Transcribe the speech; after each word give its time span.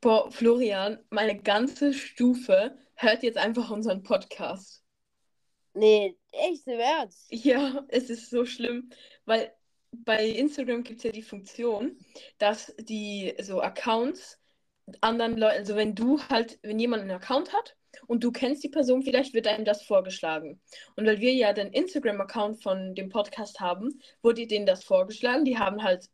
Boah, 0.00 0.30
Florian, 0.30 0.98
meine 1.10 1.40
ganze 1.40 1.92
Stufe 1.92 2.78
hört 2.94 3.22
jetzt 3.22 3.38
einfach 3.38 3.70
unseren 3.70 4.02
Podcast. 4.02 4.82
Nee, 5.74 6.16
echt 6.32 6.66
im 6.66 6.78
Ernst. 6.78 7.26
Ja, 7.30 7.84
es 7.88 8.10
ist 8.10 8.30
so 8.30 8.44
schlimm, 8.44 8.90
weil 9.24 9.52
bei 9.92 10.26
Instagram 10.26 10.82
gibt 10.82 10.98
es 10.98 11.04
ja 11.04 11.12
die 11.12 11.22
Funktion, 11.22 11.98
dass 12.38 12.74
die 12.78 13.34
so 13.40 13.60
Accounts 13.60 14.38
anderen 15.00 15.36
Leuten, 15.36 15.58
also 15.58 15.76
wenn 15.76 15.94
du 15.94 16.20
halt, 16.28 16.58
wenn 16.62 16.78
jemand 16.78 17.02
einen 17.02 17.10
Account 17.10 17.52
hat 17.52 17.76
und 18.06 18.22
du 18.22 18.30
kennst 18.30 18.62
die 18.62 18.68
Person, 18.68 19.02
vielleicht 19.02 19.34
wird 19.34 19.46
einem 19.46 19.64
das 19.64 19.82
vorgeschlagen. 19.82 20.60
Und 20.96 21.06
weil 21.06 21.20
wir 21.20 21.32
ja 21.32 21.52
den 21.52 21.72
Instagram-Account 21.72 22.62
von 22.62 22.94
dem 22.94 23.08
Podcast 23.08 23.60
haben, 23.60 24.00
wurde 24.22 24.46
denen 24.46 24.66
das 24.66 24.84
vorgeschlagen. 24.84 25.44
Die 25.44 25.58
haben 25.58 25.82
halt 25.82 26.08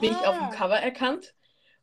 mich 0.00 0.10
auf 0.10 0.34
dem 0.34 0.44
Aha. 0.44 0.54
Cover 0.54 0.78
erkannt 0.78 1.34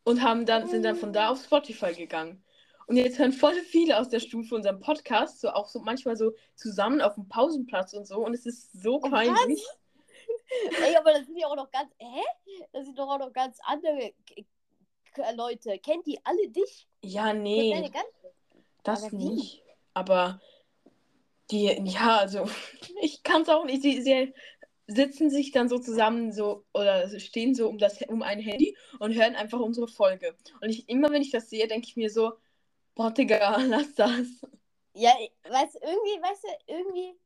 und 0.04 0.22
haben 0.22 0.46
dann, 0.46 0.68
sind 0.68 0.84
dann 0.84 0.96
von 0.96 1.14
da 1.14 1.30
auf 1.30 1.44
Spotify 1.44 1.94
gegangen. 1.94 2.44
Und 2.88 2.98
jetzt 2.98 3.18
hören 3.18 3.32
voll 3.32 3.54
viele 3.54 3.98
aus 3.98 4.10
der 4.10 4.20
Stufe 4.20 4.56
unseren 4.56 4.80
Podcast, 4.80 5.40
so 5.40 5.50
auch 5.50 5.70
so 5.70 5.80
manchmal 5.80 6.18
so 6.18 6.34
zusammen 6.56 7.02
auf 7.02 7.16
dem 7.16 7.30
Pausenplatz 7.30 7.94
und 7.94 8.06
so. 8.06 8.18
Und 8.18 8.34
es 8.34 8.46
ist 8.46 8.72
so 8.74 8.96
Oh, 9.02 9.10
peinlich. 9.10 9.64
Ey, 10.86 10.96
aber 10.98 11.14
das 11.14 11.26
sind 11.26 11.38
ja 11.38 11.48
auch 11.48 11.56
noch 11.56 11.72
ganz. 11.72 11.92
Hä? 11.98 12.22
Das 12.74 12.86
sind 12.86 13.00
doch 13.00 13.08
auch 13.08 13.20
noch 13.20 13.32
ganz 13.32 13.58
andere 13.66 14.14
Leute. 15.36 15.80
Kennt 15.80 16.06
die 16.06 16.20
alle 16.24 16.50
dich? 16.50 16.88
Ja, 17.02 17.34
nee, 17.34 17.90
das 18.84 19.04
aber 19.04 19.12
wie? 19.14 19.30
nicht. 19.30 19.64
Aber 19.94 20.42
die, 21.52 21.82
ja, 21.86 22.18
also 22.18 22.50
ich 23.02 23.24
kann 23.24 23.44
es 23.44 23.50
auch 23.50 23.66
nicht. 23.66 23.82
Sie, 23.82 24.02
sie 24.02 24.34
sitzen 24.88 25.30
sich 25.30 25.52
dann 25.52 25.70
so 25.70 25.80
zusammen 25.80 26.32
so 26.34 26.66
oder 26.74 27.08
stehen 27.20 27.56
so 27.56 27.70
um 27.70 27.78
das 27.78 28.02
um 28.04 28.22
ein 28.22 28.40
Handy 28.40 28.76
und 29.00 29.14
hören 29.14 29.36
einfach 29.36 29.60
unsere 29.60 29.88
Folge. 29.88 30.36
Und 30.62 30.70
ich 30.70 30.90
immer, 30.90 31.12
wenn 31.12 31.22
ich 31.22 31.32
das 31.32 31.50
sehe, 31.50 31.68
denke 31.68 31.88
ich 31.88 31.96
mir 31.96 32.10
so, 32.10 32.34
boah, 32.96 33.12
Digga, 33.12 33.58
lass 33.68 33.94
das. 33.96 34.28
Ja, 34.94 35.12
weißt 35.50 35.76
du, 35.76 35.80
irgendwie, 35.80 36.22
weißt 36.22 36.44
du, 36.44 36.74
irgendwie. 36.74 37.18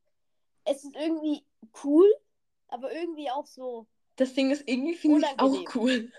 Es 0.64 0.84
ist 0.84 0.94
irgendwie 0.96 1.44
cool, 1.82 2.06
aber 2.68 2.92
irgendwie 2.92 3.30
auch 3.30 3.46
so. 3.46 3.86
Das 4.16 4.34
Ding 4.34 4.50
ist, 4.50 4.68
irgendwie 4.68 4.94
finde 4.94 5.20
ich 5.20 5.24
es 5.24 5.38
auch 5.38 5.74
cool. 5.74 6.12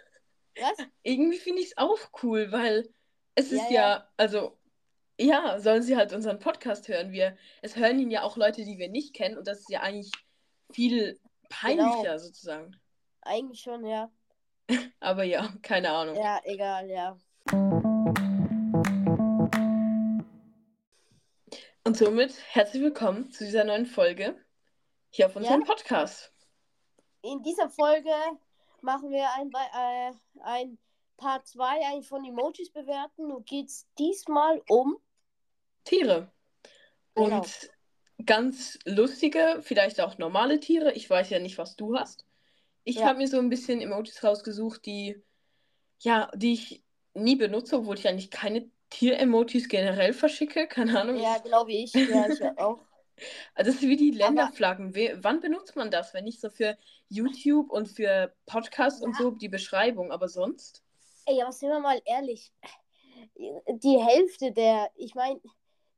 Was? 0.60 0.78
Irgendwie 1.04 1.38
finde 1.38 1.62
ich 1.62 1.68
es 1.68 1.78
auch 1.78 2.00
cool, 2.24 2.52
weil 2.52 2.90
es 3.36 3.52
ist 3.52 3.70
Ja, 3.70 3.72
ja, 3.72 3.90
ja. 3.92 4.10
also, 4.18 4.58
ja, 5.20 5.60
sollen 5.60 5.84
sie 5.84 5.96
halt 5.96 6.12
unseren 6.12 6.40
Podcast 6.40 6.88
hören. 6.88 7.12
Wir, 7.12 7.38
es 7.62 7.76
hören 7.76 8.00
ihn 8.00 8.12
ja 8.12 8.24
auch 8.24 8.36
Leute, 8.36 8.64
die 8.64 8.78
wir 8.78 8.90
nicht 8.90 9.14
kennen 9.14 9.38
und 9.38 9.48
das 9.48 9.60
ist 9.60 9.70
ja 9.70 9.82
eigentlich 9.82 10.12
viel 10.72 11.20
peinlicher 11.50 12.02
Genau. 12.04 12.18
sozusagen. 12.18 12.80
Eigentlich 13.22 13.62
schon, 13.62 13.86
ja. 13.86 14.12
Aber 15.00 15.24
ja, 15.24 15.50
keine 15.62 15.90
Ahnung. 15.92 16.16
Ja, 16.16 16.40
egal, 16.46 16.90
ja. 16.90 17.18
Und 21.84 21.98
somit 21.98 22.36
herzlich 22.54 22.84
willkommen 22.84 23.32
zu 23.32 23.44
dieser 23.46 23.64
neuen 23.64 23.86
Folge 23.86 24.36
hier 25.10 25.26
auf 25.26 25.36
unserem 25.36 25.64
Podcast. 25.64 26.32
In 27.24 27.42
dieser 27.42 27.70
Folge 27.70 28.14
machen 28.82 29.10
wir 29.10 29.28
ein, 29.34 29.52
äh, 29.74 30.14
ein 30.42 30.78
Part 31.18 31.48
2 31.48 31.66
eigentlich 31.88 32.08
von 32.08 32.24
Emojis 32.24 32.72
bewerten. 32.72 33.28
Nun 33.28 33.44
geht 33.44 33.68
es 33.68 33.88
diesmal 33.98 34.62
um. 34.70 34.98
Tiere. 35.84 36.32
Und 37.16 37.26
Genau. 37.30 37.46
Ganz 38.26 38.80
lustige, 38.86 39.60
vielleicht 39.62 40.02
auch 40.02 40.18
normale 40.18 40.60
Tiere. 40.60 40.94
Ich 40.94 41.10
weiß 41.10 41.30
ja 41.30 41.40
nicht, 41.40 41.58
was 41.58 41.76
du 41.76 41.98
hast. 41.98 42.26
Ich 42.84 42.98
Ja. 42.98 43.08
habe 43.08 43.20
mir 43.20 43.28
so 43.28 43.40
ein 43.40 43.50
bisschen 43.50 43.82
Emojis 43.82 44.24
rausgesucht, 44.24 44.86
die, 44.86 45.22
ja, 46.00 46.32
die 46.36 46.54
ich 46.54 46.84
nie 47.14 47.36
benutze, 47.36 47.78
obwohl 47.78 47.98
ich 47.98 48.08
eigentlich 48.08 48.32
keine 48.32 48.70
Tier-Emojis 48.90 49.68
generell 49.68 50.14
verschicke. 50.14 50.68
Keine 50.68 51.00
Ahnung. 51.00 51.18
Ja, 51.18 51.42
wie 51.68 51.84
ich. 51.84 51.94
Ja, 51.94 52.28
ich 52.28 52.42
auch. 52.58 52.80
Also 53.56 53.72
das 53.72 53.76
ist 53.76 53.88
wie 53.90 53.98
die 53.98 54.12
Länderflaggen. 54.12 54.96
We 54.96 55.18
wann 55.22 55.40
benutzt 55.40 55.76
man 55.76 55.92
das? 55.92 56.14
Wenn 56.14 56.24
nicht 56.24 56.42
so 56.42 56.50
für 56.50 56.78
YouTube 57.10 57.70
und 57.70 57.88
für 57.88 58.34
Podcasts 58.46 59.02
und 59.02 59.14
Ja. 59.14 59.20
so 59.20 59.32
die 59.32 59.50
Beschreibung, 59.50 60.12
aber 60.12 60.30
sonst? 60.30 60.84
Ey, 61.26 61.42
aber 61.42 61.52
sind 61.52 61.70
wir 61.70 61.80
mal 61.80 62.02
ehrlich. 62.06 62.52
Die 63.36 64.00
Hälfte 64.00 64.52
der, 64.52 64.90
ich 64.96 65.14
meine, 65.16 65.42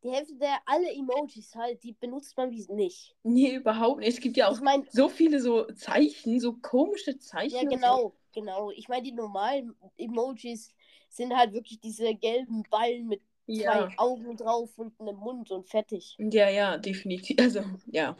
die 0.03 0.09
Hälfte 0.09 0.35
der 0.35 0.57
alle 0.65 0.91
Emojis 0.93 1.55
halt, 1.55 1.83
die 1.83 1.93
benutzt 1.93 2.35
man 2.37 2.51
wie 2.51 2.65
nicht. 2.69 3.15
Nee, 3.23 3.55
überhaupt 3.55 3.99
nicht. 3.99 4.09
Es 4.09 4.19
gibt 4.19 4.37
ja 4.37 4.49
auch 4.49 4.55
Ich 4.55 4.61
meine, 4.61 4.85
so 4.91 5.09
viele 5.09 5.39
so 5.39 5.65
Zeichen, 5.65 6.39
so 6.39 6.53
komische 6.53 7.17
Zeichen. 7.19 7.55
ja 7.55 7.61
und 7.61 7.69
so. 7.71 7.75
genau, 7.75 8.13
genau. 8.33 8.71
Ich 8.71 8.87
meine, 8.87 9.03
die 9.03 9.11
normalen 9.11 9.75
Emojis 9.97 10.73
sind 11.09 11.35
halt 11.35 11.53
wirklich 11.53 11.79
diese 11.81 12.15
gelben 12.15 12.63
Ballen 12.69 13.07
mit 13.07 13.21
Ja. 13.47 13.89
zwei 13.89 13.97
Augen 13.97 14.37
drauf 14.37 14.77
und 14.77 14.99
einem 14.99 15.17
Mund 15.17 15.51
und 15.51 15.67
fertig. 15.67 16.15
Ja, 16.17 16.49
ja, 16.49 16.77
definitiv. 16.77 17.37
Also, 17.39 17.63
ja. 17.87 18.15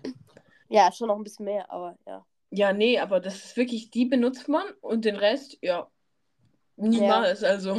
Ja, 0.70 0.91
schon 0.91 1.08
noch 1.08 1.16
ein 1.18 1.24
bisschen 1.24 1.46
mehr, 1.46 1.70
aber 1.72 1.97
ja. 2.06 2.25
Ja, 2.50 2.74
nee, 2.74 3.00
aber 3.00 3.20
das 3.22 3.46
ist 3.46 3.58
wirklich, 3.58 3.91
die 3.91 4.06
benutzt 4.06 4.47
man 4.50 4.66
und 4.81 5.06
den 5.06 5.16
Rest, 5.16 5.58
ja, 5.62 5.90
niemals. 6.75 7.44
Also, 7.44 7.78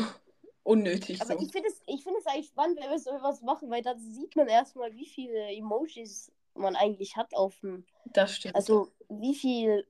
unnötig 0.65 1.21
Aber 1.21 1.35
so. 1.35 1.41
ich 1.45 1.53
finde 1.53 1.69
es, 1.69 1.81
ich 1.87 2.07
es 2.07 2.27
eigentlich 2.27 2.47
spannend, 2.47 2.79
wenn 2.81 2.91
wir 2.91 2.99
so 2.99 3.11
etwas 3.11 3.43
machen, 3.43 3.71
weil 3.71 3.83
dann 3.83 3.99
sieht 3.99 4.37
man 4.37 4.49
erstmal, 4.49 4.95
wie 4.95 5.07
viele 5.07 5.53
Emojis 5.55 6.33
man 6.55 6.77
eigentlich 6.77 7.17
hat 7.17 7.35
auf 7.35 7.59
dem. 7.61 7.85
Das 8.13 8.37
stimmt. 8.37 8.55
Also, 8.55 8.93
wie 9.09 9.35
viel. 9.35 9.87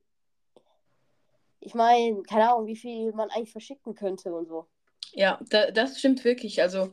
Ich 1.61 1.75
meine, 1.75 2.23
keine 2.23 2.51
Ahnung, 2.51 2.67
wie 2.67 2.77
viel 2.77 3.13
man 3.13 3.31
eigentlich 3.31 3.53
verschicken 3.53 3.95
könnte 3.95 4.35
und 4.35 4.49
so. 4.49 4.67
Ja, 5.13 5.39
da, 5.49 5.71
das 5.71 5.99
stimmt 5.99 6.25
wirklich. 6.25 6.61
Also, 6.61 6.93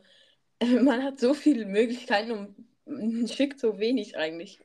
man 0.82 1.02
hat 1.02 1.18
so 1.18 1.34
viele 1.34 1.66
Möglichkeiten 1.66 2.32
und 2.86 3.30
schickt 3.30 3.60
so 3.60 3.78
wenig 3.78 4.16
eigentlich. 4.16 4.60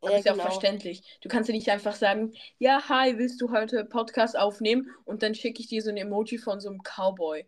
Aber 0.00 0.12
Ja, 0.12 0.18
ist 0.18 0.24
ja 0.24 0.32
auch 0.32 0.36
genau. 0.36 0.48
verständlich. 0.48 1.02
Du 1.20 1.28
kannst 1.28 1.48
ja 1.48 1.54
nicht 1.54 1.68
einfach 1.68 1.94
sagen, 1.94 2.32
ja, 2.58 2.88
hi, 2.88 3.16
willst 3.18 3.40
du 3.40 3.50
heute 3.50 3.84
Podcast 3.84 4.36
aufnehmen? 4.36 4.90
Und 5.04 5.22
dann 5.22 5.34
schicke 5.34 5.60
ich 5.60 5.68
dir 5.68 5.80
so 5.82 5.90
ein 5.90 5.96
Emoji 5.96 6.38
von 6.38 6.60
so 6.60 6.68
einem 6.68 6.82
Cowboy. 6.82 7.46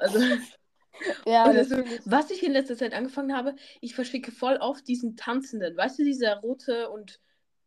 Also, 0.00 0.18
Ja, 1.24 1.50
oder 1.50 1.54
das 1.54 1.68
so, 1.68 1.74
finde 1.74 1.96
ich- 1.96 2.02
was 2.04 2.30
ich 2.30 2.42
in 2.42 2.52
letzter 2.52 2.76
Zeit 2.76 2.92
angefangen 2.94 3.34
habe, 3.36 3.56
ich 3.80 3.94
verschicke 3.94 4.32
voll 4.32 4.56
oft 4.58 4.86
diesen 4.88 5.16
Tanzenden. 5.16 5.76
Weißt 5.76 5.98
du, 5.98 6.04
dieser 6.04 6.36
rote 6.40 6.90
und 6.90 7.20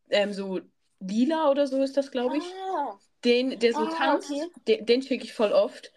ähm, 0.10 0.34
so 0.34 0.62
lila 1.00 1.52
oder 1.52 1.68
so 1.68 1.82
ist 1.84 1.98
das, 1.98 2.12
glaube 2.12 2.38
ich. 2.38 2.58
Ah, 2.68 3.00
Den, 3.26 3.60
der 3.60 3.74
so 3.76 3.86
Ah, 3.86 3.88
tanzt, 3.88 4.50
okay. 4.50 4.52
den, 4.68 4.86
den 4.86 5.02
schicke 5.04 5.26
ich 5.26 5.34
voll 5.34 5.54
oft. 5.54 5.94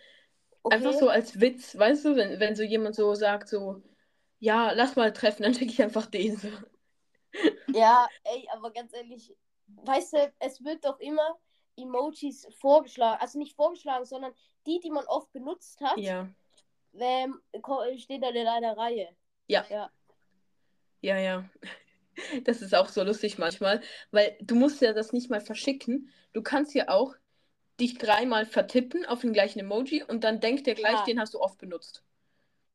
okay. 0.65 0.71
Einfach 0.71 0.95
so 0.95 1.09
als 1.11 1.41
Witz, 1.41 1.79
weißt 1.79 2.05
du, 2.07 2.17
wenn, 2.17 2.41
wenn 2.41 2.57
so 2.57 2.63
jemand 2.65 2.97
so 2.97 3.15
sagt, 3.15 3.49
so, 3.49 3.83
ja, 4.41 4.73
lass 4.73 4.97
mal 4.97 5.13
treffen, 5.13 5.43
dann 5.45 5.55
schicke 5.55 5.73
ich 5.73 5.83
einfach 5.83 6.07
den 6.07 6.37
so. 6.39 6.49
Ja, 7.73 8.09
ey, 8.25 8.49
aber 8.53 8.71
ganz 8.73 8.93
ehrlich, 8.95 9.37
weißt 9.67 10.13
du, 10.15 10.33
es 10.39 10.65
wird 10.65 10.85
doch 10.85 10.99
immer 11.01 11.39
Emojis 11.77 12.47
vorgeschlagen. 12.59 13.21
Also 13.21 13.39
nicht 13.39 13.55
vorgeschlagen, 13.57 14.05
sondern 14.05 14.33
die, 14.67 14.81
die 14.81 14.91
man 14.91 15.05
oft 15.07 15.33
benutzt 15.33 15.81
hat, 15.81 15.99
Ja, 15.99 16.29
ähm, 16.99 17.41
stehen 17.99 18.21
dann 18.21 18.35
in 18.35 18.47
einer 18.47 18.77
Reihe. 18.77 19.09
ja, 19.49 19.65
Ja. 19.71 19.91
ja, 21.01 21.19
ja. 21.19 21.45
Das 22.45 22.63
ist 22.63 22.75
auch 22.75 22.89
so 22.89 23.03
lustig 23.03 23.37
manchmal, 23.37 23.83
weil 24.11 24.39
du 24.41 24.55
musst 24.55 24.81
ja 24.81 24.95
das 24.95 25.13
nicht 25.13 25.29
mal 25.29 25.43
verschicken. 25.43 26.11
Du 26.33 26.43
kannst 26.43 26.75
ja 26.75 26.89
auch 26.89 27.15
dich 27.79 27.99
dreimal 27.99 28.47
vertippen 28.47 29.05
auf 29.05 29.21
den 29.21 29.35
gleichen 29.35 29.59
Emoji 29.59 30.03
und 30.03 30.25
dann 30.25 30.41
denkt 30.41 30.67
der 30.67 30.75
gleich, 30.75 30.95
Ja. 31.01 31.05
den 31.05 31.21
hast 31.21 31.35
du 31.35 31.41
oft 31.41 31.59
benutzt. 31.59 32.03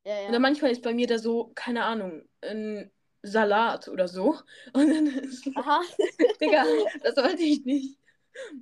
Ja, 0.04 0.16
Und 0.18 0.24
ja. 0.26 0.32
dann 0.32 0.42
manchmal 0.42 0.70
ist 0.70 0.82
bei 0.82 0.94
mir 0.94 1.08
da 1.08 1.18
so, 1.18 1.50
keine 1.56 1.84
Ahnung, 1.84 2.22
ein 2.40 2.92
Salat 3.22 3.88
oder 3.88 4.06
so. 4.08 4.36
Und 4.74 4.88
dann 4.88 5.06
ist 5.08 5.44
so, 5.44 5.50
Aha. 5.56 5.80
Digga, 6.40 6.64
das 7.02 7.16
wollte 7.16 7.42
ich 7.42 7.64
nicht. 7.64 7.98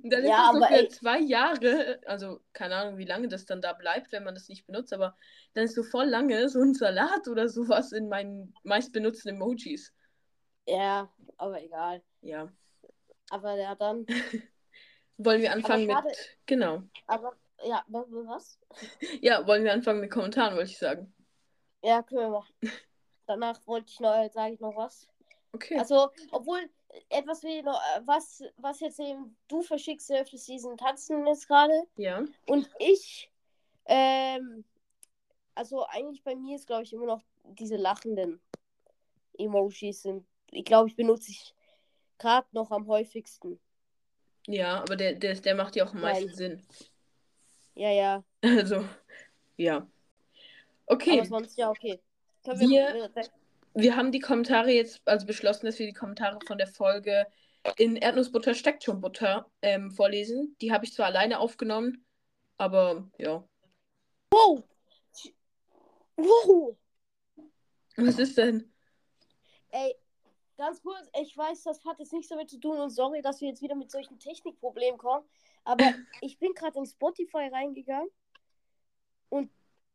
Und 0.03 0.11
dann 0.11 0.25
Ja, 0.25 0.29
ist 0.29 0.37
das 0.37 0.51
so 0.51 0.57
aber 0.57 0.67
für 0.67 0.73
ey- 0.83 0.89
zwei 0.89 1.19
Jahre, 1.19 2.01
also 2.05 2.41
keine 2.53 2.75
Ahnung, 2.75 2.97
wie 2.97 3.05
lange 3.05 3.27
das 3.27 3.45
dann 3.45 3.61
da 3.61 3.73
bleibt, 3.73 4.11
wenn 4.11 4.23
man 4.23 4.33
das 4.35 4.49
nicht 4.49 4.65
benutzt, 4.67 4.93
aber 4.93 5.15
dann 5.53 5.63
ist 5.65 5.75
so 5.75 5.83
voll 5.83 6.05
lange 6.05 6.49
so 6.49 6.61
ein 6.61 6.73
Salat 6.73 7.27
oder 7.27 7.47
sowas 7.47 7.91
in 7.91 8.09
meinen 8.09 8.53
meist 8.63 8.91
benutzten 8.91 9.29
Emojis. 9.35 9.93
Ja, 10.67 11.09
aber 11.37 11.61
egal. 11.63 12.03
Ja. 12.21 12.51
Aber 13.29 13.55
ja, 13.55 13.75
dann. 13.75 14.05
Wollen 15.17 15.41
wir 15.41 15.51
anfangen 15.53 15.89
schade- 15.89 16.07
mit. 16.07 16.37
Genau. 16.47 16.83
Aber 17.07 17.35
ja, 17.63 17.83
wa- 17.87 18.05
wa- 18.09 18.27
was? 18.35 18.59
Ja, 19.21 19.45
wollen 19.45 19.63
wir 19.63 19.71
anfangen 19.73 19.99
mit 20.01 20.09
Kommentaren, 20.11 20.55
wollte 20.55 20.71
ich 20.71 20.77
sagen. 20.79 21.13
Ja, 21.83 22.01
können 22.03 22.21
wir 22.21 22.29
machen. 22.29 22.53
Danach 23.27 23.59
wollte 23.67 23.87
ich 23.91 23.99
noch, 23.99 24.29
sage 24.31 24.53
ich 24.55 24.59
noch 24.59 24.75
was. 24.75 25.07
Okay. 25.53 25.77
Also, 25.77 26.09
obwohl 26.31 26.69
etwas 27.09 27.43
wie 27.43 27.61
noch, 27.61 27.79
äh, 27.95 28.01
was, 28.05 28.43
was 28.57 28.79
jetzt 28.79 28.99
eben 28.99 29.35
du 29.47 29.61
verschickst, 29.61 30.09
dürftest 30.09 30.47
diesen 30.47 30.77
Tanzen 30.77 31.25
jetzt 31.27 31.47
gerade. 31.47 31.87
ja. 31.95 32.23
Und 32.47 32.69
ich, 32.79 33.29
ähm, 33.85 34.63
also 35.55 35.85
eigentlich 35.87 36.23
bei 36.23 36.35
mir 36.35 36.55
ist, 36.55 36.67
glaube 36.67 36.83
ich, 36.83 36.93
immer 36.93 37.05
noch 37.05 37.21
diese 37.43 37.75
lachenden 37.77 38.41
Emojis 39.37 40.03
sind, 40.03 40.25
ich 40.51 40.65
glaube, 40.65 40.89
ich 40.89 40.95
benutze 40.95 41.31
ich 41.31 41.53
gerade 42.17 42.47
noch 42.51 42.71
am 42.71 42.87
häufigsten. 42.87 43.59
Ja, 44.47 44.81
aber 44.81 44.95
der, 44.95 45.13
der, 45.13 45.35
der 45.35 45.55
macht 45.55 45.75
ja 45.75 45.85
auch 45.85 45.93
am 45.93 46.01
meisten 46.01 46.25
Nein. 46.27 46.35
Sinn. 46.35 46.67
Ja, 47.75 47.89
ja. 47.89 48.23
Also, 48.41 48.83
ja. 49.57 49.87
Okay. 50.87 51.19
Aber 51.19 51.25
sonst 51.25 51.57
ja 51.57 51.69
okay. 51.69 51.99
Können 52.43 52.59
Wir- 52.59 52.93
Wir 52.93 53.09
haben 53.75 54.11
die 54.11 54.19
Kommentare 54.19 54.71
jetzt, 54.71 55.01
also 55.05 55.25
beschlossen, 55.25 55.65
dass 55.65 55.79
wir 55.79 55.87
die 55.87 55.93
Kommentare 55.93 56.39
von 56.45 56.57
der 56.57 56.67
Folge 56.67 57.27
in 57.77 57.95
Erdnussbutter 57.95 58.53
steckt 58.53 58.83
schon 58.83 59.01
Butter 59.01 59.49
ähm, 59.61 59.91
vorlesen. 59.91 60.55
Die 60.61 60.71
habe 60.71 60.85
ich 60.85 60.93
zwar 60.93 61.07
alleine 61.07 61.39
aufgenommen, 61.39 62.05
aber 62.57 63.09
ja. 63.17 63.47
Wow! 64.31 64.63
Wow! 66.17 66.77
Was 67.97 68.19
ist 68.19 68.37
denn? 68.37 68.73
Ey, 69.69 69.95
ganz 70.57 70.81
kurz, 70.81 71.07
ich 71.21 71.35
weiß, 71.35 71.63
das 71.63 71.83
hat 71.85 71.99
jetzt 71.99 72.13
nichts 72.13 72.29
damit 72.29 72.49
zu 72.49 72.59
tun 72.59 72.79
und 72.79 72.89
sorry, 72.89 73.21
dass 73.21 73.41
wir 73.41 73.49
jetzt 73.49 73.61
wieder 73.61 73.75
mit 73.75 73.91
solchen 73.91 74.19
Technikproblemen 74.19 74.97
kommen. 74.97 75.27
Aber 75.63 75.83
ich 76.21 76.39
bin 76.39 76.53
gerade 76.53 76.79
in 76.79 76.85
Spotify 76.85 77.49
reingegangen 77.51 78.09
und 79.29 79.51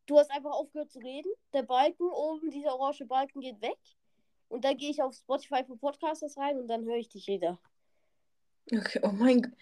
du 0.07 0.17
hast 0.17 0.31
einfach 0.31 0.51
aufgehört 0.51 0.91
zu 0.91 0.99
reden. 0.99 1.31
Der 1.53 1.63
Balken 1.63 2.09
oben, 2.09 2.49
dieser 2.49 2.75
orange 2.75 3.05
Balken 3.05 3.39
geht 3.41 3.61
weg. 3.61 3.77
Und 4.49 4.63
dann 4.63 4.77
gehe 4.77 4.89
ich 4.89 5.01
auf 5.01 5.13
Spotify 5.13 5.63
für 5.65 5.77
Podcasters 5.77 6.37
rein 6.37 6.57
und 6.57 6.67
dann 6.67 6.85
höre 6.85 6.95
ich 6.95 7.09
dich 7.09 7.27
wieder. 7.27 7.59
Okay, 8.71 8.99
oh 9.03 9.11
mein 9.11 9.41
Gott. 9.41 9.53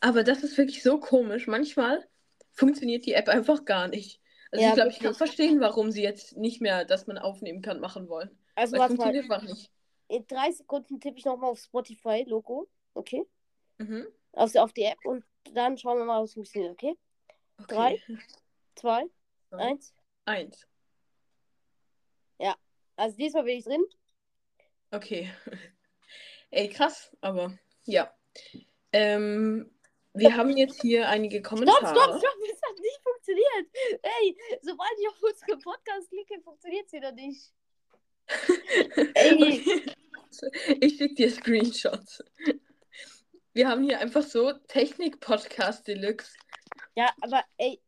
Aber 0.00 0.24
das 0.24 0.42
ist 0.42 0.56
wirklich 0.56 0.82
so 0.82 0.98
komisch. 0.98 1.46
Manchmal 1.46 2.08
funktioniert 2.52 3.04
die 3.06 3.12
App 3.12 3.28
einfach 3.28 3.64
gar 3.64 3.88
nicht. 3.88 4.20
Also 4.50 4.62
Ja, 4.62 4.70
ich 4.70 4.74
glaube, 4.74 4.90
ich 4.90 4.98
kann 4.98 5.14
verstehen, 5.14 5.60
warum 5.60 5.90
sie 5.90 6.02
jetzt 6.02 6.36
nicht 6.36 6.60
mehr, 6.60 6.84
dass 6.84 7.06
man 7.06 7.18
aufnehmen 7.18 7.62
kann, 7.62 7.80
machen 7.80 8.08
wollen. 8.08 8.30
Also 8.54 8.72
Weil 8.72 8.80
warte 8.80 8.94
mal, 8.94 9.04
funktioniert 9.04 9.30
einfach 9.30 9.46
nicht. 9.46 9.70
in 10.08 10.26
drei 10.26 10.50
Sekunden 10.50 11.00
tippe 11.00 11.18
ich 11.18 11.24
nochmal 11.24 11.50
auf 11.50 11.60
Spotify-Logo. 11.60 12.68
Okay? 12.94 13.26
Mhm. 13.78 14.06
Auf, 14.32 14.54
auf 14.56 14.72
die 14.72 14.82
App 14.82 14.98
und 15.04 15.24
dann 15.54 15.76
schauen 15.78 15.98
wir 15.98 16.04
mal, 16.04 16.22
was 16.22 16.34
funktioniert. 16.34 16.72
Okay? 16.72 16.96
Okay. 17.58 17.74
Drei. 17.74 18.02
Zwei, 18.76 19.04
Eins. 19.50 19.94
Eins. 20.24 20.66
Also 23.00 23.16
diesmal 23.16 23.44
bin 23.44 23.56
ich 23.56 23.64
drin. 23.64 23.82
Okay. 24.90 25.32
Ey, 26.50 26.68
krass, 26.68 27.16
aber 27.22 27.58
ja. 27.84 28.14
Ähm, 28.92 29.70
wir 30.12 30.36
haben 30.36 30.54
jetzt 30.54 30.82
hier 30.82 31.08
einige 31.08 31.38
Stopp, 31.38 31.48
Kommentare. 31.60 31.86
stopp, 31.86 32.18
stopp, 32.18 32.36
es 32.52 32.60
hat 32.60 32.78
nicht 32.78 33.00
funktioniert. 33.02 34.02
Ey, 34.02 34.36
sobald 34.60 34.90
ich 35.00 35.08
auf 35.08 35.22
unseren 35.22 35.60
Podcast 35.60 36.10
klicke, 36.10 36.42
funktioniert 36.42 36.86
es 36.88 36.92
wieder 36.92 37.12
nicht. 37.12 37.54
Ey. 39.14 39.64
Ich 40.80 40.98
schicke 40.98 41.14
dir 41.14 41.30
Screenshots. 41.30 42.22
Wir 43.54 43.66
haben 43.66 43.82
hier 43.82 43.98
einfach 43.98 44.24
so 44.24 44.52
Technik-Podcast 44.68 45.88
Deluxe. 45.88 46.36
Ja, 46.96 47.14
aber 47.22 47.42
ey, 47.56 47.80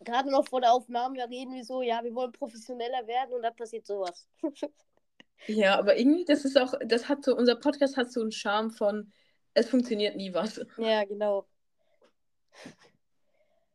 gerade 0.00 0.30
noch 0.30 0.46
vor 0.48 0.60
der 0.60 0.72
Aufnahme, 0.72 1.18
da 1.18 1.24
reden 1.24 1.54
wir 1.54 1.64
so, 1.64 1.82
ja, 1.82 2.02
wir 2.02 2.14
wollen 2.14 2.32
professioneller 2.32 3.06
werden 3.06 3.34
und 3.34 3.42
dann 3.42 3.54
passiert 3.56 3.86
sowas. 3.86 4.28
Ja, 5.46 5.78
aber 5.78 5.96
irgendwie, 5.96 6.26
das 6.26 6.44
ist 6.44 6.58
auch, 6.58 6.74
das 6.84 7.08
hat 7.08 7.24
so, 7.24 7.34
unser 7.34 7.56
Podcast 7.56 7.96
hat 7.96 8.12
so 8.12 8.20
einen 8.20 8.30
Charme 8.30 8.70
von, 8.70 9.10
es 9.54 9.70
funktioniert 9.70 10.14
nie 10.14 10.34
was. 10.34 10.60
ja, 10.76 11.02
genau. 11.04 11.48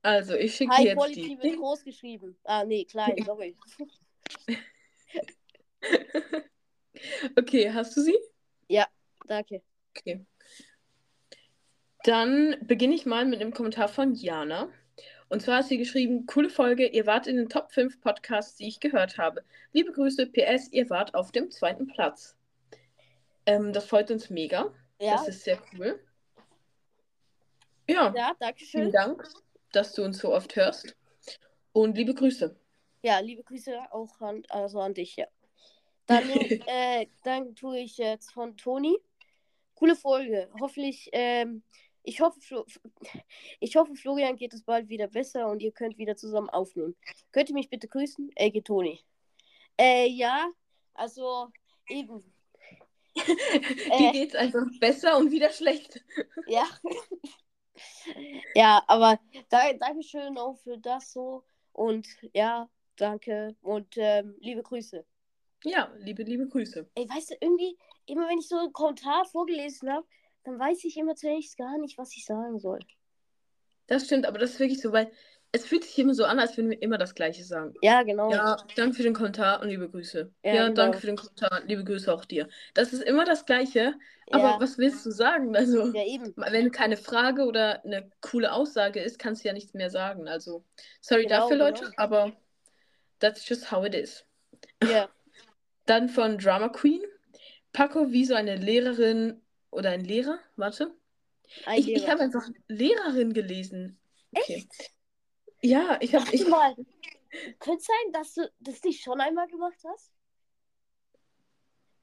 Also, 0.04 0.36
ich 0.36 0.56
schicke 0.56 0.80
jetzt 0.84 0.96
Quality 0.96 1.40
wird 1.42 1.44
die. 1.44 1.56
groß 1.58 1.84
geschrieben. 1.84 2.38
Ah, 2.44 2.64
nee, 2.64 2.86
klein, 2.86 3.16
sorry. 3.26 3.58
Okay, 7.36 7.72
hast 7.72 7.98
du 7.98 8.02
sie? 8.02 8.18
Danke. 9.28 9.62
Okay. 9.98 10.26
Dann 12.04 12.58
beginne 12.62 12.96
ich 12.96 13.06
mal 13.06 13.26
mit 13.26 13.42
einem 13.42 13.54
Kommentar 13.54 13.88
von 13.88 14.14
Jana. 14.14 14.70
Und 15.30 15.42
zwar 15.42 15.58
hat 15.58 15.66
sie 15.66 15.78
geschrieben, 15.78 16.26
coole 16.28 16.50
Folge, 16.50 16.88
ihr 16.88 17.06
wart 17.06 17.28
in 17.28 17.36
den 17.38 17.50
Top 17.50 17.72
5 17.72 18.00
Podcasts, 18.00 18.56
die 18.58 18.68
ich 18.68 18.80
gehört 18.80 19.18
habe. 19.18 19.44
Liebe 19.74 19.92
Grüße, 19.92 20.28
PS, 20.28 20.72
ihr 20.72 20.90
wart 20.90 21.16
auf 21.16 21.32
dem 21.32 21.50
zweiten 21.50 21.88
Platz. 21.88 22.36
Ähm, 23.46 23.74
das 23.74 23.86
freut 23.86 24.12
uns 24.12 24.30
mega. 24.30 24.72
Ja, 25.00 25.14
Das 25.14 25.28
ist 25.28 25.44
sehr 25.44 25.60
cool. 25.74 26.00
Ja, 27.88 28.14
ja, 28.16 28.36
danke 28.40 28.66
vielen 28.66 28.86
schön. 28.86 28.92
Dank, 28.92 29.28
dass 29.72 29.94
du 29.94 30.04
uns 30.04 30.20
so 30.20 30.34
oft 30.34 30.56
hörst. 30.56 30.96
Und 31.74 31.98
liebe 31.98 32.14
Grüße. 32.14 32.56
Ja, 33.02 33.20
liebe 33.20 33.44
Grüße 33.44 33.78
auch 33.92 34.20
an, 34.22 34.44
also 34.50 34.80
an 34.80 34.94
dich, 34.94 35.16
ja. 35.16 35.28
Dann, 36.08 36.30
äh, 36.68 37.08
dann 37.24 37.56
tue 37.56 37.80
ich 37.80 37.98
jetzt 37.98 38.32
von 38.32 38.58
Toni. 38.58 38.98
Coole 39.76 39.96
Folge. 39.96 40.50
Hoffentlich, 40.60 41.10
ähm, 41.12 41.64
ich 42.06 42.22
hoffe, 42.22 42.40
Flo 42.40 42.66
ich 43.60 43.76
hoffe, 43.76 43.96
Florian 43.96 44.36
geht 44.36 44.54
es 44.54 44.64
bald 44.64 44.90
wieder 44.90 45.08
besser 45.08 45.48
und 45.48 45.62
ihr 45.62 45.72
könnt 45.72 45.98
wieder 45.98 46.16
zusammen 46.16 46.50
aufnehmen. 46.50 46.96
Könnt 47.32 47.50
ihr 47.50 47.56
mich 47.56 47.70
bitte 47.70 47.88
grüßen? 47.88 48.32
Ey, 48.36 48.62
Toni. 48.62 49.00
Äh, 49.78 50.08
ja, 50.08 50.50
also 50.94 51.50
eben. 51.90 52.24
Dir 53.16 54.10
Äh. 54.10 54.12
geht's 54.12 54.36
einfach 54.36 54.66
besser 54.80 55.18
und 55.18 55.32
wieder 55.32 55.52
schlecht. 55.52 56.04
Ja. 56.48 56.68
ja, 58.54 58.84
aber 58.88 59.20
da, 59.50 59.74
Dankeschön 59.74 60.38
auch 60.38 60.58
für 60.60 60.78
das 60.78 61.12
so. 61.12 61.44
Und 61.74 62.08
ja, 62.34 62.70
danke 62.98 63.56
und 63.62 63.98
ähm, 63.98 64.36
liebe 64.40 64.62
Grüße. 64.62 65.04
Ja, 65.64 65.92
liebe, 65.98 66.24
liebe 66.24 66.48
Grüße. 66.48 66.88
Ey, 66.94 67.10
weißt 67.10 67.32
du, 67.32 67.36
irgendwie, 67.42 67.76
immer 68.06 68.30
wenn 68.30 68.38
ich 68.38 68.48
so 68.48 68.58
einen 68.58 68.74
Kommentar 68.74 69.26
vorgelesen 69.26 69.92
habe, 69.92 70.06
dann 70.46 70.60
weiß 70.60 70.84
ich 70.86 70.98
immer 70.98 71.16
zunächst 71.16 71.58
gar 71.58 71.78
nicht, 71.78 71.98
was 71.98 72.16
ich 72.16 72.26
sagen 72.26 72.60
soll. 72.60 72.80
Das 73.88 74.06
stimmt, 74.06 74.26
aber 74.26 74.40
das 74.40 74.52
ist 74.52 74.60
wirklich 74.60 74.82
so, 74.82 74.92
weil 74.92 75.12
es 75.52 75.66
fühlt 75.66 75.84
sich 75.84 75.98
immer 76.00 76.14
so 76.14 76.26
an, 76.26 76.40
als 76.40 76.58
würden 76.58 76.70
wir 76.72 76.82
immer 76.82 76.98
das 76.98 77.16
Gleiche 77.16 77.44
sagen. 77.44 77.74
Ja, 77.82 78.04
genau. 78.04 78.30
Ja, 78.32 78.58
danke 78.76 78.98
für 78.98 79.04
den 79.04 79.14
Kommentar 79.14 79.62
und 79.62 79.70
liebe 79.70 79.90
Grüße. 79.90 80.32
Ja, 80.44 80.54
Ja, 80.54 80.64
genau. 80.64 80.76
danke 80.76 80.98
für 81.00 81.08
den 81.08 81.16
Kommentar, 81.16 81.62
liebe 81.66 81.84
Grüße 81.84 82.14
auch 82.14 82.26
dir. 82.26 82.50
Das 82.74 82.94
ist 82.94 83.04
immer 83.04 83.26
das 83.26 83.46
Gleiche, 83.46 83.94
aber 84.32 84.44
ja, 84.44 84.60
was 84.60 84.78
willst 84.78 85.06
du 85.06 85.12
sagen? 85.12 85.56
Also, 85.56 85.94
ja, 85.94 86.04
eben. 86.06 86.34
wenn 86.36 86.72
keine 86.72 86.98
Frage 86.98 87.46
oder 87.46 87.84
eine 87.86 88.10
coole 88.22 88.52
Aussage 88.52 89.00
ist, 89.00 89.18
kannst 89.18 89.44
du 89.44 89.48
ja 89.48 89.54
nichts 89.54 89.74
mehr 89.74 89.90
sagen. 89.90 90.28
Also, 90.28 90.64
sorry 91.00 91.24
Genau, 91.24 91.42
dafür, 91.42 91.58
genau. 91.58 91.70
Leute, 91.70 91.94
aber 91.98 92.34
that's 93.20 93.48
just 93.48 93.72
how 93.72 93.86
it 93.86 93.96
is. 93.96 94.26
Ja, 94.84 95.10
Dann 95.86 96.10
von 96.10 96.38
Drama 96.38 96.70
Queen. 96.70 97.02
Paco 97.72 98.12
wie 98.12 98.26
so 98.26 98.36
eine 98.36 98.56
Lehrerin 98.56 99.42
oder 99.76 99.92
ein 99.92 100.04
Lehrer? 100.04 100.40
Warte. 100.56 100.96
ein 101.66 101.80
Ich, 101.80 101.92
ich 101.92 102.10
habe 102.10 102.22
einfach 102.22 102.48
Lehrerin 102.68 103.34
gelesen. 103.34 104.00
Okay. 104.36 104.56
Echt? 104.56 104.92
Ja, 105.62 105.98
ich 106.02 106.14
habe. 106.16 106.26
Ich, 106.32 106.48
mal. 106.48 106.76
Könnte 107.60 107.84
sein, 107.84 108.14
dass 108.14 108.34
du 108.34 108.50
das 108.60 108.82
nicht 108.84 109.04
schon 109.04 109.20
einmal 109.20 109.48
gemacht 109.48 109.78
hast? 109.88 110.12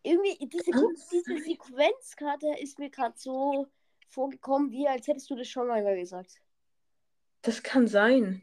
Irgendwie, 0.03 0.37
diese, 0.47 0.71
Was? 0.73 1.09
diese 1.09 1.39
Sequenzkarte 1.39 2.55
ist 2.61 2.79
mir 2.79 2.91
gerade 2.91 3.15
so 3.17 3.67
vorgekommen, 4.09 4.71
wie 4.73 4.87
als 4.89 5.07
hättest 5.07 5.31
du 5.31 5.37
das 5.37 5.49
schon 5.49 5.71
einmal 5.71 5.97
gesagt. 5.97 6.41
das 7.43 7.63
kann 7.63 7.89
sein. 7.89 8.43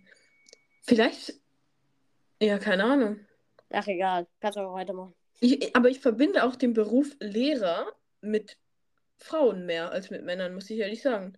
Vielleicht. 0.81 1.33
Ja, 2.41 2.57
keine 2.57 2.85
Ahnung. 2.85 3.19
Ach, 3.71 3.87
egal. 3.87 4.27
Kannst 4.39 4.57
aber 4.57 4.73
weitermachen. 4.73 5.13
Ich, 5.41 5.75
aber 5.75 5.89
ich 5.89 5.99
verbinde 5.99 6.43
auch 6.43 6.55
den 6.55 6.73
Beruf 6.73 7.15
Lehrer 7.19 7.93
mit 8.21 8.57
Frauen 9.19 9.65
mehr 9.65 9.91
als 9.91 10.09
mit 10.09 10.23
Männern, 10.23 10.53
muss 10.53 10.69
ich 10.69 10.79
ehrlich 10.79 11.01
sagen. 11.01 11.37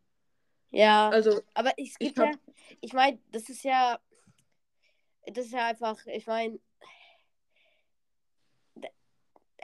Ja, 0.72 1.10
Also, 1.12 1.42
aber 1.54 1.72
es 1.78 1.90
ich 2.00 2.00
gibt 2.00 2.20
hab- 2.20 2.34
ja, 2.34 2.40
ich 2.80 2.94
meine, 2.94 3.20
das 3.32 3.50
ist 3.50 3.64
ja, 3.64 4.00
das 5.26 5.46
ist 5.46 5.54
ja 5.54 5.68
einfach, 5.68 5.98
ich 6.08 6.28
meine, 6.28 6.60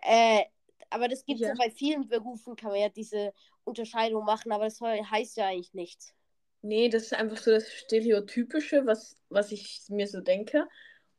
äh, 0.01 0.43
aber 0.89 1.07
das 1.07 1.25
gibt 1.25 1.39
es 1.41 1.47
ja. 1.47 1.49
Ja. 1.49 1.55
bei 1.55 1.69
vielen 1.71 2.07
Berufen, 2.07 2.55
kann 2.55 2.71
man 2.71 2.79
ja 2.79 2.89
diese 2.89 3.33
Unterscheidung 3.63 4.23
machen, 4.25 4.51
aber 4.51 4.65
das 4.65 4.79
heißt 4.81 5.37
ja 5.37 5.47
eigentlich 5.47 5.73
nichts. 5.73 6.13
nee, 6.61 6.89
das 6.89 7.03
ist 7.03 7.13
einfach 7.13 7.37
so 7.37 7.51
das 7.51 7.71
Stereotypische, 7.71 8.85
was, 8.85 9.15
was 9.29 9.51
ich 9.51 9.81
mir 9.89 10.07
so 10.07 10.21
denke. 10.21 10.67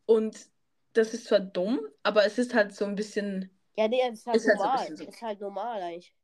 Und 0.07 0.37
das 0.95 1.15
ist 1.15 1.27
zwar 1.27 1.41
dumm, 1.41 1.81
aber 2.03 2.25
es 2.25 2.39
ist 2.39 2.55
halt 2.55 2.75
so 2.75 2.85
ein 2.85 2.95
bisschen, 2.95 3.51
Ja, 3.77 3.89
nee, 3.89 4.01
das 4.09 4.21
ist 4.21 4.27
halt 4.27 4.37
Ist 4.37 4.49
halt 4.49 4.59
so 4.59 4.63
normal. 4.63 4.89
bisschen. 4.89 5.09
Ist 5.09 5.23
halt 5.23 5.41
normal 5.41 5.83
eigentlich. 5.83 6.15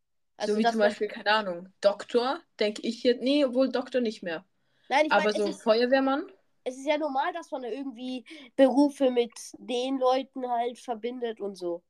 So 0.41 0.53
Also, 0.53 0.59
wie 0.59 0.63
dass 0.63 0.73
zum 0.73 0.81
Beispiel, 0.81 1.09
keine 1.09 1.31
Ahnung, 1.31 1.69
Doktor, 1.81 2.41
denke 2.61 2.83
ich 2.83 3.03
jetzt, 3.03 3.23
nee, 3.23 3.45
obwohl 3.45 3.71
Doktor 3.71 4.01
nicht 4.01 4.23
mehr. 4.23 4.45
Nein, 4.89 5.07
ich 5.07 5.13
aber 5.13 5.25
meine, 5.25 5.33
so 5.33 5.51
ist, 5.51 5.63
Feuerwehrmann, 5.63 6.27
es 6.65 6.77
ist 6.77 6.87
ja 6.87 6.99
normal, 6.99 7.33
dass 7.33 7.51
man 7.51 7.65
irgendwie 7.65 8.25
Berufe 8.57 9.11
mit 9.11 9.33
den 9.59 9.99
Leuten 9.99 10.49
halt 10.51 10.79
verbindet 10.79 11.41
und 11.41 11.57
so. 11.57 11.83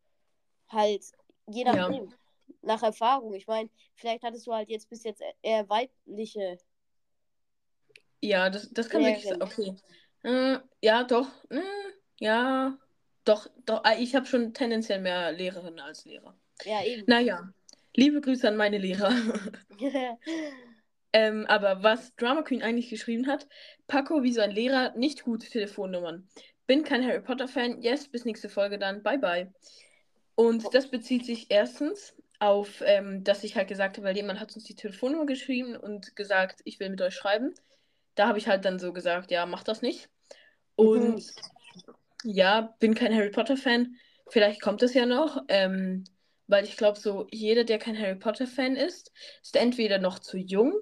Halt, 0.69 1.05
je 1.49 1.65
Ja. 1.65 1.75
nachdem. 1.77 2.13
Nach 2.63 2.83
Erfahrung. 2.83 3.35
Ich 3.35 3.47
meine, 3.47 3.71
vielleicht 3.95 4.23
hattest 4.25 4.47
du 4.47 4.53
halt 4.55 4.69
jetzt 4.71 4.89
bis 4.91 5.05
jetzt 5.05 5.23
eher 5.43 5.69
weibliche. 5.69 6.59
ja, 8.21 8.51
das, 8.51 8.71
das 8.73 8.89
kann 8.89 9.03
wirklich 9.05 9.25
sein. 9.25 9.43
Okay. 9.43 9.75
Äh, 10.23 10.59
ja, 10.83 11.05
doch. 11.05 11.29
Äh, 11.51 11.61
ja, 12.19 12.79
doch, 13.25 13.49
doch. 13.67 13.83
Ah, 13.85 13.95
Ich 13.99 14.15
habe 14.15 14.27
schon 14.27 14.55
tendenziell 14.55 15.01
mehr 15.01 15.33
Lehrerinnen 15.33 15.81
als 15.81 16.05
Lehrer. 16.05 16.35
Ja, 16.65 16.83
eben. 16.85 17.07
Naja, 17.07 17.53
liebe 17.95 18.21
Grüße 18.21 18.49
an 18.49 18.57
meine 18.57 18.79
Lehrer. 18.79 19.13
ähm, 21.13 21.47
aber 21.47 21.83
was 21.83 22.15
Drama 22.17 22.43
Queen 22.43 22.63
eigentlich 22.63 22.91
geschrieben 22.91 23.27
hat, 23.27 23.49
Paco 23.87 24.23
wie 24.23 24.33
so 24.33 24.41
ein 24.41 24.51
Lehrer, 24.51 24.95
nicht 24.97 25.25
gute 25.25 25.49
Telefonnummern. 25.49 26.29
bin 26.67 26.85
kein 26.85 27.05
Harry 27.05 27.21
Potter-Fan. 27.21 27.83
Yes, 27.83 28.09
bis 28.09 28.25
nächste 28.25 28.49
Folge 28.49 28.79
dann. 28.79 29.03
Bye, 29.03 29.19
bye. 29.19 29.53
Und 30.35 30.75
das 30.75 30.91
bezieht 30.91 31.25
sich 31.25 31.47
erstens 31.51 32.15
auf, 32.41 32.83
ähm, 32.85 33.23
dass 33.23 33.45
ich 33.45 33.57
halt 33.57 33.69
gesagt 33.69 33.97
habe, 33.97 34.09
weil 34.09 34.17
jemand 34.17 34.41
hat 34.41 34.55
uns 34.55 34.65
die 34.65 34.75
Telefonnummer 34.75 35.27
geschrieben 35.27 35.77
und 35.77 36.17
gesagt, 36.17 36.61
ich 36.65 36.81
will 36.81 36.91
mit 36.91 37.01
euch 37.01 37.15
schreiben. 37.15 37.55
Da 38.17 38.29
habe 38.29 38.39
ich 38.39 38.49
halt 38.49 38.65
dann 38.65 38.79
so 38.79 38.93
gesagt, 38.93 39.31
ja, 39.31 39.47
mach 39.47 39.63
das 39.63 39.83
nicht. 39.83 40.09
Und 40.75 41.17
mhm. 41.17 41.23
ja, 42.25 42.75
bin 42.81 42.95
kein 42.95 43.15
Harry 43.15 43.31
Potter-Fan. 43.31 43.97
Vielleicht 44.29 44.61
kommt 44.61 44.83
es 44.83 44.95
ja 44.95 45.07
noch. 45.07 45.43
Ähm, 45.49 46.05
weil 46.47 46.65
ich 46.65 46.77
glaube, 46.77 46.99
so 46.99 47.27
jeder, 47.31 47.65
der 47.65 47.79
kein 47.79 47.99
Harry 47.99 48.17
Potter-Fan 48.17 48.77
ist, 48.77 49.13
ist 49.43 49.57
entweder 49.57 49.99
noch 49.99 50.19
zu 50.19 50.37
jung, 50.37 50.73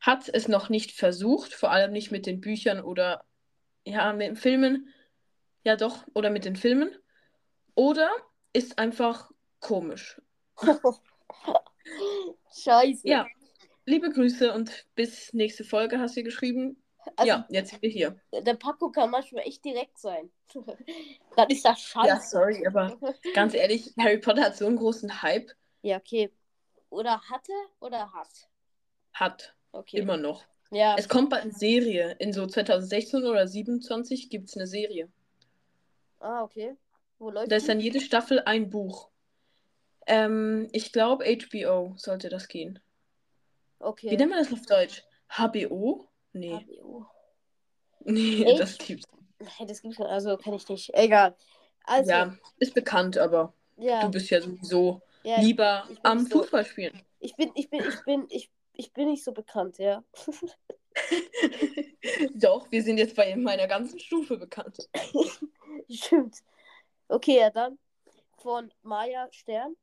hat 0.00 0.28
es 0.28 0.48
noch 0.48 0.68
nicht 0.68 0.92
versucht, 0.92 1.54
vor 1.54 1.70
allem 1.70 1.92
nicht 1.92 2.10
mit 2.10 2.26
den 2.26 2.40
Büchern 2.40 2.80
oder 2.80 3.24
ja, 3.84 4.12
mit 4.12 4.28
den 4.28 4.36
Filmen. 4.36 4.92
Ja, 5.64 5.76
doch, 5.76 6.06
oder 6.14 6.30
mit 6.30 6.44
den 6.44 6.56
Filmen. 6.56 6.94
Oder 7.74 8.10
ist 8.52 8.78
einfach 8.78 9.30
komisch. 9.60 10.20
Scheiße. 12.64 13.08
Ja, 13.08 13.26
liebe 13.86 14.10
Grüße 14.10 14.52
und 14.52 14.86
bis 14.94 15.32
nächste 15.32 15.64
Folge 15.64 15.98
hast 15.98 16.16
du 16.16 16.22
geschrieben. 16.22 16.82
Also, 17.16 17.28
ja, 17.28 17.46
jetzt 17.50 17.70
sind 17.70 17.82
wir 17.82 17.90
hier. 17.90 18.20
Der 18.32 18.54
Paco 18.54 18.90
kann 18.90 19.10
manchmal 19.10 19.44
echt 19.44 19.64
direkt 19.64 19.98
sein. 19.98 20.30
Dann 21.36 21.48
ist 21.50 21.64
das 21.64 21.80
scheiße. 21.80 22.08
Ja, 22.08 22.20
sorry, 22.20 22.66
aber 22.66 22.98
ganz 23.34 23.54
ehrlich, 23.54 23.92
Harry 23.98 24.18
Potter 24.18 24.42
hat 24.42 24.56
so 24.56 24.66
einen 24.66 24.76
großen 24.76 25.22
Hype. 25.22 25.50
Ja, 25.82 25.96
okay. 25.98 26.30
Oder 26.90 27.20
hatte 27.22 27.52
oder 27.80 28.12
hat? 28.12 28.48
Hat. 29.12 29.54
Okay. 29.72 29.98
Immer 29.98 30.16
noch. 30.16 30.44
Ja. 30.70 30.96
Es 30.98 31.08
kommt 31.08 31.30
bald 31.30 31.42
eine 31.42 31.52
Serie. 31.52 32.16
In 32.18 32.32
so 32.32 32.46
2016 32.46 33.20
oder 33.20 33.46
2027 33.46 34.30
gibt 34.30 34.48
es 34.48 34.56
eine 34.56 34.66
Serie. 34.66 35.08
Ah, 36.20 36.42
okay. 36.42 36.76
Wo 37.18 37.30
läuft 37.30 37.50
Da 37.50 37.56
ist 37.56 37.68
dann 37.68 37.80
jede 37.80 38.00
Staffel 38.00 38.40
ein 38.40 38.70
Buch. 38.70 39.10
Ähm, 40.06 40.68
ich 40.72 40.92
glaube, 40.92 41.24
HBO 41.24 41.94
sollte 41.96 42.28
das 42.28 42.48
gehen. 42.48 42.80
Okay. 43.78 44.10
Wie 44.10 44.16
nennt 44.16 44.30
man 44.30 44.42
das 44.42 44.52
auf 44.52 44.64
Deutsch? 44.66 45.04
HBO? 45.28 46.08
Nee. 46.32 46.54
HBO. 46.54 47.06
Nee, 48.00 48.44
Echt? 48.44 48.60
das 48.60 48.78
gibt's. 48.78 49.06
Nee, 49.38 49.66
das 49.66 49.82
gibt's 49.82 49.98
nicht. 49.98 50.08
Also 50.08 50.36
kann 50.36 50.54
ich 50.54 50.68
nicht. 50.68 50.90
Egal. 50.94 51.36
Also, 51.84 52.10
ja, 52.10 52.36
ist 52.58 52.74
bekannt, 52.74 53.16
aber 53.16 53.54
ja. 53.76 54.02
du 54.02 54.10
bist 54.10 54.28
ja 54.30 54.40
sowieso 54.40 55.00
ja, 55.22 55.40
lieber 55.40 55.88
am 56.02 56.26
so, 56.26 56.40
Fußball 56.40 56.64
spielen. 56.64 57.00
Ich 57.20 57.34
bin, 57.36 57.50
ich 57.54 57.70
bin, 57.70 57.80
ich 57.80 58.04
bin, 58.04 58.26
ich, 58.28 58.50
ich 58.74 58.92
bin 58.92 59.08
nicht 59.08 59.24
so 59.24 59.32
bekannt, 59.32 59.78
ja. 59.78 60.04
Doch, 62.34 62.70
wir 62.70 62.82
sind 62.82 62.98
jetzt 62.98 63.16
bei 63.16 63.34
meiner 63.36 63.66
ganzen 63.66 63.98
Stufe 63.98 64.36
bekannt. 64.36 64.88
Stimmt. 65.90 66.38
Okay, 67.08 67.38
ja 67.38 67.50
dann 67.50 67.78
von 68.38 68.72
Maya 68.82 69.28
Stern. 69.30 69.76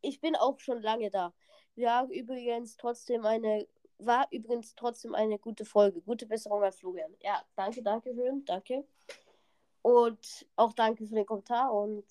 Ich 0.00 0.20
bin 0.20 0.36
auch 0.36 0.58
schon 0.60 0.80
lange 0.80 1.10
da. 1.10 1.34
Ja, 1.74 2.06
übrigens 2.10 2.76
trotzdem 2.76 3.24
eine 3.24 3.66
war 3.98 4.28
übrigens 4.30 4.74
trotzdem 4.74 5.14
eine 5.14 5.38
gute 5.38 5.64
Folge. 5.64 6.00
Gute 6.00 6.26
Besserung 6.26 6.62
an 6.62 6.72
Florian. 6.72 7.14
Ja, 7.20 7.42
danke, 7.56 7.82
danke 7.82 8.14
schön, 8.14 8.44
danke. 8.44 8.84
Und 9.82 10.46
auch 10.56 10.72
danke 10.72 11.06
für 11.06 11.14
den 11.14 11.26
Kommentar 11.26 11.72
und 11.72 12.04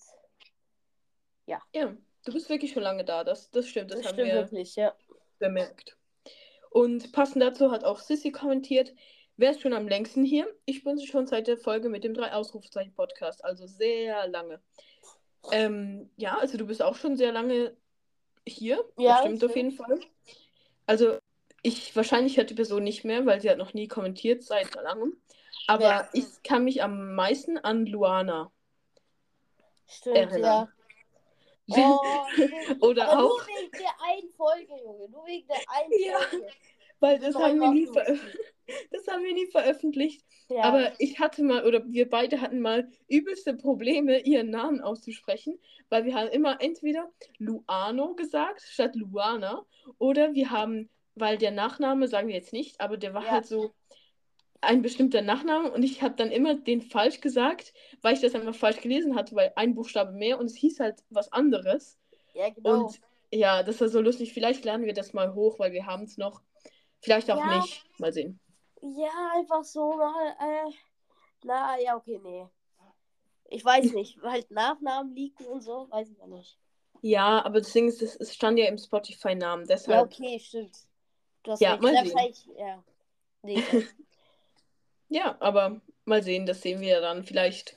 ja. 1.46 1.62
Ja, 1.74 1.94
du 2.24 2.32
bist 2.32 2.48
wirklich 2.50 2.72
schon 2.72 2.82
lange 2.82 3.04
da, 3.04 3.24
das, 3.24 3.50
das 3.50 3.68
stimmt. 3.68 3.90
Das, 3.90 4.00
das 4.00 4.08
haben 4.08 4.14
stimmt 4.14 4.28
wir 4.28 4.34
wirklich, 4.34 4.76
ja. 4.76 4.94
bemerkt. 5.38 5.96
Und 6.70 7.12
passend 7.12 7.42
dazu 7.42 7.70
hat 7.70 7.84
auch 7.84 8.00
Sissy 8.00 8.30
kommentiert, 8.30 8.94
wer 9.36 9.52
ist 9.52 9.62
schon 9.62 9.72
am 9.72 9.88
längsten 9.88 10.24
hier? 10.24 10.46
Ich 10.66 10.84
bin 10.84 11.00
schon 11.00 11.26
seit 11.26 11.46
der 11.46 11.56
Folge 11.56 11.88
mit 11.88 12.04
dem 12.04 12.12
drei 12.12 12.32
Ausrufezeichen 12.32 12.92
Podcast, 12.94 13.44
also 13.44 13.66
sehr 13.66 14.28
lange. 14.28 14.60
Ähm, 15.50 16.10
ja, 16.16 16.36
also 16.36 16.58
du 16.58 16.66
bist 16.66 16.82
auch 16.82 16.96
schon 16.96 17.16
sehr 17.16 17.32
lange 17.32 17.74
hier. 18.46 18.84
Ja, 18.98 19.14
das 19.14 19.20
stimmt 19.20 19.44
auf 19.44 19.56
jeden 19.56 19.72
Fall. 19.72 20.00
Also 20.86 21.18
ich, 21.62 21.94
wahrscheinlich 21.96 22.36
hört 22.36 22.50
die 22.50 22.54
Person 22.54 22.84
nicht 22.84 23.04
mehr, 23.04 23.26
weil 23.26 23.40
sie 23.40 23.50
hat 23.50 23.58
noch 23.58 23.74
nie 23.74 23.88
kommentiert 23.88 24.42
seit 24.42 24.74
langem. 24.74 25.20
Aber 25.66 25.84
ja. 25.84 26.08
ich 26.12 26.24
kann 26.44 26.64
mich 26.64 26.82
am 26.82 27.14
meisten 27.14 27.58
an 27.58 27.86
Luana 27.86 28.50
Stimmt, 29.86 30.16
erinnern. 30.16 30.68
Ja. 30.68 30.74
Oh, 31.70 32.88
Oder 32.88 33.10
auch. 33.10 33.28
Nur 33.28 33.46
wegen 33.46 33.70
der 33.72 33.90
einen 34.02 34.30
Folge, 34.30 34.72
Junge. 34.82 35.10
Nur 35.10 35.26
wegen 35.26 35.46
der 35.46 35.58
einen 35.68 35.92
ja, 36.02 36.18
Folge. 36.18 36.46
Weil 37.00 37.18
das 37.18 37.34
haben, 37.34 37.60
wir 37.60 37.70
nie 37.70 37.86
das 38.90 39.06
haben 39.06 39.22
wir 39.22 39.34
nie 39.34 39.46
veröffentlicht. 39.46 40.24
Ja. 40.48 40.62
Aber 40.62 40.92
ich 40.98 41.20
hatte 41.20 41.42
mal, 41.42 41.66
oder 41.66 41.84
wir 41.86 42.08
beide 42.08 42.40
hatten 42.40 42.60
mal 42.60 42.90
übelste 43.06 43.52
Probleme, 43.52 44.20
ihren 44.20 44.48
Namen 44.48 44.80
auszusprechen, 44.80 45.58
weil 45.90 46.06
wir 46.06 46.14
haben 46.14 46.28
immer 46.28 46.60
entweder 46.62 47.10
Luano 47.36 48.14
gesagt 48.14 48.62
statt 48.62 48.96
Luana 48.96 49.66
oder 49.98 50.32
wir 50.32 50.50
haben 50.50 50.88
weil 51.20 51.38
der 51.38 51.50
Nachname, 51.50 52.08
sagen 52.08 52.28
wir 52.28 52.34
jetzt 52.34 52.52
nicht, 52.52 52.80
aber 52.80 52.96
der 52.96 53.14
war 53.14 53.24
ja. 53.24 53.30
halt 53.30 53.46
so 53.46 53.72
ein 54.60 54.82
bestimmter 54.82 55.22
Nachname 55.22 55.70
und 55.70 55.82
ich 55.82 56.02
habe 56.02 56.16
dann 56.16 56.30
immer 56.30 56.54
den 56.54 56.82
falsch 56.82 57.20
gesagt, 57.20 57.72
weil 58.02 58.14
ich 58.14 58.20
das 58.20 58.34
einfach 58.34 58.54
falsch 58.54 58.80
gelesen 58.80 59.14
hatte, 59.14 59.36
weil 59.36 59.52
ein 59.56 59.74
Buchstabe 59.74 60.12
mehr 60.12 60.38
und 60.38 60.46
es 60.46 60.56
hieß 60.56 60.80
halt 60.80 61.02
was 61.10 61.32
anderes. 61.32 61.98
Ja, 62.34 62.50
genau. 62.50 62.86
Und 62.86 63.00
ja, 63.30 63.62
das 63.62 63.80
war 63.80 63.88
so 63.88 64.00
lustig. 64.00 64.32
Vielleicht 64.32 64.64
lernen 64.64 64.84
wir 64.84 64.94
das 64.94 65.12
mal 65.12 65.34
hoch, 65.34 65.58
weil 65.58 65.72
wir 65.72 65.86
haben 65.86 66.04
es 66.04 66.16
noch. 66.16 66.42
Vielleicht 67.00 67.30
auch 67.30 67.38
ja. 67.38 67.58
nicht. 67.58 67.84
Mal 67.98 68.12
sehen. 68.12 68.40
Ja, 68.80 69.32
einfach 69.34 69.64
so 69.64 69.92
mal. 69.96 70.36
Äh, 70.40 70.72
na, 71.44 71.78
ja, 71.80 71.96
okay, 71.96 72.20
nee. 72.22 72.46
Ich 73.50 73.64
weiß 73.64 73.92
nicht, 73.92 74.20
weil 74.22 74.44
Nachnamen 74.50 75.14
liegen 75.14 75.44
und 75.46 75.62
so, 75.62 75.88
weiß 75.90 76.10
ich 76.10 76.18
ja 76.18 76.26
nicht. 76.26 76.58
Ja, 77.00 77.44
aber 77.44 77.60
das 77.60 77.72
Ding 77.72 77.88
ist, 77.88 78.02
es 78.02 78.34
stand 78.34 78.58
ja 78.58 78.66
im 78.66 78.76
Spotify-Namen, 78.76 79.66
deshalb. 79.66 79.96
Ja, 79.96 80.02
okay, 80.02 80.38
stimmt. 80.38 80.87
Du 81.42 81.52
hast 81.52 81.60
ja, 81.60 81.76
mal 81.76 82.04
sehen. 82.04 82.34
ja. 82.56 82.82
Nee, 83.42 83.62
ja, 85.08 85.36
aber 85.40 85.80
mal 86.04 86.22
sehen, 86.22 86.46
das 86.46 86.62
sehen 86.62 86.80
wir 86.80 87.00
dann. 87.00 87.24
Vielleicht 87.24 87.76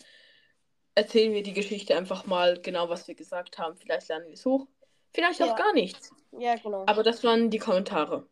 erzählen 0.95 1.33
wir 1.33 1.43
die 1.43 1.53
Geschichte 1.53 1.95
einfach 1.95 2.25
mal 2.25 2.59
genau, 2.59 2.89
was 2.89 3.07
wir 3.07 3.15
gesagt 3.15 3.57
haben. 3.57 3.77
Vielleicht 3.77 4.09
lernen 4.09 4.27
wir 4.27 4.33
es 4.33 4.45
hoch. 4.45 4.67
Vielleicht 5.13 5.39
ja. 5.39 5.51
auch 5.51 5.55
gar 5.55 5.73
nichts. 5.73 6.11
Ja, 6.31 6.55
genau. 6.55 6.85
Aber 6.87 7.03
das 7.03 7.23
waren 7.23 7.49
die 7.49 7.59
Kommentare. 7.59 8.27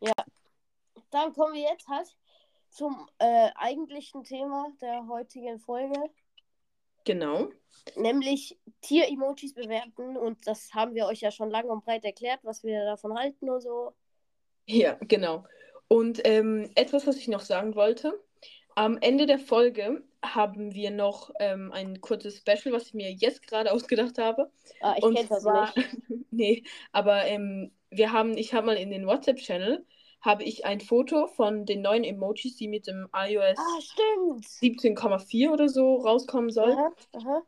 Ja. 0.00 0.12
Dann 1.10 1.32
kommen 1.32 1.54
wir 1.54 1.62
jetzt 1.62 1.88
halt 1.88 2.08
zum 2.70 3.08
äh, 3.18 3.50
eigentlichen 3.54 4.24
Thema 4.24 4.68
der 4.80 5.06
heutigen 5.08 5.58
Folge. 5.58 5.98
Genau. 7.04 7.48
Nämlich 7.96 8.58
Tier-Emojis 8.82 9.54
bewerten. 9.54 10.16
Und 10.16 10.46
das 10.46 10.74
haben 10.74 10.94
wir 10.94 11.06
euch 11.06 11.20
ja 11.20 11.30
schon 11.30 11.50
lang 11.50 11.68
und 11.70 11.84
breit 11.84 12.04
erklärt, 12.04 12.40
was 12.42 12.62
wir 12.62 12.84
davon 12.84 13.16
halten 13.16 13.48
und 13.48 13.62
so. 13.62 13.94
Ja, 14.68 14.98
genau. 15.00 15.44
Und 15.88 16.20
ähm, 16.24 16.70
etwas, 16.74 17.06
was 17.06 17.16
ich 17.16 17.28
noch 17.28 17.40
sagen 17.40 17.74
wollte. 17.74 18.12
Am 18.74 18.98
Ende 19.00 19.26
der 19.26 19.38
Folge 19.38 20.04
haben 20.22 20.74
wir 20.74 20.90
noch 20.90 21.30
ähm, 21.40 21.72
ein 21.72 22.00
kurzes 22.00 22.36
Special, 22.36 22.72
was 22.74 22.86
ich 22.86 22.94
mir 22.94 23.10
jetzt 23.10 23.46
gerade 23.46 23.72
ausgedacht 23.72 24.18
habe. 24.18 24.50
Ah, 24.80 24.94
ich 24.96 25.02
kenne 25.02 25.26
das 25.28 25.42
zwar, 25.42 25.72
nicht. 25.74 25.96
nee, 26.30 26.62
aber 26.92 27.24
ähm, 27.24 27.72
wir 27.90 28.12
haben, 28.12 28.36
ich 28.36 28.52
habe 28.52 28.66
mal 28.66 28.76
in 28.76 28.90
den 28.90 29.06
WhatsApp-Channel 29.06 29.84
habe 30.20 30.44
ich 30.44 30.64
ein 30.64 30.80
Foto 30.80 31.28
von 31.28 31.64
den 31.64 31.80
neuen 31.80 32.04
Emojis, 32.04 32.56
die 32.56 32.68
mit 32.68 32.86
dem 32.88 33.08
iOS 33.14 33.56
ah, 33.56 33.78
17,4 33.80 35.50
oder 35.50 35.68
so 35.68 35.96
rauskommen 35.96 36.50
sollen. 36.50 36.76
Aha, 36.76 36.92
aha. 37.14 37.42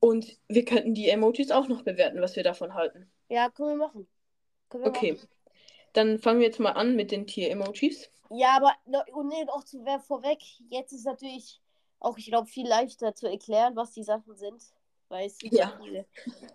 Und 0.00 0.36
wir 0.48 0.64
könnten 0.64 0.92
die 0.92 1.08
Emojis 1.08 1.50
auch 1.50 1.68
noch 1.68 1.82
bewerten, 1.82 2.20
was 2.20 2.36
wir 2.36 2.42
davon 2.42 2.74
halten. 2.74 3.10
Ja, 3.28 3.48
können 3.48 3.70
wir 3.70 3.86
machen. 3.86 4.08
Können 4.68 4.84
wir 4.84 4.90
okay. 4.90 5.12
Machen. 5.12 5.28
Dann 5.96 6.18
fangen 6.18 6.40
wir 6.40 6.46
jetzt 6.46 6.60
mal 6.60 6.72
an 6.72 6.94
mit 6.94 7.10
den 7.10 7.26
Tier-Emojis. 7.26 8.10
Ja, 8.28 8.56
aber 8.56 8.74
und 9.14 9.28
nee, 9.28 9.46
auch 9.48 9.64
zu 9.64 9.82
vorweg. 10.06 10.40
Jetzt 10.68 10.92
ist 10.92 11.06
natürlich 11.06 11.62
auch, 12.00 12.18
ich 12.18 12.26
glaube, 12.26 12.48
viel 12.48 12.68
leichter 12.68 13.14
zu 13.14 13.26
erklären, 13.26 13.76
was 13.76 13.92
die 13.92 14.02
Sachen 14.02 14.36
sind. 14.36 14.62
Weißt 15.08 15.42
du? 15.42 15.46
Ja. 15.56 15.80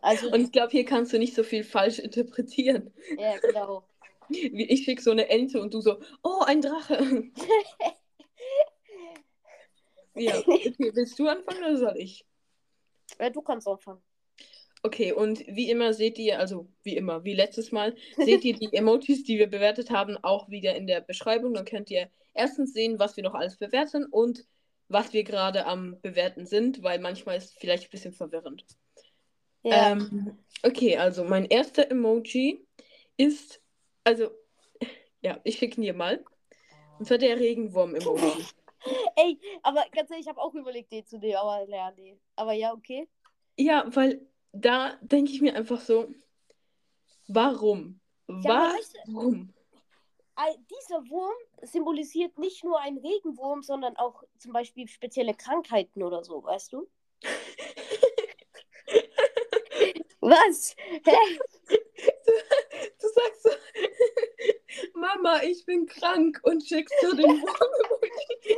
Also, 0.02 0.32
und 0.32 0.42
ich 0.42 0.52
glaube, 0.52 0.72
hier 0.72 0.86
kannst 0.86 1.12
du 1.14 1.18
nicht 1.18 1.34
so 1.34 1.42
viel 1.42 1.64
falsch 1.64 1.98
interpretieren. 1.98 2.94
Ja, 3.18 3.38
genau. 3.40 3.84
Ich 4.30 4.84
schicke 4.86 5.02
so 5.02 5.12
eine 5.12 5.28
Ente 5.30 5.60
und 5.60 5.74
du 5.74 5.82
so, 5.82 6.00
oh, 6.22 6.42
ein 6.46 6.62
Drache. 6.62 7.00
ja, 10.16 10.38
okay, 10.38 10.74
willst 10.78 11.18
du 11.18 11.28
anfangen 11.28 11.64
oder 11.64 11.78
soll 11.78 11.98
ich? 11.98 12.26
Ja, 13.20 13.30
du 13.30 13.42
kannst 13.42 13.68
anfangen. 13.68 14.04
Okay, 14.84 15.12
und 15.12 15.46
wie 15.48 15.70
immer 15.70 15.94
seht 15.94 16.18
ihr, 16.18 16.40
also 16.40 16.68
wie 16.82 16.98
immer, 16.98 17.24
wie 17.24 17.36
letztes 17.36 17.72
Mal, 17.72 17.96
seht 18.18 18.44
ihr 18.44 18.56
die 18.56 18.70
Emojis, 18.74 19.24
die 19.24 19.38
wir 19.38 19.48
bewertet 19.48 19.92
haben, 19.92 20.18
auch 20.24 20.50
wieder 20.50 20.76
in 20.76 20.88
der 20.88 21.02
Beschreibung. 21.02 21.54
Dann 21.54 21.66
könnt 21.66 21.92
ihr 21.92 22.10
erstens 22.34 22.74
sehen, 22.74 22.98
was 22.98 23.16
wir 23.16 23.24
noch 23.24 23.36
alles 23.36 23.58
bewerten 23.58 24.06
und 24.06 24.46
was 24.88 25.14
wir 25.14 25.24
gerade 25.24 25.66
am 25.66 26.00
Bewerten 26.02 26.46
sind, 26.46 26.82
weil 26.82 27.00
manchmal 27.00 27.38
ist 27.38 27.52
es 27.52 27.54
vielleicht 27.54 27.86
ein 27.86 27.92
bisschen 27.92 28.14
verwirrend. 28.14 28.66
Ja. 29.64 29.92
Ähm, 29.92 30.40
okay, 30.64 30.98
also 30.98 31.24
mein 31.24 31.46
erster 31.46 31.90
Emoji 31.90 32.66
ist, 33.18 33.62
also, 34.04 34.32
ja, 35.22 35.40
ich 35.44 35.58
schicke 35.58 35.80
ihn 35.80 35.84
dir 35.84 35.94
mal. 35.94 36.24
Und 36.98 37.06
zwar 37.06 37.20
der 37.20 37.40
Regenwurm-Emoji. 37.40 38.46
Ey, 39.16 39.40
aber 39.62 39.86
ganz 39.92 40.10
ehrlich, 40.10 40.26
ich 40.26 40.30
habe 40.30 40.42
auch 40.42 40.56
überlegt, 40.56 40.92
den 40.92 41.06
zu 41.06 41.20
nehmen, 41.20 41.36
aber 41.36 41.70
ja, 41.70 41.92
nee. 41.92 42.18
Aber 42.36 42.54
ja, 42.54 42.74
okay. 42.74 43.08
Ja, 43.58 43.86
weil 43.96 44.28
da 44.53 44.98
denke 45.01 45.31
ich 45.31 45.41
mir 45.41 45.55
einfach 45.55 45.81
so, 45.81 46.08
warum? 47.27 48.00
Ja, 48.27 48.75
Warum? 49.08 49.53
Dieser 50.70 51.10
Wurm 51.10 51.36
symbolisiert 51.62 52.38
nicht 52.39 52.63
nur 52.63 52.79
einen 52.79 52.98
Regenwurm, 52.98 53.62
sondern 53.62 53.96
auch 53.98 54.24
zum 54.38 54.53
Beispiel 54.53 54.88
spezielle 54.88 55.36
Krankheiten 55.36 56.01
oder 56.01 56.24
so, 56.24 56.43
weißt 56.43 56.74
du? 56.74 56.89
Was? 60.22 60.75
Hä? 60.77 61.17
Du 63.00 63.08
sagst 63.08 63.43
so, 63.43 63.50
Mama, 64.93 65.41
ich 65.43 65.65
bin 65.65 65.86
krank 65.86 66.39
und 66.43 66.65
schickst 66.65 66.96
so 67.01 67.13
den 67.15 67.25
Wurm-Emoji. 67.41 68.58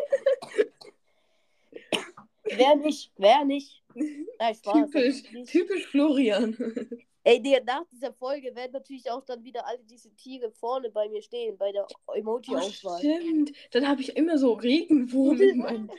Wer 2.43 2.75
nicht? 2.75 3.11
Wer 3.17 3.43
nicht? 3.45 3.83
Nein, 4.43 4.55
Spaß. 4.55 4.91
Typisch, 4.91 5.23
typisch 5.49 5.87
Florian. 5.87 6.57
Ey, 7.23 7.41
Digga, 7.41 7.61
nach 7.65 7.85
dieser 7.89 8.11
Folge 8.11 8.53
werden 8.53 8.73
natürlich 8.73 9.09
auch 9.09 9.23
dann 9.23 9.41
wieder 9.41 9.65
alle 9.65 9.79
diese 9.85 10.13
Tiere 10.15 10.51
vorne 10.51 10.89
bei 10.89 11.07
mir 11.07 11.21
stehen, 11.21 11.57
bei 11.57 11.71
der 11.71 11.87
Oh, 12.07 12.11
Emoji-Auswahl. 12.11 12.99
stimmt. 12.99 13.53
Dann 13.71 13.87
habe 13.87 14.01
ich 14.01 14.17
immer 14.17 14.37
so 14.37 14.51
Regenwurm 14.51 15.39
in 15.39 15.57
meinem. 15.59 15.89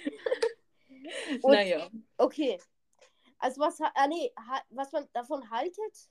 Naja. 1.42 1.88
Okay. 2.18 2.58
Also 3.38 3.62
was, 3.62 3.80
ah, 3.80 4.06
nee, 4.06 4.30
was 4.68 4.92
man 4.92 5.08
davon 5.14 5.48
haltet? 5.50 6.10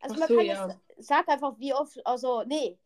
Also 0.00 0.16
Ach 0.16 0.18
man 0.18 0.28
so, 0.28 0.36
kann 0.36 0.46
ja. 0.46 0.68
jetzt, 0.68 1.08
sag 1.08 1.26
einfach, 1.28 1.58
wie 1.58 1.72
oft, 1.72 2.06
also, 2.06 2.42
nee, 2.44 2.78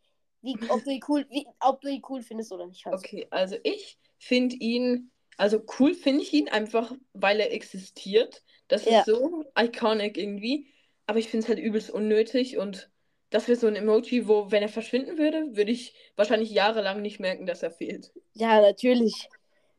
wie, 0.43 0.57
ob 0.69 0.85
du 0.85 0.91
ihn 0.91 1.01
cool, 1.09 1.27
wie, 1.29 1.45
ob 1.59 1.81
du 1.81 1.89
ihn 1.89 2.03
cool 2.09 2.23
findest 2.23 2.53
oder 2.53 2.67
nicht. 2.67 2.87
Halt. 2.87 2.95
Okay, 2.97 3.27
also 3.31 3.57
ich 3.65 3.99
finde 4.19 4.55
ihn, 4.55 5.11
also 5.37 5.61
cool 5.81 5.95
finde 5.95 6.23
ich 6.23 6.33
ihn 6.33 6.49
einfach, 6.49 6.93
weil 7.15 7.41
er 7.41 7.53
existiert. 7.53 8.45
Das 8.69 8.85
Ja. 8.85 9.01
ist 9.01 9.07
so 9.07 9.45
iconic 9.59 10.17
irgendwie. 10.17 10.67
Aber 11.07 11.19
ich 11.19 11.29
finde 11.29 11.45
es 11.45 11.49
halt 11.49 11.59
übelst 11.59 11.91
unnötig 11.91 12.59
und 12.59 12.91
das 13.31 13.49
wäre 13.49 13.59
so 13.59 13.67
ein 13.67 13.77
Emoji, 13.77 14.29
wo, 14.29 14.51
wenn 14.51 14.63
er 14.63 14.69
verschwinden 14.69 15.19
würde, 15.19 15.57
würde 15.57 15.71
ich 15.71 15.95
wahrscheinlich 16.17 16.51
jahrelang 16.51 17.03
nicht 17.03 17.21
merken, 17.21 17.47
dass 17.47 17.63
er 17.63 17.71
fehlt. 17.71 18.13
Ja, 18.35 18.61
natürlich. 18.61 19.29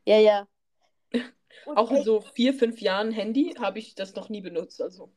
Ja, 0.06 0.18
ja. 0.18 0.48
Auch 1.74 1.90
in 1.90 2.02
so 2.02 2.20
vier, 2.20 2.54
fünf 2.54 2.80
Jahren 2.80 3.12
Handy 3.12 3.54
habe 3.58 3.78
ich 3.78 3.94
das 3.94 4.14
noch 4.14 4.28
nie 4.28 4.40
benutzt. 4.40 4.80
Also. 4.80 5.10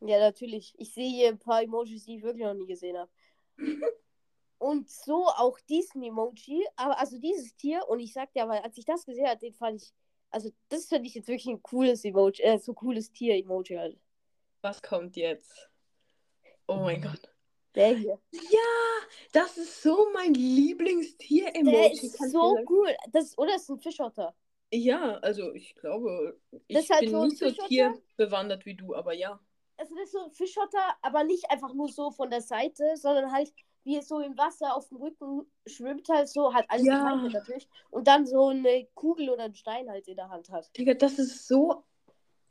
Ja, 0.00 0.18
natürlich. 0.18 0.74
Ich 0.78 0.92
sehe 0.92 1.08
hier 1.10 1.28
ein 1.28 1.38
paar 1.38 1.62
Emojis, 1.62 2.04
die 2.04 2.16
ich 2.16 2.22
wirklich 2.22 2.44
noch 2.44 2.54
nie 2.54 2.66
gesehen 2.66 2.96
habe. 2.96 3.10
Und 4.58 4.90
so 4.90 5.24
auch 5.26 5.58
diesen 5.70 6.02
Emoji, 6.02 6.66
aber 6.76 6.98
also 6.98 7.18
dieses 7.18 7.56
Tier, 7.56 7.80
und 7.88 7.98
ich 7.98 8.12
sag 8.12 8.30
dir, 8.34 8.42
aber 8.42 8.62
als 8.62 8.76
ich 8.76 8.84
das 8.84 9.06
gesehen 9.06 9.26
habe, 9.26 9.40
den 9.40 9.54
fand 9.54 9.80
ich, 9.80 9.90
also 10.30 10.50
das 10.68 10.86
finde 10.86 11.08
ich 11.08 11.14
jetzt 11.14 11.28
wirklich 11.28 11.52
ein 11.52 11.62
cooles 11.62 12.04
Emoji, 12.04 12.42
äh, 12.42 12.58
so 12.58 12.74
cooles 12.74 13.12
Tier-Emoji 13.12 13.76
halt. 13.76 14.00
Was 14.62 14.82
kommt 14.82 15.16
jetzt? 15.16 15.70
Oh 16.66 16.76
mein 16.76 17.02
Gott. 17.02 17.32
Der 17.74 17.96
hier. 17.96 18.18
Ja, 18.32 19.08
das 19.32 19.56
ist 19.56 19.82
so 19.82 20.08
mein 20.12 20.34
Der 20.34 20.42
Lieblingstier-Emoji. 20.42 21.92
ist 21.92 22.04
ich 22.04 22.12
dir 22.12 22.28
so 22.28 22.58
cool. 22.68 22.96
Das, 23.12 23.36
oder 23.38 23.56
ist 23.56 23.68
ein 23.68 23.78
Fischotter. 23.78 24.34
Ja, 24.72 25.14
also 25.18 25.52
ich 25.52 25.74
glaube, 25.74 26.38
ich 26.68 26.74
Das 26.74 26.84
ist 26.84 26.90
halt 26.90 27.00
bin 27.02 27.10
so 27.10 27.24
nicht 27.24 27.38
so 27.38 27.50
tierbewandert 27.50 28.66
wie 28.66 28.74
du, 28.74 28.94
aber 28.94 29.12
ja. 29.12 29.40
Also 29.76 29.94
das 29.94 30.04
ist 30.04 30.12
so 30.12 30.24
ein 30.24 30.32
Fischotter, 30.32 30.94
aber 31.02 31.24
nicht 31.24 31.50
einfach 31.50 31.74
nur 31.74 31.88
so 31.88 32.10
von 32.10 32.30
der 32.30 32.42
Seite, 32.42 32.96
sondern 32.96 33.32
halt 33.32 33.52
wie 33.84 33.96
es 33.96 34.08
so 34.08 34.20
im 34.20 34.36
Wasser 34.36 34.76
auf 34.76 34.88
dem 34.88 34.98
Rücken 34.98 35.50
schwimmt 35.66 36.08
halt 36.08 36.28
so, 36.28 36.52
hat 36.52 36.66
alles 36.68 36.86
Ja. 36.86 36.96
gezeichnet 37.02 37.32
natürlich. 37.32 37.68
Und 37.90 38.06
dann 38.06 38.26
so 38.26 38.48
eine 38.48 38.86
Kugel 38.94 39.30
oder 39.30 39.44
einen 39.44 39.54
Stein 39.54 39.88
halt 39.88 40.06
in 40.08 40.16
der 40.16 40.28
Hand 40.28 40.50
hat. 40.50 40.70
Digga, 40.76 40.94
das 40.94 41.18
ist 41.18 41.46
so. 41.48 41.84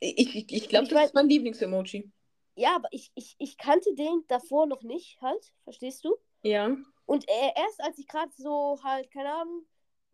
Ich, 0.00 0.34
ich, 0.34 0.52
ich 0.52 0.68
glaube, 0.68 0.86
das 0.88 0.94
mein- 0.94 1.04
ist 1.06 1.14
mein 1.14 1.28
Lieblingsemoji. 1.28 2.10
Ja, 2.56 2.74
aber 2.76 2.88
ich, 2.90 3.12
ich, 3.14 3.36
ich 3.38 3.56
kannte 3.56 3.94
den 3.94 4.24
davor 4.28 4.66
noch 4.66 4.82
nicht 4.82 5.20
halt, 5.22 5.52
verstehst 5.64 6.04
du? 6.04 6.16
Ja. 6.42 6.76
Und 7.06 7.26
erst 7.54 7.80
als 7.80 7.98
ich 7.98 8.06
gerade 8.08 8.32
so 8.36 8.78
halt, 8.82 9.10
keine 9.10 9.32
Ahnung, 9.32 9.66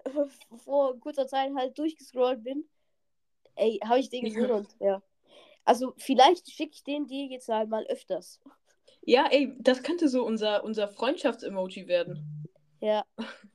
vor 0.64 0.98
kurzer 1.00 1.26
Zeit 1.26 1.52
halt 1.56 1.78
durchgescrollt 1.78 2.42
bin, 2.44 2.68
ey, 3.54 3.78
habe 3.84 4.00
ich 4.00 4.10
den 4.10 4.26
Ja. 4.26 4.32
gesehen 4.32 4.50
und 4.50 4.76
ja. 4.80 5.02
Also 5.64 5.94
vielleicht 5.96 6.48
schicke 6.50 6.74
ich 6.74 6.84
den 6.84 7.06
dir 7.06 7.26
jetzt 7.26 7.48
halt 7.48 7.68
mal 7.68 7.84
öfters. 7.86 8.40
Ja, 9.06 9.28
ey, 9.30 9.56
das 9.60 9.84
könnte 9.84 10.08
so 10.08 10.24
unser, 10.24 10.64
unser 10.64 10.88
Freundschafts-Emoji 10.88 11.88
werden. 11.88 12.48
Ja. 12.80 13.04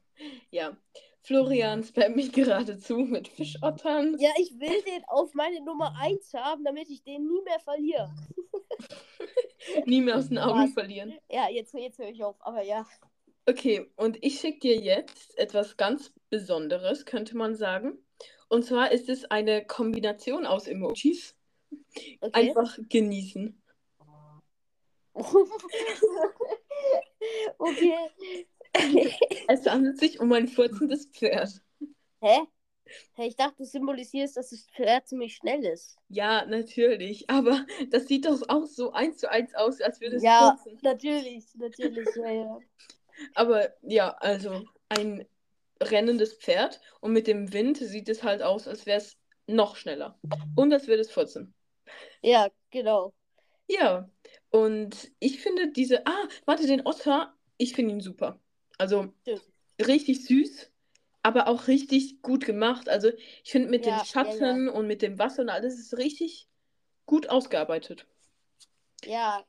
Ja. 0.51 0.77
Florian 1.23 1.83
spammt 1.83 2.15
mich 2.15 2.31
geradezu 2.31 2.97
mit 2.97 3.27
Fischottern. 3.27 4.17
Ja, 4.19 4.29
ich 4.37 4.51
will 4.59 4.83
den 4.83 5.03
auf 5.07 5.33
meine 5.33 5.59
Nummer 5.61 5.95
1 5.99 6.31
haben, 6.35 6.63
damit 6.63 6.91
ich 6.91 7.01
den 7.03 7.25
nie 7.25 7.41
mehr 7.43 7.59
verliere. 7.59 8.13
Nie 9.85 10.01
mehr 10.01 10.17
aus 10.17 10.29
den 10.29 10.37
Augen 10.37 10.65
Was? 10.65 10.73
verlieren. 10.73 11.17
Ja, 11.27 11.49
jetzt, 11.49 11.73
jetzt 11.73 11.97
höre 11.97 12.09
ich 12.09 12.23
auf, 12.23 12.35
aber 12.39 12.61
ja. 12.61 12.85
Okay, 13.47 13.89
und 13.95 14.23
ich 14.23 14.39
schicke 14.39 14.59
dir 14.59 14.77
jetzt 14.77 15.35
etwas 15.39 15.75
ganz 15.75 16.13
Besonderes, 16.29 17.05
könnte 17.05 17.35
man 17.35 17.55
sagen. 17.55 17.97
Und 18.47 18.63
zwar 18.63 18.91
ist 18.91 19.09
es 19.09 19.25
eine 19.25 19.65
Kombination 19.65 20.45
aus 20.45 20.67
Emojis. 20.67 21.35
Okay. 22.19 22.31
Einfach 22.31 22.77
genießen. 22.89 23.60
okay. 27.59 28.09
Es 29.47 29.65
handelt 29.65 29.99
sich 29.99 30.19
um 30.19 30.31
ein 30.33 30.47
furzendes 30.47 31.07
Pferd. 31.07 31.61
Hä? 32.21 32.39
Hey, 33.13 33.27
ich 33.27 33.35
dachte, 33.35 33.57
du 33.57 33.65
symbolisierst, 33.65 34.37
dass 34.37 34.49
das 34.49 34.65
Pferd 34.75 35.07
ziemlich 35.07 35.35
schnell 35.35 35.63
ist. 35.65 35.97
Ja, 36.09 36.45
natürlich. 36.45 37.29
Aber 37.29 37.65
das 37.89 38.07
sieht 38.07 38.25
doch 38.25 38.41
auch 38.49 38.65
so 38.65 38.91
eins 38.91 39.17
zu 39.17 39.29
eins 39.29 39.53
aus, 39.55 39.81
als 39.81 40.01
würde 40.01 40.17
es 40.17 40.23
Ja, 40.23 40.57
furzen. 40.57 40.79
natürlich, 40.81 41.45
natürlich, 41.55 42.07
ja, 42.15 42.31
ja. 42.31 42.59
Aber 43.35 43.69
ja, 43.81 44.09
also 44.19 44.63
ein 44.89 45.27
rennendes 45.81 46.33
Pferd 46.33 46.81
und 46.99 47.13
mit 47.13 47.27
dem 47.27 47.53
Wind 47.53 47.77
sieht 47.77 48.09
es 48.09 48.23
halt 48.23 48.41
aus, 48.41 48.67
als 48.67 48.85
wäre 48.85 48.97
es 48.97 49.17
noch 49.47 49.75
schneller. 49.75 50.19
Und 50.55 50.73
als 50.73 50.87
würde 50.87 51.01
es 51.01 51.11
furzen. 51.11 51.53
Ja, 52.21 52.49
genau. 52.69 53.13
Ja, 53.67 54.09
und 54.51 55.11
ich 55.19 55.41
finde 55.41 55.71
diese. 55.71 56.05
Ah, 56.07 56.27
warte, 56.45 56.67
den 56.67 56.85
Otter, 56.85 57.35
ich 57.57 57.73
finde 57.73 57.93
ihn 57.95 58.01
super. 58.01 58.39
Also 58.77 59.13
Stimmt. 59.21 59.43
richtig 59.81 60.25
süß, 60.25 60.71
aber 61.23 61.47
auch 61.47 61.67
richtig 61.67 62.21
gut 62.21 62.45
gemacht. 62.45 62.89
Also 62.89 63.11
ich 63.43 63.51
finde 63.51 63.69
mit 63.69 63.85
Ja, 63.85 63.87
den 63.87 63.99
ja, 63.99 64.05
Schatten 64.05 64.69
und 64.69 64.87
mit 64.87 65.01
dem 65.01 65.19
Wasser 65.19 65.43
und 65.43 65.49
alles 65.49 65.79
ist 65.79 65.97
richtig 65.97 66.49
gut 67.07 67.29
ausgearbeitet. 67.29 68.07
Ja, 69.05 69.45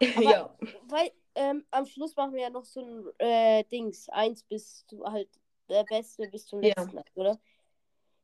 Ja, 0.16 0.56
weil 0.88 1.10
ähm, 1.34 1.66
am 1.70 1.86
Schluss 1.86 2.16
machen 2.16 2.34
wir 2.34 2.42
ja 2.42 2.50
noch 2.50 2.64
so 2.64 2.80
ein 2.80 3.04
äh, 3.18 3.64
Dings. 3.64 4.08
Eins 4.10 4.42
bis 4.44 4.86
zu 4.86 5.04
halt 5.04 5.28
der 5.68 5.84
Beste 5.84 6.28
bis 6.28 6.46
zum 6.46 6.60
Ja. 6.60 6.74
letzten, 6.78 7.00
oder? 7.14 7.40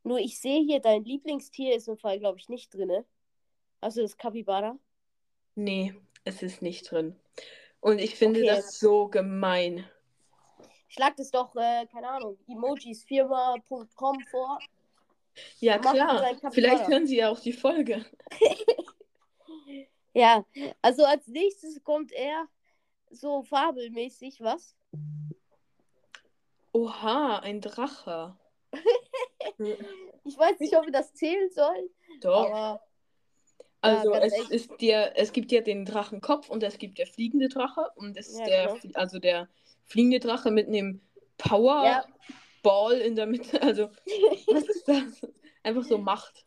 Nur 0.04 0.18
ich 0.20 0.40
sehe 0.40 0.62
hier, 0.64 0.80
dein 0.80 1.04
Lieblingstier 1.04 1.76
ist 1.76 1.88
im 1.88 1.98
Fall, 1.98 2.18
glaube 2.20 2.38
ich, 2.38 2.48
nicht 2.48 2.74
drin. 2.74 3.04
Also 3.80 4.02
das 4.02 4.16
Capybara. 4.16 4.78
Nee, 5.54 5.94
es 6.24 6.42
ist 6.42 6.62
nicht 6.62 6.90
drin. 6.90 7.16
Und 7.80 7.98
ich 7.98 8.14
finde 8.16 8.40
Okay. 8.40 8.48
das 8.48 8.78
so 8.78 9.08
gemein. 9.08 9.84
Schlag 10.88 11.16
das 11.16 11.30
doch, 11.30 11.54
äh, 11.56 11.86
keine 11.86 12.08
Ahnung, 12.08 12.38
emojisfirma.com 12.48 14.20
vor. 14.30 14.58
Ja, 15.60 15.78
klar. 15.78 16.36
Vielleicht 16.50 16.86
hören 16.88 17.06
Sie 17.06 17.16
ja 17.16 17.30
auch 17.30 17.40
die 17.40 17.52
Folge. 17.52 18.04
Ja, 20.14 20.44
also 20.82 21.06
als 21.06 21.26
nächstes 21.26 21.82
kommt 21.82 22.12
er 22.12 22.46
so 23.10 23.42
fabelmäßig, 23.42 24.42
was? 24.42 24.76
Oha, 26.72 27.38
ein 27.38 27.60
Drache. 27.60 28.36
Ich 30.24 30.38
weiß 30.38 30.60
nicht, 30.60 30.76
ob 30.76 30.84
wir 30.84 30.92
das 30.92 31.14
zählen 31.14 31.50
sollen, 31.50 31.88
Doch. 32.20 32.46
aber 32.46 32.80
Also 33.82 34.14
es 34.14 34.32
echt. 34.32 34.50
ist 34.50 34.70
der, 34.80 35.18
es 35.18 35.32
gibt 35.32 35.50
ja 35.52 35.60
den 35.60 35.84
Drachenkopf 35.84 36.48
und 36.48 36.62
es 36.62 36.78
gibt 36.78 36.98
der 36.98 37.06
fliegende 37.06 37.48
Drache 37.48 37.90
und 37.96 38.16
es 38.16 38.28
ist 38.28 38.38
Ja, 38.40 38.46
der, 38.46 38.78
genau. 38.80 38.94
also 38.98 39.18
der 39.18 39.48
fliegende 39.84 40.20
Drache 40.20 40.50
mit 40.50 40.68
einem 40.68 41.00
Powerball 41.38 42.04
Ja. 42.98 43.04
in 43.04 43.16
der 43.16 43.26
Mitte. 43.26 43.60
Also 43.62 43.90
was 44.46 44.64
ist 44.68 44.86
das? 44.88 45.20
Einfach 45.64 45.82
so 45.84 45.98
Macht. 45.98 46.46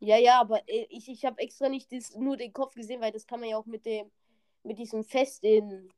ja, 0.00 0.16
ja, 0.16 0.40
aber 0.40 0.60
äh, 0.68 0.86
ich, 0.90 1.08
ich 1.08 1.24
habe 1.24 1.40
extra 1.40 1.68
nicht 1.68 1.90
das, 1.92 2.14
nur 2.14 2.36
den 2.36 2.52
Kopf 2.52 2.74
gesehen, 2.74 3.00
weil 3.00 3.12
das 3.12 3.26
kann 3.26 3.40
man 3.40 3.48
ja 3.48 3.56
auch 3.56 3.66
mit 3.66 3.84
dem, 3.84 4.10
mit 4.62 4.78
diesem 4.78 5.02
Fest 5.02 5.42
in, 5.44 5.88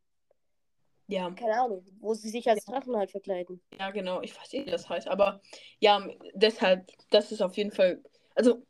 Ja, 1.08 1.30
keine 1.32 1.60
Ahnung, 1.60 1.84
wo 2.00 2.14
sie 2.14 2.28
sich 2.30 2.48
als 2.48 2.64
Drachen 2.64 2.96
halt 2.96 3.10
verkleiden. 3.10 3.60
ja 3.78 3.90
genau. 3.90 4.20
Ich 4.22 4.34
weiß 4.38 4.52
nicht, 4.52 4.66
wie 4.66 4.70
das 4.70 4.88
heißt, 4.88 5.08
aber 5.08 5.40
ja, 5.78 6.06
deshalb, 6.34 6.90
das 7.10 7.32
ist 7.32 7.42
auf 7.42 7.56
jeden 7.56 7.72
Fall. 7.72 8.02
Also 8.34 8.62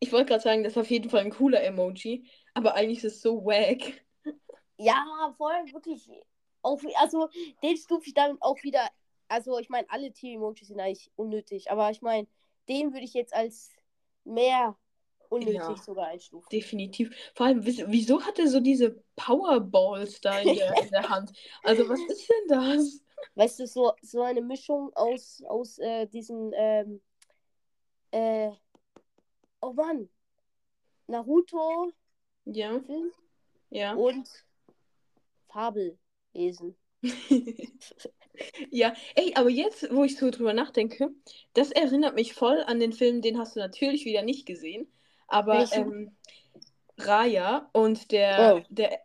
ich 0.00 0.12
wollte 0.12 0.26
gerade 0.26 0.42
sagen, 0.42 0.64
das 0.64 0.72
ist 0.72 0.78
auf 0.78 0.90
jeden 0.90 1.10
Fall 1.10 1.20
ein 1.20 1.30
cooler 1.30 1.62
Emoji, 1.62 2.28
aber 2.54 2.74
eigentlich 2.74 3.04
ist 3.04 3.16
es 3.16 3.22
so 3.22 3.44
wack. 3.44 4.04
Ja, 4.76 5.34
voll, 5.36 5.72
wirklich. 5.72 6.10
Auch, 6.62 6.80
also, 6.96 7.28
den 7.62 7.76
stufe 7.76 8.06
ich 8.06 8.14
dann 8.14 8.36
auch 8.40 8.62
wieder 8.62 8.88
also 9.30 9.58
ich 9.58 9.68
meine, 9.68 9.88
alle 9.88 10.12
Tier-Emojis 10.12 10.68
sind 10.68 10.80
eigentlich 10.80 11.10
unnötig, 11.14 11.70
aber 11.70 11.90
ich 11.90 12.02
meine, 12.02 12.26
den 12.68 12.92
würde 12.92 13.04
ich 13.04 13.14
jetzt 13.14 13.32
als 13.32 13.70
mehr 14.24 14.76
unnötig 15.28 15.54
Ja. 15.54 15.76
sogar 15.76 16.08
einstufen. 16.08 16.48
Definitiv. 16.50 17.14
Vor 17.34 17.46
allem, 17.46 17.64
wieso 17.64 18.20
hat 18.22 18.40
er 18.40 18.48
so 18.48 18.58
diese 18.58 19.02
Powerballs 19.14 20.20
da 20.20 20.40
in 20.40 20.56
der, 20.56 20.82
in 20.82 20.90
der 20.90 21.08
Hand? 21.08 21.32
Also, 21.62 21.88
was 21.88 22.00
ist 22.00 22.28
denn 22.28 22.48
das? 22.48 23.04
Weißt 23.36 23.60
du, 23.60 23.66
so, 23.68 23.92
so 24.02 24.22
eine 24.22 24.42
Mischung 24.42 24.92
aus, 24.94 25.42
aus 25.46 25.78
äh, 25.78 26.06
diesen, 26.08 26.50
ähm, 26.56 27.00
äh, 28.10 28.50
oh 29.60 29.72
Mann, 29.72 30.08
Naruto-Film 31.06 31.92
Ja, 32.46 32.80
ja. 33.70 33.94
und 33.94 34.28
Fabelwesen. 35.48 36.76
Ja, 38.70 38.94
ey, 39.16 39.32
aber 39.34 39.50
jetzt, 39.50 39.94
wo 39.94 40.02
ich 40.04 40.16
so 40.16 40.30
drüber 40.30 40.54
nachdenke, 40.54 41.10
das 41.52 41.70
erinnert 41.72 42.14
mich 42.14 42.32
voll 42.32 42.62
an 42.66 42.80
den 42.80 42.92
Film, 42.94 43.20
den 43.20 43.38
hast 43.38 43.54
du 43.54 43.60
natürlich 43.60 44.06
wieder 44.06 44.22
nicht 44.22 44.46
gesehen, 44.46 44.90
aber 45.28 45.70
ähm, 45.72 46.16
Raya 46.96 47.68
und 47.72 48.12
der, 48.12 48.56
Oh. 48.56 48.66
der 48.70 48.98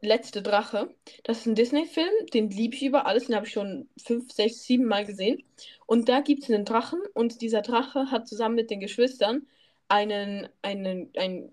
letzte 0.00 0.42
Drache, 0.42 0.92
das 1.22 1.38
ist 1.38 1.46
ein 1.46 1.54
Disney-Film, 1.54 2.10
den 2.34 2.50
liebe 2.50 2.74
ich 2.74 2.82
über 2.82 3.06
alles, 3.06 3.26
den 3.26 3.36
habe 3.36 3.46
ich 3.46 3.52
schon 3.52 3.88
fünf, 4.04 4.32
sechs, 4.32 4.64
sieben 4.64 4.86
Mal 4.86 5.06
gesehen. 5.06 5.44
Und 5.86 6.08
da 6.08 6.20
gibt 6.20 6.42
es 6.42 6.50
einen 6.50 6.64
Drachen 6.64 7.00
und 7.14 7.40
dieser 7.40 7.62
Drache 7.62 8.10
hat 8.10 8.26
zusammen 8.26 8.56
mit 8.56 8.70
den 8.70 8.80
Geschwistern 8.80 9.46
einen, 9.92 10.48
einen, 10.62 11.10
einen 11.16 11.52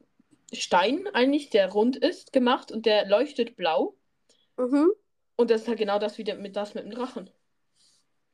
Stein 0.53 1.07
eigentlich, 1.13 1.49
der 1.49 1.69
rund 1.69 1.97
ist, 1.97 2.31
gemacht 2.31 2.71
und 2.71 2.85
der 2.85 3.05
leuchtet 3.05 3.57
blau. 3.57 3.97
Mhm. 4.57 4.93
Und 5.35 5.51
das 5.51 5.61
ist 5.61 5.67
halt 5.67 5.77
genau 5.77 5.99
das 5.99 6.17
wieder 6.17 6.35
mit 6.35 6.55
das 6.55 6.73
mit 6.73 6.85
dem 6.85 6.91
Drachen. 6.91 7.29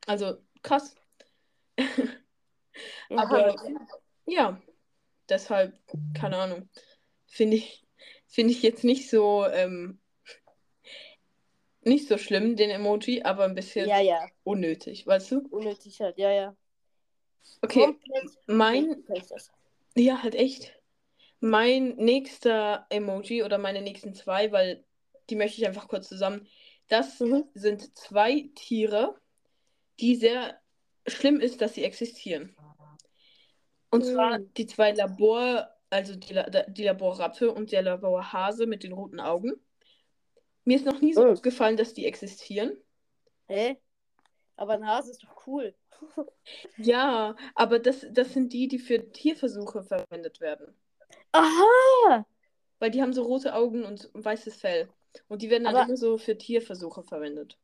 Also 0.06 0.36
krass. 0.62 0.94
Aber 3.10 3.52
okay. 3.52 3.76
ja, 4.26 4.60
deshalb, 5.28 5.76
keine 6.14 6.36
Ahnung. 6.36 6.68
Finde 7.26 7.56
ich, 7.56 7.84
finde 8.28 8.52
ich 8.52 8.62
jetzt 8.62 8.84
nicht 8.84 9.10
so, 9.10 9.44
ähm, 9.44 10.00
nicht 11.82 12.06
so 12.06 12.16
schlimm, 12.16 12.54
den 12.54 12.70
Emoji, 12.70 13.22
aber 13.22 13.44
ein 13.44 13.54
bisschen 13.54 13.88
ja, 13.88 14.00
ja, 14.00 14.26
unnötig, 14.44 15.06
weißt 15.06 15.32
du? 15.32 15.48
unnötig 15.50 16.00
halt, 16.00 16.16
ja, 16.18 16.30
ja. 16.30 16.56
Okay, 17.62 17.86
Komplett 17.86 18.30
mein. 18.46 19.04
Ja, 19.96 20.22
halt 20.22 20.34
echt. 20.34 20.72
Mein 21.40 21.96
nächster 21.96 22.86
Emoji 22.90 23.42
oder 23.42 23.58
meine 23.58 23.82
nächsten 23.82 24.14
zwei, 24.14 24.52
weil 24.52 24.84
die 25.28 25.36
möchte 25.36 25.60
ich 25.60 25.66
einfach 25.66 25.88
kurz 25.88 26.08
zusammen. 26.08 26.46
Das 26.88 27.20
Mhm. 27.20 27.44
sind 27.54 27.96
zwei 27.96 28.50
Tiere, 28.54 29.20
die 30.00 30.14
sehr 30.16 30.60
schlimm 31.06 31.40
ist, 31.40 31.60
dass 31.60 31.74
sie 31.74 31.84
existieren. 31.84 32.56
Und 33.90 34.04
zwar 34.04 34.38
Mhm. 34.38 34.52
die 34.54 34.66
zwei 34.66 34.92
Labor, 34.92 35.68
also 35.90 36.16
die, 36.16 36.32
La- 36.32 36.48
die 36.48 36.84
Laborratte 36.84 37.52
und 37.52 37.72
der 37.72 37.82
Laborhase 37.82 38.66
mit 38.66 38.82
den 38.82 38.92
roten 38.92 39.20
Augen. 39.20 39.52
Mir 40.64 40.76
ist 40.76 40.86
noch 40.86 41.00
nie 41.00 41.12
so 41.12 41.24
Mhm. 41.24 41.32
aufgefallen, 41.32 41.76
dass 41.76 41.94
die 41.94 42.06
existieren. 42.06 42.76
Hä? 43.48 43.76
Aber 44.56 44.74
ein 44.74 44.86
Hase 44.86 45.10
ist 45.10 45.22
doch 45.22 45.46
cool. 45.46 45.74
Ja, 46.76 47.36
aber 47.54 47.78
das, 47.78 48.06
das 48.10 48.32
sind 48.32 48.52
die, 48.52 48.68
die 48.68 48.78
für 48.78 49.10
Tierversuche 49.12 49.82
verwendet 49.82 50.40
werden. 50.40 50.74
Aha! 51.32 52.26
Weil 52.78 52.90
die 52.90 53.00
haben 53.02 53.12
so 53.12 53.22
rote 53.22 53.54
Augen 53.54 53.84
und 53.84 54.10
weißes 54.12 54.56
Fell. 54.56 54.88
Und 55.28 55.42
die 55.42 55.50
werden 55.50 55.64
dann 55.64 55.76
Aber- 55.76 55.86
immer 55.86 55.96
so 55.96 56.18
für 56.18 56.36
Tierversuche 56.36 57.02
verwendet. 57.02 57.58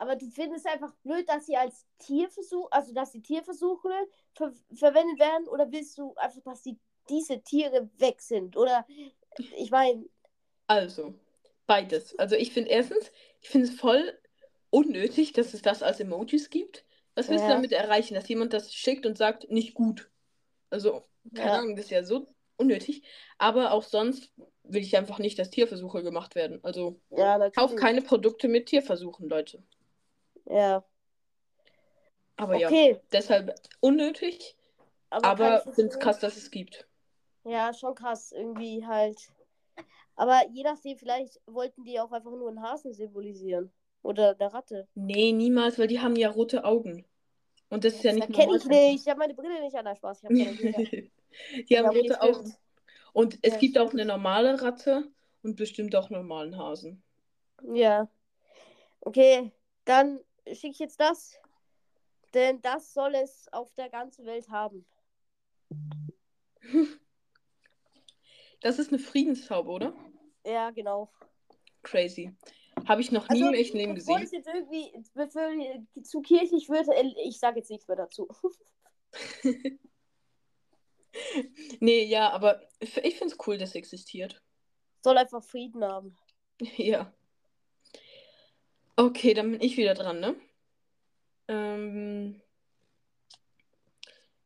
Aber 0.00 0.14
du 0.14 0.26
findest 0.30 0.66
einfach 0.66 0.94
blöd, 1.02 1.28
dass 1.28 1.46
sie 1.46 1.56
als 1.56 1.84
Tierversuch, 1.98 2.68
also 2.70 2.94
dass 2.94 3.10
die 3.10 3.20
Tierversuche 3.20 3.90
ver 4.32 4.52
verwendet 4.72 5.18
werden, 5.18 5.48
oder 5.48 5.70
willst 5.72 5.98
du 5.98 6.14
einfach, 6.14 6.40
dass 6.44 6.62
die, 6.62 6.78
diese 7.08 7.42
Tiere 7.42 7.90
weg 7.98 8.20
sind? 8.22 8.56
Oder 8.56 8.86
ich 9.56 9.70
meine, 9.72 10.04
Also, 10.68 11.14
beides. 11.66 12.16
Also 12.18 12.36
ich 12.36 12.52
finde 12.52 12.70
erstens, 12.70 13.10
ich 13.40 13.48
finde 13.48 13.66
es 13.66 13.74
voll 13.74 14.16
unnötig, 14.70 15.32
dass 15.32 15.54
es 15.54 15.62
das 15.62 15.82
als 15.82 16.00
Emojis 16.00 16.50
gibt. 16.50 16.84
Was 17.14 17.28
willst 17.30 17.44
du 17.44 17.48
Ja. 17.48 17.54
damit 17.56 17.72
erreichen, 17.72 18.14
dass 18.14 18.28
jemand 18.28 18.52
das 18.52 18.74
schickt 18.74 19.06
und 19.06 19.18
sagt, 19.18 19.50
nicht 19.50 19.74
gut? 19.74 20.10
Also, 20.70 21.02
keine 21.34 21.52
Ja. 21.52 21.58
Ahnung, 21.58 21.76
das 21.76 21.86
ist 21.86 21.90
ja 21.90 22.04
so 22.04 22.28
unnötig. 22.56 23.02
Aber 23.38 23.72
auch 23.72 23.82
sonst 23.82 24.32
will 24.64 24.82
ich 24.82 24.96
einfach 24.96 25.18
nicht, 25.18 25.38
dass 25.38 25.50
Tierversuche 25.50 26.02
gemacht 26.02 26.34
werden. 26.34 26.60
Also, 26.64 27.00
ja, 27.10 27.50
kauf 27.50 27.74
keine 27.76 28.02
Produkte 28.02 28.48
mit 28.48 28.66
Tierversuchen, 28.66 29.28
Leute. 29.28 29.62
Ja, 30.46 30.84
Aber 32.36 32.56
ja, 32.56 32.68
okay. 32.68 33.00
deshalb 33.12 33.54
unnötig, 33.80 34.56
Aber, 35.10 35.26
aber 35.26 35.60
finde 35.72 35.92
es 35.92 35.98
krass, 35.98 36.20
dass 36.20 36.36
es 36.36 36.50
gibt. 36.50 36.86
Ja, 37.44 37.72
schon 37.72 37.94
krass, 37.94 38.32
irgendwie 38.32 38.86
halt. 38.86 39.18
Aber 40.16 40.42
je 40.50 40.62
nachdem, 40.62 40.96
vielleicht 40.98 41.40
wollten 41.46 41.84
die 41.84 42.00
auch 42.00 42.12
einfach 42.12 42.30
nur 42.30 42.48
einen 42.48 42.62
Hasen 42.62 42.92
symbolisieren. 42.92 43.72
Oder 44.02 44.36
eine 44.38 44.52
Ratte. 44.52 44.88
Nee, 44.94 45.32
niemals, 45.32 45.78
weil 45.78 45.88
die 45.88 46.00
haben 46.00 46.16
ja 46.16 46.30
rote 46.30 46.64
Augen. 46.64 47.04
Und 47.70 47.84
das 47.84 47.94
ist 47.94 48.04
ja 48.04 48.12
Das 48.12 48.28
nicht 48.28 48.38
erkenne 48.38 48.56
ich 48.56 48.64
normal. 48.64 48.90
nicht. 48.90 49.02
Ich 49.02 49.08
habe 49.08 49.18
meine 49.18 49.34
Brille 49.34 49.60
nicht 49.60 49.76
an. 49.76 49.84
Nein, 49.84 49.96
Spaß. 49.96 50.22
Ich 50.22 50.28
keine 50.28 50.56
Brille. 50.56 51.10
Die 51.68 51.78
haben 51.78 51.88
okay, 51.88 51.98
rote 51.98 52.14
stimmt. 52.14 52.36
Augen. 52.36 52.54
Und 53.12 53.38
es 53.42 53.52
Ja, 53.52 53.58
gibt 53.58 53.78
auch 53.78 53.92
eine 53.92 54.04
normale 54.04 54.60
Ratte 54.62 55.10
und 55.42 55.56
bestimmt 55.56 55.94
auch 55.94 56.10
normalen 56.10 56.56
Hasen. 56.56 57.02
Ja. 57.62 58.08
Okay, 59.00 59.52
dann 59.84 60.20
schicke 60.46 60.68
ich 60.70 60.78
jetzt 60.78 61.00
das. 61.00 61.36
Denn 62.34 62.60
das 62.60 62.92
soll 62.92 63.14
es 63.14 63.48
auf 63.52 63.72
der 63.74 63.88
ganzen 63.88 64.26
Welt 64.26 64.48
haben. 64.50 64.84
Das 68.60 68.78
ist 68.80 68.88
eine 68.88 68.98
Friedenstaube, 68.98 69.70
oder? 69.70 69.94
Ja, 70.44 70.70
genau. 70.70 71.10
Crazy. 71.82 72.34
Habe 72.86 73.00
ich 73.00 73.12
noch 73.12 73.28
nie 73.28 73.40
im 73.40 73.54
echten 73.54 73.76
Leben 73.76 73.94
gesehen. 73.94 74.22
es 74.22 74.32
jetzt 74.32 74.48
irgendwie 74.48 74.92
bevor 75.14 75.48
es 75.94 76.08
zu 76.08 76.20
kirchlich 76.20 76.68
wird, 76.68 76.88
äh, 76.88 77.04
ich 77.24 77.38
sage 77.38 77.58
jetzt 77.58 77.70
nichts 77.70 77.88
mehr 77.88 77.96
dazu. 77.96 78.28
Nee, 81.80 82.04
ja, 82.04 82.30
aber 82.30 82.60
ich 82.80 83.16
finde 83.16 83.34
es 83.34 83.46
cool, 83.46 83.58
dass 83.58 83.70
es 83.70 83.74
existiert. 83.74 84.40
Soll 85.02 85.18
einfach 85.18 85.42
Frieden 85.42 85.84
haben. 85.84 86.16
Ja. 86.76 87.12
Okay, 88.96 89.32
dann 89.32 89.52
bin 89.52 89.60
ich 89.60 89.76
wieder 89.76 89.94
dran, 89.94 90.18
ne? 90.18 90.34
Ähm, 91.46 92.42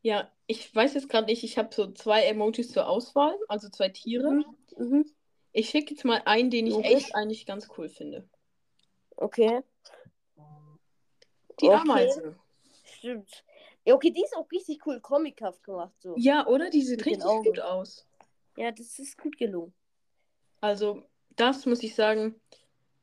ja, 0.03 0.31
ich 0.47 0.75
weiß 0.75 0.93
jetzt 0.93 1.09
gerade 1.09 1.27
nicht, 1.27 1.43
ich 1.43 1.57
habe 1.57 1.75
so 1.75 1.91
zwei 1.93 2.25
Emojis 2.25 2.71
zur 2.71 2.87
Auswahl, 2.87 3.35
also 3.49 3.71
zwei 3.71 3.89
Tiere. 3.89 4.31
Mhm. 4.31 4.45
Mhm. 4.77 5.15
Ich 5.53 5.69
schicke 5.71 5.95
jetzt 5.95 6.05
mal 6.05 6.23
einen, 6.25 6.51
den 6.51 6.67
ich 6.67 6.75
Logisch. 6.75 6.91
echt 6.93 7.15
eigentlich 7.15 7.47
ganz 7.47 7.69
cool 7.77 7.89
finde. 7.89 8.29
Okay, 9.17 9.63
Die 11.61 11.67
Okay. 11.67 11.75
Ameise. 11.77 12.37
stimmt. 12.99 13.45
Ja, 13.85 13.95
okay, 13.95 14.11
die 14.11 14.23
ist 14.23 14.37
auch 14.37 14.51
richtig 14.51 14.87
cool 14.87 15.01
comichaft 15.01 15.63
gemacht. 15.65 15.93
So. 16.01 16.15
Ja, 16.17 16.47
oder? 16.47 16.71
Die 16.71 16.83
sieht 16.83 17.05
Mit 17.05 17.07
richtig 17.17 17.45
gut 17.45 17.61
aus. 17.61 18.07
Ja, 18.57 18.71
das 18.71 18.99
ist 18.99 19.19
gut 19.19 19.37
gelungen. 19.37 19.73
Also, 20.61 21.03
das 21.37 21.67
muss 21.67 21.83
ich 21.83 21.95
sagen, 21.95 22.41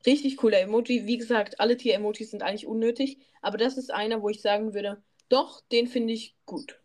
richtig 0.06 0.36
cooler 0.38 0.60
Emoji. 0.60 1.06
Wie 1.06 1.18
gesagt, 1.18 1.60
alle 1.60 1.76
Tier-Emojis 1.76 2.30
sind 2.30 2.42
eigentlich 2.42 2.66
unnötig, 2.66 3.18
aber 3.42 3.58
das 3.58 3.76
ist 3.76 3.90
einer, 3.92 4.22
wo 4.22 4.28
ich 4.30 4.40
sagen 4.40 4.72
würde, 4.74 5.02
doch, 5.28 5.60
den 5.70 5.86
finde 5.86 6.14
ich 6.14 6.34
gut. 6.46 6.80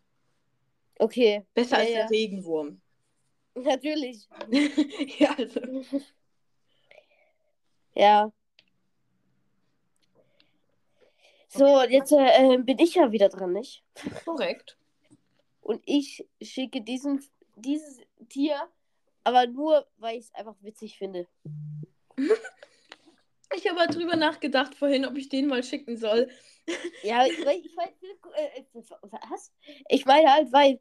Okay. 0.98 1.44
Besser 1.54 1.76
Ja, 1.76 1.82
als 1.82 1.90
ja. 1.90 1.98
der 2.00 2.10
Regenwurm. 2.10 2.80
Natürlich. 3.56 4.28
ja, 5.18 5.34
also. 5.36 5.60
Ja. 7.98 8.30
So, 11.48 11.82
jetzt 11.84 12.12
äh, 12.12 12.54
äh, 12.54 12.58
bin 12.58 12.78
ich 12.78 12.94
ja 12.96 13.10
wieder 13.10 13.30
dran, 13.30 13.54
nicht? 13.54 13.82
Korrekt. 14.26 14.76
Und 15.62 15.80
ich 15.86 16.28
schicke 16.42 16.82
diesen, 16.82 17.24
dieses 17.54 18.00
Tier, 18.28 18.68
aber 19.24 19.46
nur, 19.46 19.86
weil 19.96 20.18
ich 20.18 20.26
es 20.26 20.34
einfach 20.34 20.56
witzig 20.60 20.98
finde. 20.98 21.26
Ich 23.54 23.70
habe 23.70 23.86
drüber 23.86 24.16
nachgedacht 24.16 24.74
vorhin, 24.74 25.06
ob 25.06 25.16
ich 25.16 25.28
den 25.28 25.46
mal 25.46 25.62
schicken 25.62 25.96
soll. 25.96 26.28
Ja, 27.04 27.24
ich, 27.24 27.38
ich 27.38 27.76
meine, 27.76 27.92
äh, 28.34 28.60
äh, 28.60 28.64
was? 29.30 29.52
Ich 29.88 30.04
meine 30.04 30.32
halt, 30.32 30.52
weil, 30.52 30.80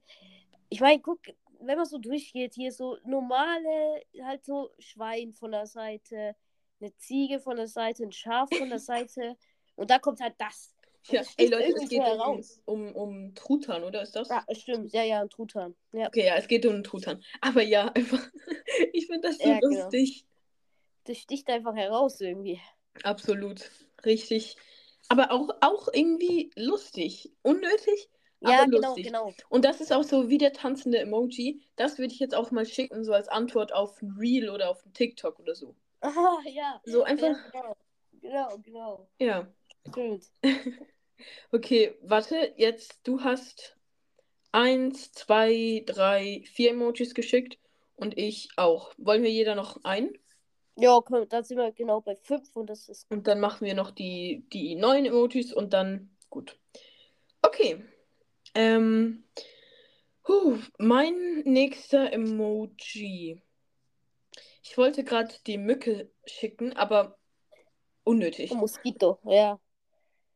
ich 0.70 0.80
meine, 0.82 1.00
guck, 1.00 1.20
wenn 1.62 1.78
man 1.78 1.86
so 1.86 1.98
durchgeht, 1.98 2.54
hier 2.56 2.72
so 2.72 2.98
normale, 3.06 4.02
halt 4.24 4.44
so 4.46 4.72
Schwein 4.80 5.34
von 5.34 5.52
der 5.52 5.66
Seite, 5.68 6.36
eine 6.82 6.96
Ziege 6.98 7.40
von 7.40 7.56
der 7.58 7.68
Seite, 7.68 8.04
ein 8.04 8.12
Schaf 8.12 8.50
von 8.56 8.70
der 8.70 8.80
Seite 8.92 9.38
und 9.76 9.90
da 9.90 10.00
kommt 10.00 10.20
halt 10.22 10.36
das. 10.38 10.74
Ja, 11.08 11.20
das 11.22 11.34
ey 11.38 11.48
Leute, 11.48 11.74
es 11.84 11.90
geht 11.90 12.00
um, 12.00 12.06
heraus. 12.06 12.62
um, 12.66 12.96
um 12.96 13.36
Truthahn, 13.36 13.84
oder 13.84 14.02
ist 14.02 14.16
das? 14.16 14.28
Ja, 14.30 14.44
stimmt, 14.54 14.92
ja, 14.92 15.04
ja, 15.04 15.22
ein 15.22 15.30
Truthahn. 15.30 15.76
Ja, 15.92 16.08
Okay, 16.08 16.26
ja, 16.26 16.36
es 16.36 16.48
geht 16.48 16.66
um 16.66 16.74
einen 16.74 16.84
Truthahn. 16.84 17.24
Aber 17.42 17.62
ja, 17.62 17.90
einfach, 17.94 18.28
ich 18.94 19.06
finde 19.08 19.28
das 19.30 19.38
so 19.38 19.48
Ja, 19.48 19.60
genau. 19.60 19.84
lustig. 19.84 20.26
das 21.04 21.18
sticht 21.20 21.48
einfach 21.50 21.76
heraus 21.76 22.20
irgendwie. 22.22 22.60
Absolut. 23.04 23.70
Richtig. 24.04 24.58
Aber 25.10 25.32
auch, 25.32 25.50
auch 25.62 25.88
irgendwie 25.94 26.50
lustig. 26.56 27.32
Unnötig, 27.44 28.10
Ja, 28.52 28.66
genau, 28.66 28.88
lustig. 28.88 29.08
genau. 29.08 29.34
Und 29.50 29.66
das 29.66 29.82
ist 29.82 29.92
auch 29.94 30.04
so 30.04 30.30
wie 30.30 30.38
der 30.38 30.54
tanzende 30.54 31.00
Emoji. 31.00 31.62
Das 31.76 31.98
würde 31.98 32.14
ich 32.14 32.20
jetzt 32.20 32.36
auch 32.36 32.52
mal 32.52 32.66
schicken, 32.66 33.04
so 33.04 33.14
als 33.14 33.28
Antwort 33.28 33.74
auf 33.74 34.02
ein 34.02 34.16
Reel 34.20 34.50
oder 34.50 34.70
auf 34.70 34.86
ein 34.86 34.94
TikTok 34.94 35.40
oder 35.40 35.56
so. 35.56 35.76
Ah, 36.02 36.38
ja. 36.46 36.82
So 36.86 37.00
Ja, 37.00 37.06
einfach, 37.06 37.52
genau. 37.52 37.76
Genau, 38.22 38.58
genau. 38.64 39.08
ja. 39.20 39.48
Stimmt. 39.90 40.32
Okay, 41.52 41.96
warte, 42.02 42.54
jetzt 42.58 43.00
du 43.08 43.24
hast 43.24 43.78
eins, 44.52 45.12
zwei, 45.14 45.84
drei, 45.86 46.44
vier 46.46 46.72
Emojis 46.72 47.14
geschickt 47.14 47.58
und 47.96 48.18
ich 48.18 48.50
auch. 48.58 48.94
Wollen 48.98 49.24
wir 49.24 49.32
jeder 49.32 49.56
noch 49.56 49.84
einen? 49.84 50.18
Ja, 50.78 51.00
komm, 51.02 51.28
da 51.30 51.42
sind 51.42 51.58
wir 51.58 51.72
genau 51.72 52.02
bei 52.02 52.16
5 52.16 52.56
und 52.56 52.70
das 52.70 52.90
ist. 52.90 53.10
Und 53.10 53.28
dann 53.28 53.40
machen 53.40 53.66
wir 53.66 53.74
noch 53.76 53.92
die, 53.92 54.46
die 54.52 54.76
neuen 54.76 55.06
Emojis 55.06 55.54
und 55.54 55.74
dann 55.74 56.10
gut. 56.30 56.60
Okay. 57.42 57.84
Ähm, 58.56 59.24
huh, 60.28 60.58
mein 60.78 61.42
nächster 61.46 62.12
Emoji. 62.12 63.42
Ich 64.64 64.78
wollte 64.78 65.04
gerade 65.04 65.36
die 65.46 65.58
Mücke 65.58 66.10
schicken, 66.26 66.74
aber 66.74 67.18
unnötig. 68.04 68.52
Ein 68.52 68.58
Moskito, 68.58 69.20
ja. 69.26 69.60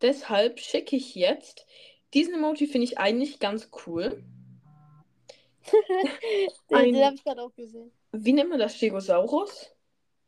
Deshalb 0.01 0.60
schicke 0.60 0.95
ich 0.95 1.15
jetzt. 1.15 1.65
Diesen 2.13 2.36
Emoji 2.36 2.67
finde 2.67 2.86
ich 2.86 2.97
eigentlich 2.97 3.39
ganz 3.39 3.69
cool. 3.86 4.23
Den, 6.69 6.93
den 6.93 7.05
habe 7.05 7.15
ich 7.15 7.23
gerade 7.23 7.41
auch 7.41 7.53
gesehen. 7.53 7.91
Wie 8.12 8.34
nennt 8.34 8.49
man 8.49 8.60
das? 8.60 8.75
Stegosaurus? 8.75 9.75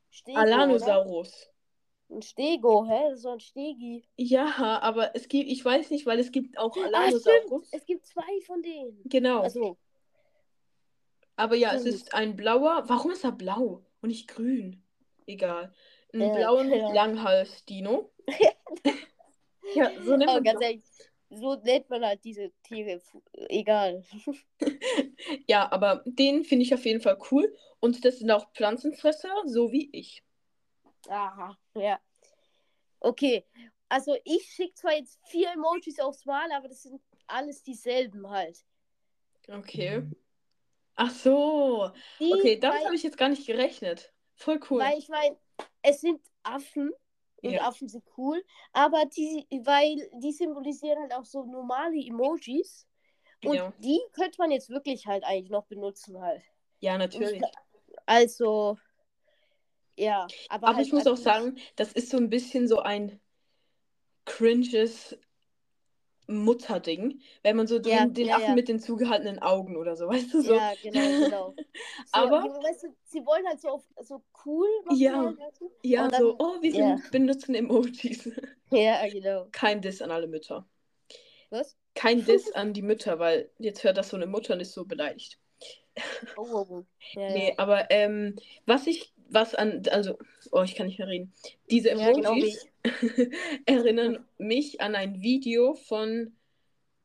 Stego, 0.09 0.39
oder? 0.39 0.41
Alanosaurus. 0.41 1.50
Ein 2.11 2.21
Stego, 2.21 2.85
hä? 2.85 3.15
So 3.15 3.29
ein 3.31 3.39
Stegi. 3.39 4.03
Ja, 4.17 4.79
aber 4.81 5.15
es 5.15 5.27
gibt, 5.27 5.49
ich 5.49 5.63
weiß 5.63 5.89
nicht, 5.91 6.05
weil 6.05 6.19
es 6.19 6.31
gibt 6.31 6.57
auch 6.57 6.75
Ah, 6.77 6.85
Alanosaurus. 6.85 7.21
stimmt. 7.21 7.67
Es 7.71 7.85
gibt 7.85 8.05
zwei 8.05 8.41
von 8.45 8.61
denen. 8.61 9.01
Genau. 9.05 9.41
Also, 9.41 9.77
Aber 11.35 11.55
ja, 11.55 11.73
es 11.73 11.81
Stimmt. 11.81 11.95
ist 11.95 12.13
ein 12.13 12.35
blauer. 12.35 12.83
Warum 12.87 13.11
ist 13.11 13.23
er 13.23 13.31
blau 13.31 13.83
und 14.01 14.09
nicht 14.09 14.27
grün? 14.27 14.83
Egal. 15.25 15.73
Einen 16.13 16.23
Ja, 16.23 16.35
blauen 16.35 16.71
ja. 16.73 16.93
Langhals-Dino. 16.93 18.11
ja, 19.75 19.91
so 20.03 20.17
nennt 20.17 20.25
man 20.25 20.43
ganz 20.43 20.61
ehrlich, 20.61 20.83
so 21.29 21.55
nennt 21.55 21.89
man 21.89 22.03
halt 22.05 22.23
diese 22.23 22.51
Tiere. 22.63 23.01
Egal. 23.49 24.03
Ja, 25.47 25.71
aber 25.71 26.01
den 26.05 26.43
finde 26.43 26.63
ich 26.65 26.73
auf 26.73 26.85
jeden 26.85 27.01
Fall 27.01 27.17
cool. 27.31 27.55
Und 27.79 28.03
das 28.05 28.19
sind 28.19 28.31
auch 28.31 28.51
Pflanzenfresser, 28.53 29.29
so 29.45 29.71
wie 29.71 29.89
ich. 29.91 30.23
Aha, 31.09 31.57
ja. 31.75 31.99
Okay. 32.99 33.45
Also, 33.89 34.15
ich 34.23 34.43
schicke 34.53 34.73
zwar 34.75 34.93
jetzt 34.93 35.19
vier 35.27 35.51
Emojis 35.51 35.99
aufs 35.99 36.25
Mal, 36.25 36.51
aber 36.51 36.67
das 36.69 36.83
sind 36.83 37.01
alles 37.27 37.61
dieselben 37.63 38.29
halt. 38.29 38.63
Okay. 39.47 40.03
Ach 40.95 41.09
so. 41.09 41.91
Die, 42.19 42.31
Okay, 42.33 42.57
damit 42.57 42.85
habe 42.85 42.95
ich 42.95 43.03
jetzt 43.03 43.17
gar 43.17 43.29
nicht 43.29 43.45
gerechnet. 43.45 44.13
Voll 44.35 44.59
cool. 44.69 44.79
weil 44.81 44.97
ich 44.97 45.09
meine, 45.09 45.37
es 45.81 46.01
sind 46.01 46.21
Affen 46.43 46.91
und 47.43 47.51
Ja. 47.51 47.67
Affen 47.67 47.87
sind 47.89 48.03
cool, 48.17 48.43
aber 48.71 49.05
die, 49.05 49.45
weil 49.63 50.09
die 50.21 50.31
symbolisieren 50.31 50.99
halt 50.99 51.13
auch 51.13 51.25
so 51.25 51.43
normale 51.45 51.99
Emojis. 51.99 52.87
Und 53.43 53.55
Ja. 53.55 53.73
die 53.79 53.99
könnte 54.13 54.37
man 54.37 54.51
jetzt 54.51 54.69
wirklich 54.69 55.05
halt 55.07 55.23
eigentlich 55.23 55.49
noch 55.49 55.65
benutzen 55.65 56.21
halt. 56.21 56.43
Ja, 56.79 56.97
natürlich. 56.97 57.41
Also, 58.05 58.77
ja. 59.97 60.27
Aber, 60.49 60.67
Aber 60.69 60.77
halt 60.77 60.87
ich 60.87 60.93
muss 60.93 61.01
auch 61.07 61.17
natürlich- 61.17 61.23
sagen, 61.23 61.57
das 61.75 61.91
ist 61.93 62.09
so 62.09 62.17
ein 62.17 62.29
bisschen 62.29 62.67
so 62.67 62.79
ein 62.79 63.19
cringes 64.25 65.17
Mutterding, 66.27 67.19
wenn 67.43 67.57
man 67.57 67.67
so 67.67 67.79
den, 67.79 67.91
Ja, 67.91 68.05
den 68.05 68.27
ja, 68.27 68.35
Affen 68.35 68.49
ja. 68.49 68.55
mit 68.55 68.69
den 68.69 68.79
zugehaltenen 68.79 69.39
Augen 69.39 69.75
oder 69.75 69.95
so, 69.97 70.07
weißt 70.09 70.33
du 70.33 70.41
so? 70.41 70.53
Ja, 70.55 70.71
genau, 70.81 71.25
genau. 71.25 71.55
So, 71.57 71.63
Aber- 72.11 72.43
weißt 72.43 72.83
du, 72.83 72.95
sie 73.03 73.25
wollen 73.25 73.45
halt 73.47 73.59
so, 73.59 73.69
auf, 73.69 73.83
so 74.01 74.23
cool 74.45 74.67
machen. 74.85 74.97
Ja. 74.97 75.17
Halt, 75.25 75.39
weißt 75.39 75.61
du? 75.61 75.71
Ja, 75.83 76.07
dann- 76.07 76.21
so, 76.21 76.35
oh, 76.39 76.61
wir 76.61 76.71
sind, 76.71 77.11
benutzen 77.11 77.55
Emojis. 77.55 78.29
ja, 78.71 79.07
genau. 79.09 79.47
Kein 79.51 79.81
Diss 79.81 80.01
an 80.01 80.11
alle 80.11 80.27
Mütter. 80.27 80.65
Was? 81.49 81.75
Kein 81.95 82.23
Diss 82.25 82.51
an 82.53 82.73
die 82.73 82.81
Mütter, 82.83 83.19
weil 83.19 83.51
jetzt 83.57 83.83
hört 83.83 83.97
das 83.97 84.09
so 84.09 84.15
eine 84.15 84.27
Mutter 84.27 84.53
und 84.53 84.61
ist 84.61 84.73
so 84.73 84.85
beleidigt. 84.85 85.37
Oh, 86.37 86.47
oh, 86.49 86.65
oh. 86.69 86.83
Nee, 87.15 87.53
aber 87.57 87.91
ähm, 87.91 88.37
was 88.65 88.87
ich, 88.87 89.11
was 89.33 89.55
an, 89.55 89.83
also, 89.89 90.17
oh, 90.51 90.61
ich 90.63 90.75
kann 90.75 90.87
nicht 90.87 90.99
mehr 90.99 91.07
reden. 91.07 91.33
Diese 91.69 91.89
Ja, 91.89 92.11
genau 92.11 92.33
Emojis 92.33 92.67
erinnern 93.65 94.25
mich 94.37 94.81
an 94.81 94.95
ein 94.95 95.21
Video 95.21 95.75
von 95.75 96.35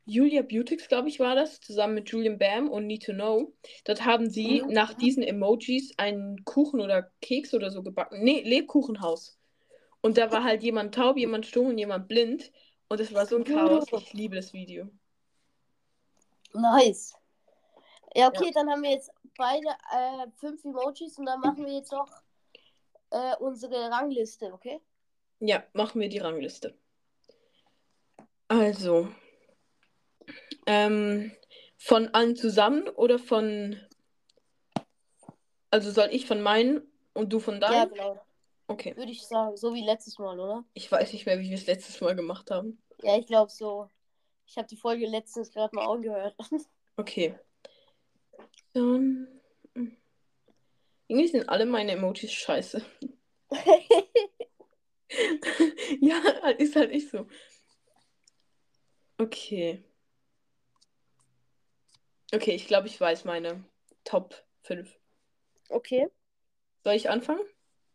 Julia 0.09 0.43
Beautix, 0.43 0.87
glaube 0.89 1.09
ich, 1.09 1.19
war 1.19 1.35
das, 1.35 1.61
zusammen 1.61 1.95
mit 1.95 2.11
Julian 2.11 2.39
Bam 2.39 2.69
und 2.69 2.87
Need 2.87 3.05
to 3.05 3.13
Know. 3.13 3.53
Dort 3.85 4.05
haben 4.05 4.31
sie 4.31 4.63
Mhm. 4.63 4.73
nach 4.73 4.95
diesen 4.95 5.23
Emojis 5.23 5.95
einen 5.99 6.45
Kuchen 6.45 6.81
oder 6.81 7.11
Keks 7.21 7.55
oder 7.55 7.71
so 7.71 7.83
gebacken. 7.83 8.23
Nee, 8.23 8.43
Lebkuchenhaus. 8.43 9.37
Und 10.03 10.17
da 10.19 10.31
war 10.31 10.45
halt 10.45 10.63
jemand 10.63 10.95
taub, 10.95 11.17
jemand 11.17 11.47
stumm 11.47 11.67
und 11.67 11.79
jemand 11.79 12.07
blind. 12.07 12.53
Und 12.89 13.01
es 13.01 13.13
war 13.13 13.27
so 13.27 13.37
ein 13.37 13.43
Chaos. 13.45 13.87
Ich 13.93 14.13
liebe 14.13 14.37
das 14.37 14.53
Video. 14.53 14.89
Nice. 16.55 17.15
Ja, 18.17 18.29
okay, 18.29 18.51
dann 18.53 18.71
haben 18.71 18.83
wir 18.83 18.91
jetzt 18.91 19.11
beide 19.37 19.69
äh, 19.69 20.27
fünf 20.37 20.65
Emojis 20.65 21.19
und 21.19 21.27
dann 21.27 21.41
machen 21.41 21.67
wir 21.67 21.75
jetzt 21.75 21.93
noch 21.93 22.09
äh, 23.11 23.37
unsere 23.37 23.91
Rangliste, 23.91 24.53
okay? 24.53 24.81
Ja, 25.41 25.63
machen 25.75 26.01
wir 26.01 26.09
die 26.09 26.19
Rangliste. 26.19 26.75
Also, 28.49 29.09
ähm, 30.67 31.31
von 31.77 32.09
allen 32.09 32.37
zusammen 32.37 32.89
oder 32.89 33.19
von, 33.19 33.79
also 35.71 35.91
soll 35.91 36.09
ich 36.11 36.27
von 36.27 36.41
meinen 36.41 36.81
und 37.13 37.33
du 37.33 37.39
von 37.39 37.61
Ja, 37.61 37.69
deinen? 37.69 37.91
genau. 37.91 38.21
Okay, 38.69 38.97
Würde 38.97 39.13
ich 39.13 39.27
sagen, 39.27 39.57
so 39.57 39.75
wie 39.75 39.85
letztes 39.85 40.19
Mal, 40.19 40.41
oder? 40.41 40.65
ich 40.75 40.91
weiß 40.91 41.13
nicht 41.13 41.27
mehr, 41.27 41.39
wie 41.39 41.51
wir 41.51 41.57
es 41.57 41.67
letztes 41.67 42.01
Mal 42.01 42.17
gemacht 42.17 42.51
haben. 42.51 42.83
Ja, 43.03 43.17
ich 43.17 43.27
glaube 43.27 43.51
so. 43.51 43.91
Ich 44.47 44.57
habe 44.57 44.67
die 44.69 44.77
Folge 44.77 45.07
letztens 45.07 45.51
gerade 45.51 45.75
mal 45.77 45.87
angehört. 45.87 46.35
Okay. 46.99 47.39
Dann, 48.77 49.27
irgendwie 51.09 51.29
sind 51.29 51.49
alle 51.49 51.65
meine 51.65 51.93
Emojis 51.93 52.31
scheiße. 52.31 52.85
ja, 56.03 56.19
ist 56.59 56.77
halt 56.77 56.91
nicht 56.91 57.09
so. 57.09 57.27
Okay. 59.17 59.83
Okay, 62.35 62.55
ich 62.55 62.67
glaube, 62.67 62.89
ich 62.89 63.01
weiß 63.01 63.25
meine 63.25 63.65
Top 64.05 64.45
5. 64.65 64.95
okay. 65.71 66.11
Soll 66.85 66.97
ich 66.97 67.09
anfangen? 67.09 67.41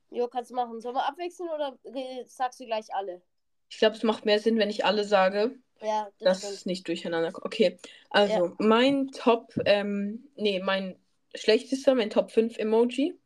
Jo, 0.09 0.27
kannst 0.27 0.49
du 0.49 0.55
machen. 0.55 0.81
Sollen 0.81 0.95
wir 0.95 1.07
abwechseln 1.07 1.49
oder 1.49 1.77
sagst 2.25 2.59
du 2.59 2.65
gleich 2.65 2.91
alle? 2.95 3.21
Ich 3.69 3.77
glaube, 3.77 3.95
es 3.95 4.01
macht 4.01 4.25
mehr 4.25 4.39
Sinn, 4.39 4.57
wenn 4.57 4.71
ich 4.71 4.83
alle 4.83 5.03
sage, 5.03 5.59
Ja, 5.81 6.09
das 6.19 6.41
dass 6.41 6.51
es 6.51 6.65
nicht 6.65 6.87
durcheinander 6.87 7.31
kommt. 7.31 7.45
Okay, 7.45 7.77
also 8.09 8.53
mein 8.59 9.11
Top, 9.11 9.53
ähm, 9.65 10.29
nee, 10.35 10.59
mein 10.59 10.97
schlechtester, 11.33 11.95
mein 11.95 12.09
Top 12.09 12.31
5 12.31 12.57
Emoji 12.57 13.17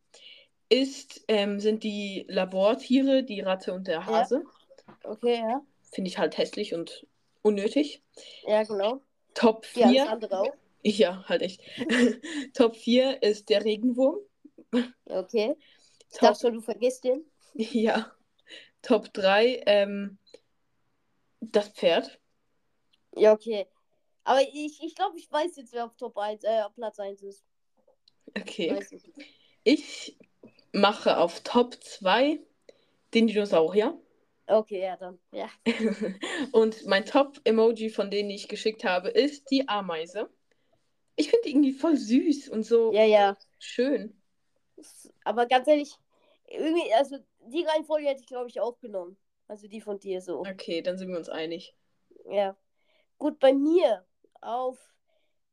ist, 0.70 1.24
ähm, 1.28 1.60
sind 1.60 1.84
die 1.84 2.26
Labortiere, 2.28 3.24
die 3.24 3.42
Ratte 3.42 3.74
und 3.74 3.88
der 3.88 4.06
Hase. 4.06 4.44
Okay, 5.04 5.40
ja. 5.40 5.62
Finde 5.92 6.10
ich 6.10 6.18
halt 6.18 6.38
hässlich 6.38 6.74
und 6.74 7.06
unnötig. 7.42 8.02
Ja, 8.48 8.64
genau. 8.64 9.02
Top 9.34 9.66
Ja, 9.76 9.88
alles 9.88 10.02
4, 10.02 10.12
andere 10.12 10.40
auch. 10.40 10.54
ja, 10.84 11.24
halt 11.28 11.42
echt. 11.42 11.62
Top 12.54 12.76
4 12.76 13.22
ist 13.22 13.50
der 13.50 13.64
Regenwurm. 13.64 14.18
Okay. 15.06 15.56
Ich 16.12 16.20
Top, 16.20 16.30
dachte 16.30 16.52
du 16.52 16.62
vergisst 16.62 17.04
den. 17.04 17.26
ja. 17.54 18.12
Top 18.82 19.14
3, 19.14 19.64
ähm, 19.66 20.18
das 21.42 21.70
Pferd. 21.70 22.20
Ja, 23.16 23.34
okay. 23.34 23.68
Aber 24.24 24.42
ich, 24.42 24.82
ich 24.82 24.96
glaube, 24.96 25.18
ich 25.18 25.32
weiß 25.32 25.56
jetzt, 25.58 25.74
wer 25.74 25.86
auf 25.86 25.96
Top 25.96 26.18
1, 26.18 26.44
äh, 26.44 26.62
auf 26.62 26.74
Platz 26.74 27.00
1 27.00 27.22
ist. 27.24 27.46
Okay. 28.38 28.80
Ich 29.64 30.18
mache 30.74 31.18
auf 31.18 31.42
Top 31.42 31.76
2 31.84 32.40
den 33.14 33.28
Dinosaurier. 33.28 33.98
Okay, 34.48 34.82
ja, 34.82 34.98
dann. 34.98 35.20
Ja. 35.32 35.50
Und 36.52 36.86
mein 36.86 37.06
Top-Emoji, 37.06 37.90
von 37.90 38.12
denen 38.12 38.30
ich 38.30 38.48
geschickt 38.48 38.84
habe, 38.84 39.10
ist 39.10 39.50
die 39.50 39.68
Ameise. 39.68 40.30
Ich 41.16 41.30
finde 41.30 41.44
die 41.46 41.52
irgendwie 41.52 41.74
voll 41.74 41.96
süß 41.96 42.50
und 42.50 42.64
so 42.64 42.92
Ja, 42.92 43.06
ja. 43.06 43.38
schön. 43.58 44.22
Aber 45.24 45.46
ganz 45.46 45.68
ehrlich, 45.68 45.96
irgendwie, 46.48 46.94
also 46.94 47.18
die 47.48 47.64
Reihenfolge 47.64 48.08
hätte 48.08 48.22
ich, 48.22 48.28
glaube 48.28 48.50
ich, 48.50 48.60
auch 48.60 48.78
genommen. 48.80 49.18
Also 49.48 49.68
die 49.68 49.82
von 49.82 50.00
dir 50.00 50.22
so. 50.22 50.40
Okay, 50.40 50.82
dann 50.82 50.98
sind 50.98 51.10
wir 51.10 51.18
uns 51.18 51.30
einig. 51.30 51.74
Ja. 52.30 52.58
Gut, 53.18 53.40
bei 53.40 53.54
mir 53.54 54.06
auf 54.42 54.78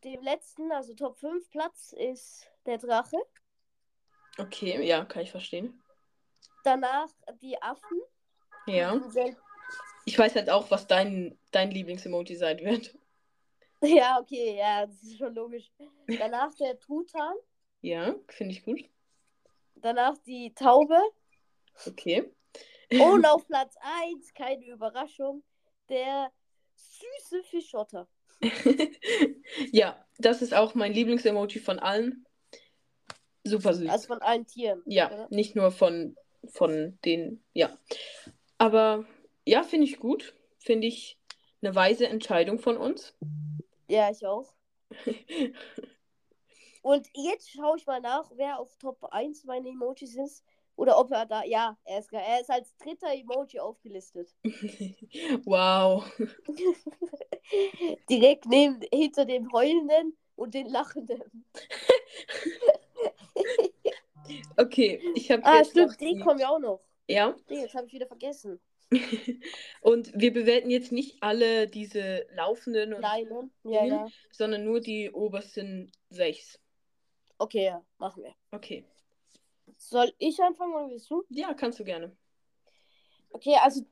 dem 0.04 0.22
letzten, 0.22 0.72
also 0.72 0.94
Top 0.94 1.18
5 1.18 1.48
Platz 1.50 1.92
ist 1.92 2.48
der 2.66 2.78
Drache. 2.78 3.16
Okay, 4.38 4.82
ja, 4.86 5.04
kann 5.04 5.22
ich 5.22 5.30
verstehen. 5.30 5.80
Danach 6.64 7.08
die 7.40 7.60
Affen. 7.60 8.00
Ja. 8.66 9.00
Ich 10.04 10.18
weiß 10.18 10.34
halt 10.34 10.50
auch, 10.50 10.70
was 10.70 10.86
dein, 10.86 11.38
dein 11.50 11.70
Lieblings-Emoji 11.70 12.36
sein 12.36 12.58
wird. 12.58 12.94
Ja, 13.84 14.20
okay, 14.20 14.56
ja, 14.56 14.86
das 14.86 15.02
ist 15.02 15.18
schon 15.18 15.34
logisch. 15.34 15.68
Danach 16.06 16.54
der 16.54 16.78
Truthahn, 16.78 17.34
Ja, 17.80 18.14
finde 18.28 18.52
ich 18.54 18.64
gut. 18.64 18.80
danach 19.74 20.16
die 20.18 20.54
Taube 20.54 21.00
Okay. 21.86 22.32
und 22.92 23.26
auf 23.26 23.44
Platz 23.48 23.74
1, 23.80 24.34
keine 24.34 24.64
Überraschung, 24.66 25.42
der 25.88 26.30
süße 26.90 27.42
Fischotter. 27.44 28.08
ja, 29.72 30.04
das 30.18 30.42
ist 30.42 30.54
auch 30.54 30.74
mein 30.74 30.92
Lieblings-Emoji 30.92 31.60
von 31.60 31.78
allen. 31.78 32.26
Super 33.44 33.74
süß. 33.74 33.90
Also 33.90 34.06
von 34.08 34.22
allen 34.22 34.46
Tieren. 34.46 34.82
ja, 34.86 35.06
oder? 35.06 35.28
nicht 35.30 35.56
nur 35.56 35.70
von, 35.70 36.16
von 36.46 36.98
den, 37.04 37.42
ja. 37.52 37.76
Aber 38.58 39.04
ja, 39.44 39.62
finde 39.62 39.86
ich 39.86 39.98
gut. 39.98 40.34
Finde 40.58 40.86
ich 40.86 41.18
eine 41.60 41.74
weise 41.74 42.06
Entscheidung 42.06 42.58
von 42.58 42.76
uns. 42.76 43.14
Ja, 43.88 44.10
ich 44.10 44.24
auch. 44.26 44.54
Und 46.82 47.08
jetzt 47.14 47.50
schaue 47.50 47.76
ich 47.76 47.86
mal 47.86 48.00
nach, 48.00 48.30
wer 48.34 48.58
auf 48.58 48.76
Top 48.78 49.04
1 49.04 49.44
meine 49.44 49.68
Emojis 49.68 50.16
ist. 50.16 50.44
Oder 50.82 50.98
ob 50.98 51.12
er 51.12 51.26
da. 51.26 51.44
Ja, 51.44 51.78
er 51.84 52.00
ist, 52.00 52.12
er 52.12 52.40
ist 52.40 52.50
als 52.50 52.76
dritter 52.78 53.12
Emoji 53.14 53.60
aufgelistet. 53.60 54.34
wow. 55.44 56.04
Direkt 58.10 58.46
neben, 58.46 58.80
hinter 58.92 59.24
dem 59.24 59.52
Heulenden 59.52 60.16
und 60.34 60.54
den 60.54 60.66
Lachenden. 60.68 61.22
Okay, 64.56 65.00
ich 65.14 65.30
habe 65.30 65.44
Ah, 65.44 65.64
stimmt, 65.64 66.00
die- 66.00 66.18
kommen 66.18 66.38
ja 66.40 66.48
auch 66.48 66.58
noch. 66.58 66.80
Ja, 67.08 67.34
Den 67.50 67.60
jetzt 67.60 67.74
habe 67.74 67.86
ich 67.86 67.92
wieder 67.92 68.06
vergessen. 68.06 68.60
und 69.82 70.12
wir 70.14 70.32
bewerten 70.32 70.70
jetzt 70.70 70.90
nicht 70.92 71.22
alle 71.22 71.66
diese 71.66 72.26
laufenden, 72.34 72.94
und, 72.94 73.00
Kleinen. 73.00 73.52
Ja, 73.64 73.84
ja. 73.84 74.08
sondern 74.30 74.64
nur 74.64 74.80
die 74.80 75.10
obersten 75.10 75.90
sechs. 76.10 76.58
Okay, 77.38 77.64
ja, 77.66 77.84
machen 77.98 78.22
wir. 78.22 78.34
Okay. 78.52 78.84
Soll 79.88 80.12
ich 80.18 80.40
anfangen 80.40 80.74
oder 80.74 80.88
willst 80.90 81.10
du? 81.10 81.24
Ja, 81.28 81.54
kannst 81.54 81.80
du 81.80 81.84
gerne. 81.84 82.16
Okay, 83.30 83.56
also 83.62 83.84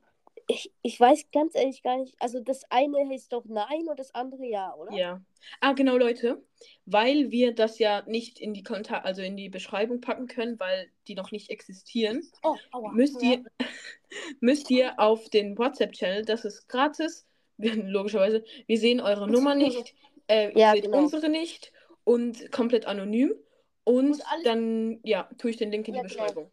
ich, 0.47 0.71
ich 0.81 0.99
weiß 0.99 1.25
ganz 1.31 1.53
ehrlich 1.55 1.83
gar 1.83 1.97
nicht. 1.97 2.15
Also 2.19 2.39
das 2.39 2.63
eine 2.71 2.97
heißt 3.09 3.31
doch 3.33 3.45
Nein 3.45 3.87
und 3.87 3.99
das 3.99 4.13
andere 4.15 4.45
Ja, 4.45 4.73
oder? 4.75 4.93
Ja. 4.93 5.21
Ah, 5.59 5.73
genau, 5.73 5.97
Leute. 5.97 6.43
Weil 6.85 7.31
wir 7.31 7.53
das 7.53 7.77
ja 7.77 8.03
nicht 8.07 8.39
in 8.39 8.53
die 8.53 8.63
Konta 8.63 8.99
also 8.99 9.21
in 9.21 9.35
die 9.35 9.49
Beschreibung 9.49 10.01
packen 10.01 10.27
können, 10.27 10.59
weil 10.59 10.89
die 11.07 11.15
noch 11.15 11.31
nicht 11.31 11.49
existieren, 11.49 12.25
Oh, 12.43 12.55
aua. 12.71 12.91
müsst 12.93 13.21
Ja. 13.21 13.31
ihr, 13.33 13.43
müsst 14.39 14.69
ihr 14.71 14.97
auf 14.99 15.29
den 15.29 15.57
WhatsApp-Channel, 15.57 16.23
das 16.25 16.45
ist 16.45 16.67
gratis, 16.67 17.27
logischerweise, 17.57 18.43
wir 18.65 18.77
sehen 18.79 19.01
eure 19.01 19.29
Nummer 19.29 19.55
nicht, 19.55 19.93
äh, 20.27 20.57
Ja, 20.57 20.69
ihr 20.69 20.75
seht 20.81 20.85
genau. 20.85 20.99
unsere 20.99 21.29
nicht 21.29 21.71
und 22.03 22.51
komplett 22.51 22.85
anonym. 22.85 23.35
Und, 23.83 24.21
dann, 24.43 24.99
ja, 25.03 25.29
tue 25.37 25.51
ich 25.51 25.57
den 25.57 25.71
Link 25.71 25.87
in 25.87 25.95
Ja, 25.95 26.03
die 26.03 26.07
genau. 26.07 26.23
Beschreibung. 26.23 26.51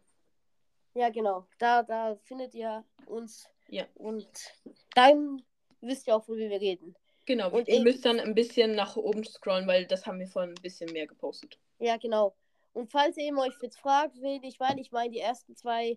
Ja, 0.93 1.09
genau. 1.09 1.47
Da, 1.59 1.83
da 1.83 2.15
findet 2.23 2.53
ihr 2.55 2.83
uns. 3.05 3.47
Ja. 3.67 3.85
Und 3.95 4.27
dann 4.95 5.43
wisst 5.81 6.07
ihr 6.07 6.15
auch, 6.15 6.23
von 6.23 6.37
wem 6.37 6.49
wir 6.49 6.59
reden. 6.59 6.95
Genau, 7.25 7.51
Und 7.51 7.67
ihr 7.67 7.81
müsst 7.81 8.05
dann 8.05 8.19
ein 8.19 8.33
bisschen 8.33 8.73
nach 8.73 8.95
oben 8.95 9.23
scrollen, 9.23 9.67
weil 9.67 9.85
das 9.85 10.07
haben 10.07 10.19
wir 10.19 10.27
vorhin 10.27 10.51
ein 10.51 10.61
bisschen 10.63 10.91
mehr 10.91 11.05
gepostet. 11.05 11.59
Ja, 11.77 11.97
genau. 11.97 12.35
Und 12.73 12.91
falls 12.91 13.17
ihr 13.17 13.25
eben 13.25 13.37
euch 13.37 13.53
jetzt 13.61 13.79
fragt, 13.79 14.19
wen 14.19 14.43
ich 14.43 14.59
meine, 14.59 14.81
ich 14.81 14.91
meine 14.91 15.11
die 15.11 15.19
ersten 15.19 15.55
zwei 15.55 15.95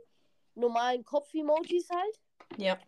normalen 0.55 1.05
Kopf-Emojis 1.05 1.89
halt. 1.89 2.21
Ja. 2.59 2.79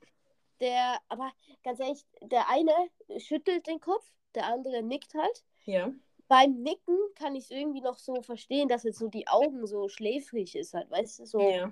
Der, 0.60 0.98
aber 1.08 1.32
ganz 1.62 1.80
ehrlich, 1.80 2.04
der 2.20 2.48
eine 2.50 2.72
schüttelt 3.18 3.66
den 3.66 3.80
Kopf, 3.80 4.04
der 4.34 4.46
andere 4.46 4.82
nickt 4.82 5.14
halt. 5.14 5.44
Ja. 5.64 5.90
Beim 6.28 6.62
Nicken 6.62 6.98
kann 7.14 7.34
ich 7.34 7.44
es 7.44 7.50
irgendwie 7.50 7.80
noch 7.82 7.98
so 7.98 8.22
verstehen, 8.22 8.68
dass 8.68 8.82
jetzt 8.84 8.98
so 8.98 9.08
die 9.08 9.26
Augen 9.28 9.66
so 9.66 9.88
schläfrig 9.88 10.56
ist 10.56 10.74
halt, 10.74 10.90
weißt 10.90 11.20
du, 11.20 11.26
so 11.26 11.40
Ja. 11.40 11.70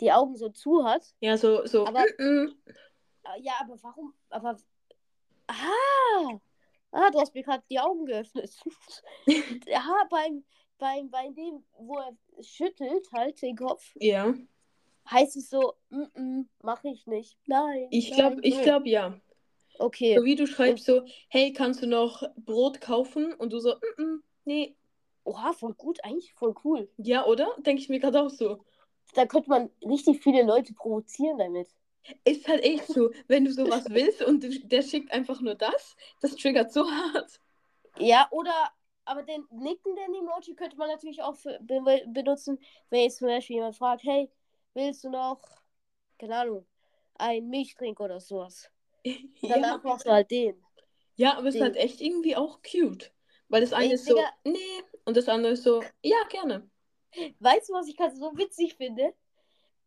die 0.00 0.12
Augen 0.12 0.36
so 0.36 0.50
zu 0.50 0.84
hat. 0.84 1.14
Ja, 1.20 1.36
so, 1.36 1.64
so. 1.66 1.86
Aber- 1.86 2.04
mm, 2.18 2.22
mm. 2.44 2.54
Ah, 3.24 3.36
Ja, 3.38 3.52
aber 3.60 3.76
warum? 3.82 4.14
Aber. 4.30 4.56
Ah! 5.46 6.38
Ah, 6.90 7.10
du 7.10 7.20
hast 7.20 7.34
mir 7.34 7.42
gerade 7.42 7.62
die 7.70 7.78
Augen 7.78 8.06
geöffnet. 8.06 8.50
ja, 9.66 9.84
beim, 10.10 10.44
beim, 10.78 11.10
bei 11.10 11.28
dem, 11.30 11.62
wo 11.78 11.98
er 11.98 12.16
schüttelt 12.42 13.06
halt 13.12 13.40
den 13.42 13.56
Kopf, 13.56 13.94
Ja. 13.96 14.32
heißt 15.10 15.36
es 15.36 15.50
so, 15.50 15.74
mm 15.90 16.02
-mm, 16.14 16.46
mach 16.62 16.82
ich 16.84 17.06
nicht. 17.06 17.38
Nein. 17.46 17.88
Ich 17.90 18.12
glaube, 18.12 18.40
ich 18.42 18.60
glaube 18.62 18.88
ja. 18.88 19.18
Okay. 19.78 20.16
So 20.16 20.24
wie 20.24 20.34
du 20.34 20.46
schreibst 20.46 20.84
so, 20.84 21.02
hey, 21.28 21.52
kannst 21.52 21.82
du 21.82 21.86
noch 21.86 22.22
Brot 22.36 22.80
kaufen? 22.80 23.32
Und 23.34 23.52
du 23.52 23.60
so, 23.60 23.74
mm, 23.74 24.02
mm, 24.02 24.22
nee. 24.44 24.76
Oha, 25.24 25.52
voll 25.52 25.74
gut, 25.74 26.02
eigentlich 26.04 26.32
voll 26.34 26.54
cool. 26.64 26.88
Ja, 26.96 27.26
oder? 27.26 27.54
Denke 27.58 27.82
ich 27.82 27.88
mir 27.88 28.00
gerade 28.00 28.22
auch 28.22 28.30
so. 28.30 28.64
Da 29.14 29.26
könnte 29.26 29.50
man 29.50 29.70
richtig 29.82 30.22
viele 30.22 30.42
Leute 30.42 30.72
provozieren 30.74 31.38
damit. 31.38 31.68
Ist 32.24 32.48
halt 32.48 32.62
echt 32.62 32.86
so, 32.86 33.10
wenn 33.26 33.44
du 33.44 33.52
sowas 33.52 33.84
willst 33.90 34.22
und 34.22 34.44
der 34.72 34.82
schickt 34.82 35.12
einfach 35.12 35.40
nur 35.40 35.54
das, 35.54 35.96
das 36.20 36.34
triggert 36.36 36.72
so 36.72 36.90
hart. 36.90 37.40
Ja, 37.98 38.28
oder, 38.30 38.70
aber 39.04 39.22
den 39.22 39.44
nickenden 39.50 40.14
Emoji 40.14 40.54
könnte 40.54 40.76
man 40.76 40.88
natürlich 40.88 41.22
auch 41.22 41.36
für, 41.36 41.58
be 41.60 42.02
benutzen, 42.06 42.58
wenn 42.90 43.02
jetzt 43.02 43.18
zum 43.18 43.28
Beispiel 43.28 43.56
jemand 43.56 43.76
fragt, 43.76 44.04
hey, 44.04 44.30
willst 44.74 45.04
du 45.04 45.10
noch, 45.10 45.40
keine 46.18 46.36
Ahnung, 46.36 46.66
einen 47.14 47.48
Milchtrink 47.50 48.00
oder 48.00 48.20
sowas? 48.20 48.70
Und 49.42 49.50
danach 49.50 49.82
Ja, 49.82 49.82
machst 49.84 50.06
du 50.06 50.10
halt 50.10 50.30
den. 50.30 50.64
ja, 51.16 51.36
aber 51.36 51.48
es 51.48 51.54
ist 51.56 51.60
halt 51.60 51.76
echt 51.76 52.00
irgendwie 52.00 52.36
auch 52.36 52.60
cute. 52.62 53.12
Weil 53.48 53.60
das 53.62 53.72
eine 53.72 53.88
Ey, 53.88 53.94
ist 53.94 54.06
so, 54.06 54.14
Digga. 54.14 54.30
nee, 54.44 54.58
und 55.04 55.16
das 55.16 55.28
andere 55.28 55.52
ist 55.52 55.62
so, 55.64 55.82
ja, 56.02 56.16
gerne. 56.30 56.68
Weißt 57.40 57.68
du, 57.68 57.72
was 57.74 57.88
ich 57.88 57.96
gerade 57.96 58.14
so 58.16 58.36
witzig 58.36 58.74
finde? 58.76 59.14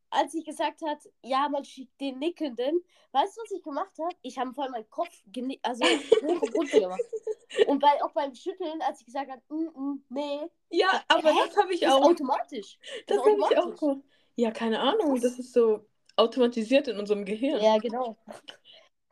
Als 0.10 0.34
ich 0.34 0.46
gesagt 0.46 0.82
hat, 0.84 1.00
ja, 1.24 1.48
man 1.50 1.64
schickt 1.66 2.00
den 2.02 2.20
Nickenden. 2.20 2.84
Weißt 3.14 3.38
du, 3.38 3.42
was 3.42 3.52
ich 3.52 3.64
gemacht 3.64 3.94
habe? 4.00 4.16
Ich 4.22 4.38
habe 4.38 4.54
voll 4.54 4.70
meinen 4.70 4.90
Kopf 4.90 5.14
geni- 5.32 5.60
also 5.64 5.86
runter 6.56 6.80
gemacht. 6.80 7.02
Und 7.68 7.80
bei, 7.80 8.04
auch 8.04 8.12
beim 8.14 8.34
Schütteln, 8.36 8.82
als 8.82 9.00
ich 9.02 9.06
gesagt 9.06 9.30
habe, 9.32 9.42
mm, 9.50 9.70
mm, 9.76 10.04
nee, 10.10 10.40
Ja, 10.70 11.04
aber 11.08 11.32
Hä? 11.32 11.40
das 11.46 11.58
habe 11.58 11.74
ich 11.74 11.82
das 11.82 11.94
auch. 11.94 12.04
automatisch. 12.04 12.78
Das 13.08 13.18
ist 13.18 13.26
habe 13.26 13.40
ich 13.42 13.58
auch. 13.58 13.98
Ja, 14.36 14.52
keine 14.52 14.80
Ahnung, 14.80 15.20
das 15.22 15.38
ist 15.40 15.54
so 15.54 15.86
automatisiert 16.16 16.88
in 16.88 16.98
unserem 16.98 17.26
Gehirn. 17.26 17.62
Ja, 17.62 17.78
genau. 17.78 18.18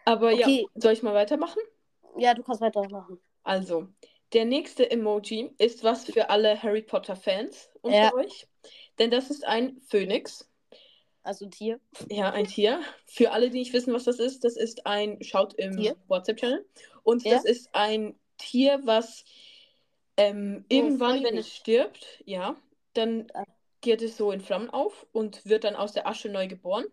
Aber 0.05 0.31
ja, 0.31 0.47
Okay. 0.47 0.67
soll 0.75 0.93
ich 0.93 1.03
mal 1.03 1.13
weitermachen? 1.13 1.59
Ja, 2.17 2.33
du 2.33 2.43
kannst 2.43 2.61
weitermachen. 2.61 3.19
Also, 3.43 3.87
der 4.33 4.45
nächste 4.45 4.89
Emoji 4.91 5.51
ist 5.57 5.83
was 5.83 6.05
für 6.05 6.29
alle 6.29 6.61
Harry 6.61 6.81
Potter-Fans 6.81 7.69
unter 7.81 7.95
Ja. 7.95 8.13
euch. 8.13 8.47
Denn 8.99 9.11
das 9.11 9.29
ist 9.29 9.45
ein 9.45 9.79
Phönix. 9.87 10.49
Also 11.23 11.45
ein 11.45 11.51
Tier. 11.51 11.79
Ja, 12.09 12.31
ein 12.31 12.45
Tier. 12.45 12.81
Für 13.07 13.31
alle, 13.31 13.49
die 13.49 13.59
nicht 13.59 13.73
wissen, 13.73 13.93
was 13.93 14.03
das 14.05 14.19
ist, 14.19 14.43
das 14.43 14.55
ist 14.55 14.85
ein, 14.85 15.21
schaut 15.23 15.53
im? 15.55 15.95
WhatsApp-Channel. 16.07 16.65
Und 17.03 17.25
Ja. 17.25 17.35
das 17.35 17.45
ist 17.45 17.69
ein 17.73 18.19
Tier, 18.37 18.81
was 18.83 19.25
ähm, 20.17 20.65
irgendwann, 20.69 21.23
wenn 21.23 21.37
es 21.37 21.53
stirbt, 21.55 22.21
ja, 22.25 22.55
dann 22.93 23.27
Ah. 23.33 23.43
geht 23.81 24.01
es 24.01 24.17
so 24.17 24.31
in 24.31 24.41
Flammen 24.41 24.69
auf 24.69 25.07
und 25.11 25.45
wird 25.45 25.63
dann 25.63 25.75
aus 25.75 25.93
der 25.93 26.07
Asche 26.07 26.29
neu 26.29 26.47
geboren. 26.47 26.85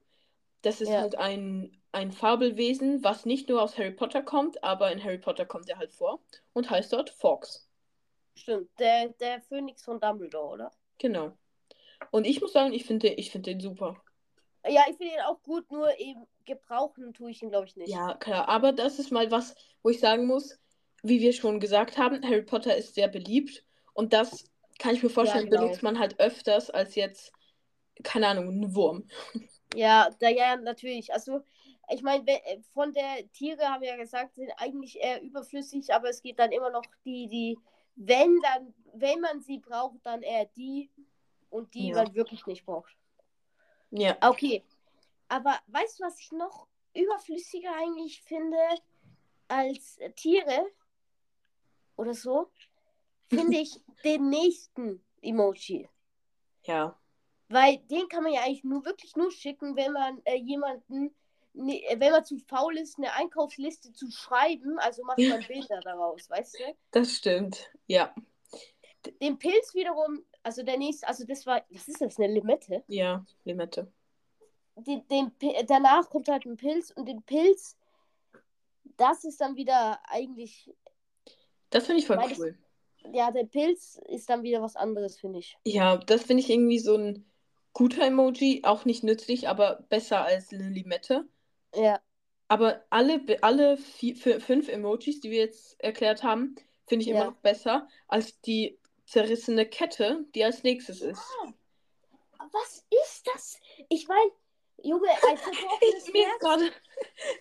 Das 0.66 0.80
ist 0.80 0.88
Ja. 0.88 1.02
halt 1.02 1.14
ein, 1.14 1.80
ein 1.92 2.10
Fabelwesen, 2.10 3.04
was 3.04 3.24
nicht 3.24 3.48
nur 3.48 3.62
aus 3.62 3.78
Harry 3.78 3.92
Potter 3.92 4.20
kommt, 4.20 4.64
aber 4.64 4.90
in 4.90 5.02
Harry 5.04 5.18
Potter 5.18 5.46
kommt 5.46 5.68
er 5.68 5.78
halt 5.78 5.92
vor 5.92 6.18
und 6.54 6.68
heißt 6.68 6.92
dort 6.92 7.08
Fox. 7.08 7.68
Stimmt. 8.34 8.68
Der, 8.80 9.10
der 9.10 9.40
Phönix 9.42 9.84
von 9.84 10.00
Dumbledore, 10.00 10.54
oder? 10.54 10.72
Genau. 10.98 11.38
Und 12.10 12.26
ich 12.26 12.40
muss 12.40 12.52
sagen, 12.52 12.72
ich 12.72 12.84
finde 12.84 13.10
ich 13.10 13.30
find 13.30 13.46
den 13.46 13.60
super. 13.60 14.02
Ja, 14.68 14.82
ich 14.90 14.96
finde 14.96 15.14
ihn 15.14 15.20
auch 15.20 15.40
gut, 15.44 15.70
nur 15.70 15.96
eben 16.00 16.26
gebrauchen 16.44 17.14
tue 17.14 17.30
ich 17.30 17.40
ihn, 17.44 17.50
glaube 17.50 17.66
ich, 17.66 17.76
nicht. 17.76 17.88
Ja, 17.88 18.14
klar. 18.14 18.48
Aber 18.48 18.72
das 18.72 18.98
ist 18.98 19.12
mal 19.12 19.30
was, 19.30 19.54
wo 19.84 19.90
ich 19.90 20.00
sagen 20.00 20.26
muss, 20.26 20.58
wie 21.04 21.20
wir 21.20 21.32
schon 21.32 21.60
gesagt 21.60 21.96
haben, 21.96 22.24
Harry 22.24 22.42
Potter 22.42 22.76
ist 22.76 22.96
sehr 22.96 23.06
beliebt. 23.06 23.64
Und 23.94 24.12
das 24.12 24.50
kann 24.80 24.96
ich 24.96 25.02
mir 25.04 25.10
vorstellen, 25.10 25.48
genau. 25.48 25.62
benutzt 25.62 25.84
man 25.84 26.00
halt 26.00 26.18
öfters 26.18 26.70
als 26.70 26.96
jetzt, 26.96 27.32
keine 28.02 28.26
Ahnung, 28.26 28.48
ein 28.48 28.74
Wurm. 28.74 29.06
Ja, 29.76 30.10
da, 30.18 30.28
ja, 30.28 30.56
natürlich. 30.56 31.12
Also, 31.12 31.42
ich 31.90 32.02
meine, 32.02 32.24
von 32.72 32.92
der 32.92 33.30
Tiere 33.32 33.62
haben 33.68 33.82
wir 33.82 33.90
ja 33.90 33.96
gesagt, 33.96 34.34
sind 34.34 34.50
eigentlich 34.56 34.98
eher 34.98 35.22
überflüssig, 35.22 35.92
aber 35.92 36.08
es 36.08 36.22
geht 36.22 36.38
dann 36.38 36.50
immer 36.52 36.70
noch 36.70 36.84
die, 37.04 37.28
die, 37.28 37.58
wenn 37.94 38.40
dann, 38.40 38.74
wenn 38.94 39.20
man 39.20 39.40
sie 39.40 39.58
braucht, 39.58 39.98
dann 40.04 40.22
eher 40.22 40.46
die 40.46 40.90
und 41.50 41.74
die 41.74 41.88
Ja. 41.88 41.96
man 41.96 42.14
wirklich 42.14 42.46
nicht 42.46 42.64
braucht. 42.64 42.96
Ja. 43.90 44.16
Okay. 44.20 44.64
Aber 45.28 45.58
weißt 45.68 46.00
du, 46.00 46.04
was 46.04 46.18
ich 46.20 46.32
noch 46.32 46.66
überflüssiger 46.94 47.72
eigentlich 47.76 48.22
finde 48.22 48.56
als 49.48 49.98
äh, 49.98 50.10
Tiere 50.12 50.66
oder 51.96 52.14
so? 52.14 52.50
Finde 53.28 53.58
ich 53.60 53.80
den 54.04 54.28
nächsten 54.30 55.04
Emoji. 55.20 55.88
Ja. 56.64 56.98
Weil 57.48 57.78
den 57.90 58.08
kann 58.08 58.22
man 58.24 58.32
ja 58.32 58.42
eigentlich 58.42 58.64
nur 58.64 58.84
wirklich 58.84 59.14
nur 59.16 59.30
schicken, 59.30 59.76
wenn 59.76 59.92
man 59.92 60.20
äh, 60.24 60.36
jemanden 60.36 61.14
nee, 61.52 61.84
wenn 61.96 62.12
man 62.12 62.24
zu 62.24 62.38
faul 62.38 62.76
ist, 62.76 62.98
eine 62.98 63.12
Einkaufsliste 63.12 63.92
zu 63.92 64.10
schreiben, 64.10 64.78
also 64.78 65.02
macht 65.04 65.18
man 65.18 65.40
Bilder 65.48 65.80
daraus, 65.80 66.28
weißt 66.28 66.58
du? 66.58 66.76
Das 66.90 67.12
stimmt. 67.12 67.70
Ja. 67.86 68.14
Den 69.22 69.38
Pilz 69.38 69.74
wiederum, 69.74 70.24
also 70.42 70.62
der 70.62 70.76
nächste, 70.78 71.06
also 71.06 71.24
das 71.24 71.46
war, 71.46 71.64
was 71.70 71.88
ist 71.88 72.00
das, 72.00 72.18
eine 72.18 72.32
Limette? 72.32 72.82
Ja, 72.88 73.24
Limette. 73.44 73.90
Den, 74.76 75.30
Pi- 75.38 75.54
danach 75.66 76.10
kommt 76.10 76.28
halt 76.28 76.44
ein 76.44 76.56
Pilz 76.56 76.90
und 76.90 77.06
den 77.06 77.22
Pilz, 77.22 77.76
das 78.96 79.24
ist 79.24 79.40
dann 79.40 79.56
wieder 79.56 79.98
eigentlich, 80.08 80.70
Das 81.70 81.86
finde 81.86 82.00
ich 82.00 82.06
voll 82.06 82.18
cool. 82.38 82.58
ja, 83.12 83.30
der 83.30 83.44
Pilz 83.44 83.98
ist 84.08 84.28
dann 84.28 84.42
wieder 84.42 84.60
was 84.60 84.76
anderes, 84.76 85.18
finde 85.18 85.38
ich. 85.38 85.56
Ja, 85.64 85.96
das 85.96 86.24
finde 86.24 86.42
ich 86.42 86.50
irgendwie 86.50 86.78
so 86.80 86.96
ein 86.96 87.24
guter 87.76 88.06
Emoji. 88.06 88.62
Auch 88.64 88.86
nicht 88.86 89.04
nützlich, 89.04 89.48
aber 89.48 89.84
besser 89.90 90.24
als 90.24 90.50
eine 90.50 90.70
Limette. 90.70 91.28
Ja, 91.74 92.00
Aber 92.48 92.82
alle, 92.88 93.20
alle 93.42 93.76
vier, 93.76 94.16
fü- 94.16 94.40
fünf 94.40 94.68
Emojis, 94.68 95.20
die 95.20 95.30
wir 95.30 95.40
jetzt 95.40 95.78
erklärt 95.82 96.22
haben, 96.22 96.54
finde 96.86 97.02
ich 97.04 97.10
immer 97.10 97.18
Ja. 97.20 97.24
noch 97.26 97.36
besser 97.36 97.86
als 98.08 98.40
die 98.40 98.78
zerrissene 99.04 99.66
Kette, 99.66 100.24
die 100.34 100.42
als 100.42 100.62
nächstes 100.62 101.02
ist. 101.02 101.20
was 102.38 102.84
ist 103.04 103.26
das? 103.26 103.58
Ich 103.90 104.08
meine, 104.08 104.30
Junge, 104.82 105.08
ein 105.10 105.36
zerbrochenes 105.36 106.12
Mir 106.12 106.28
ist 106.28 106.40
gerade 106.40 106.70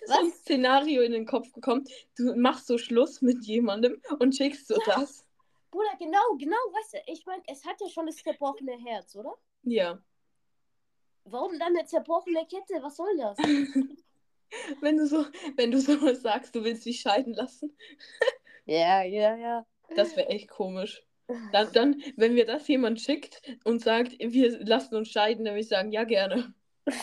so 0.05 0.13
ein? 0.19 0.31
Szenario 0.31 1.01
in 1.01 1.13
den 1.13 1.25
Kopf 1.25 1.51
gekommen. 1.53 1.85
Du 2.17 2.35
machst 2.35 2.67
so 2.67 2.77
Schluss 2.77 3.21
mit 3.21 3.45
jemandem 3.45 4.01
und 4.19 4.35
schickst 4.35 4.67
so 4.67 4.75
das. 4.85 5.25
Bruder, 5.71 5.95
genau, 5.97 6.35
genau, 6.37 6.57
weißt 6.73 6.93
du, 6.93 6.97
ich 7.11 7.25
meine, 7.25 7.43
es 7.47 7.63
hat 7.65 7.79
ja 7.79 7.87
schon 7.89 8.05
das 8.05 8.17
zerbrochene 8.17 8.77
Herz, 8.85 9.15
oder? 9.15 9.33
Ja. 9.63 9.99
Warum 11.25 11.57
dann 11.59 11.75
eine 11.75 11.85
zerbrochene 11.85 12.45
Kette? 12.45 12.81
Was 12.81 12.97
soll 12.97 13.17
das? 13.17 13.37
Wenn 14.79 14.97
du 14.97 15.07
so, 15.07 15.25
wenn 15.57 15.71
du 15.71 15.81
so 15.81 16.13
sagst, 16.13 16.55
du 16.55 16.63
willst 16.63 16.85
dich 16.85 17.01
scheiden 17.01 17.33
lassen, 17.33 17.75
Ja, 18.65 19.03
ja, 19.03 19.35
ja. 19.35 19.65
das 19.95 20.15
wäre 20.15 20.29
echt 20.29 20.49
komisch. 20.49 21.03
Dann, 21.51 21.71
dann, 21.73 22.01
wenn 22.17 22.35
mir 22.35 22.45
das 22.45 22.67
jemand 22.67 23.01
schickt 23.01 23.41
und 23.63 23.81
sagt, 23.81 24.17
wir 24.19 24.59
lassen 24.65 24.95
uns 24.95 25.09
scheiden, 25.09 25.43
dann 25.43 25.55
würde 25.55 25.61
ich 25.61 25.67
sagen, 25.67 25.91
ja, 25.91 26.03
gerne. 26.03 26.53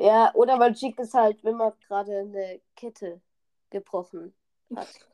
Ja, 0.00 0.32
oder 0.34 0.56
man 0.56 0.76
schickt 0.76 1.00
es 1.00 1.12
halt, 1.12 1.42
wenn 1.42 1.56
man 1.56 1.72
gerade 1.86 2.20
eine 2.20 2.60
Kette 2.76 3.20
gebrochen 3.68 4.32
hat. 4.74 5.07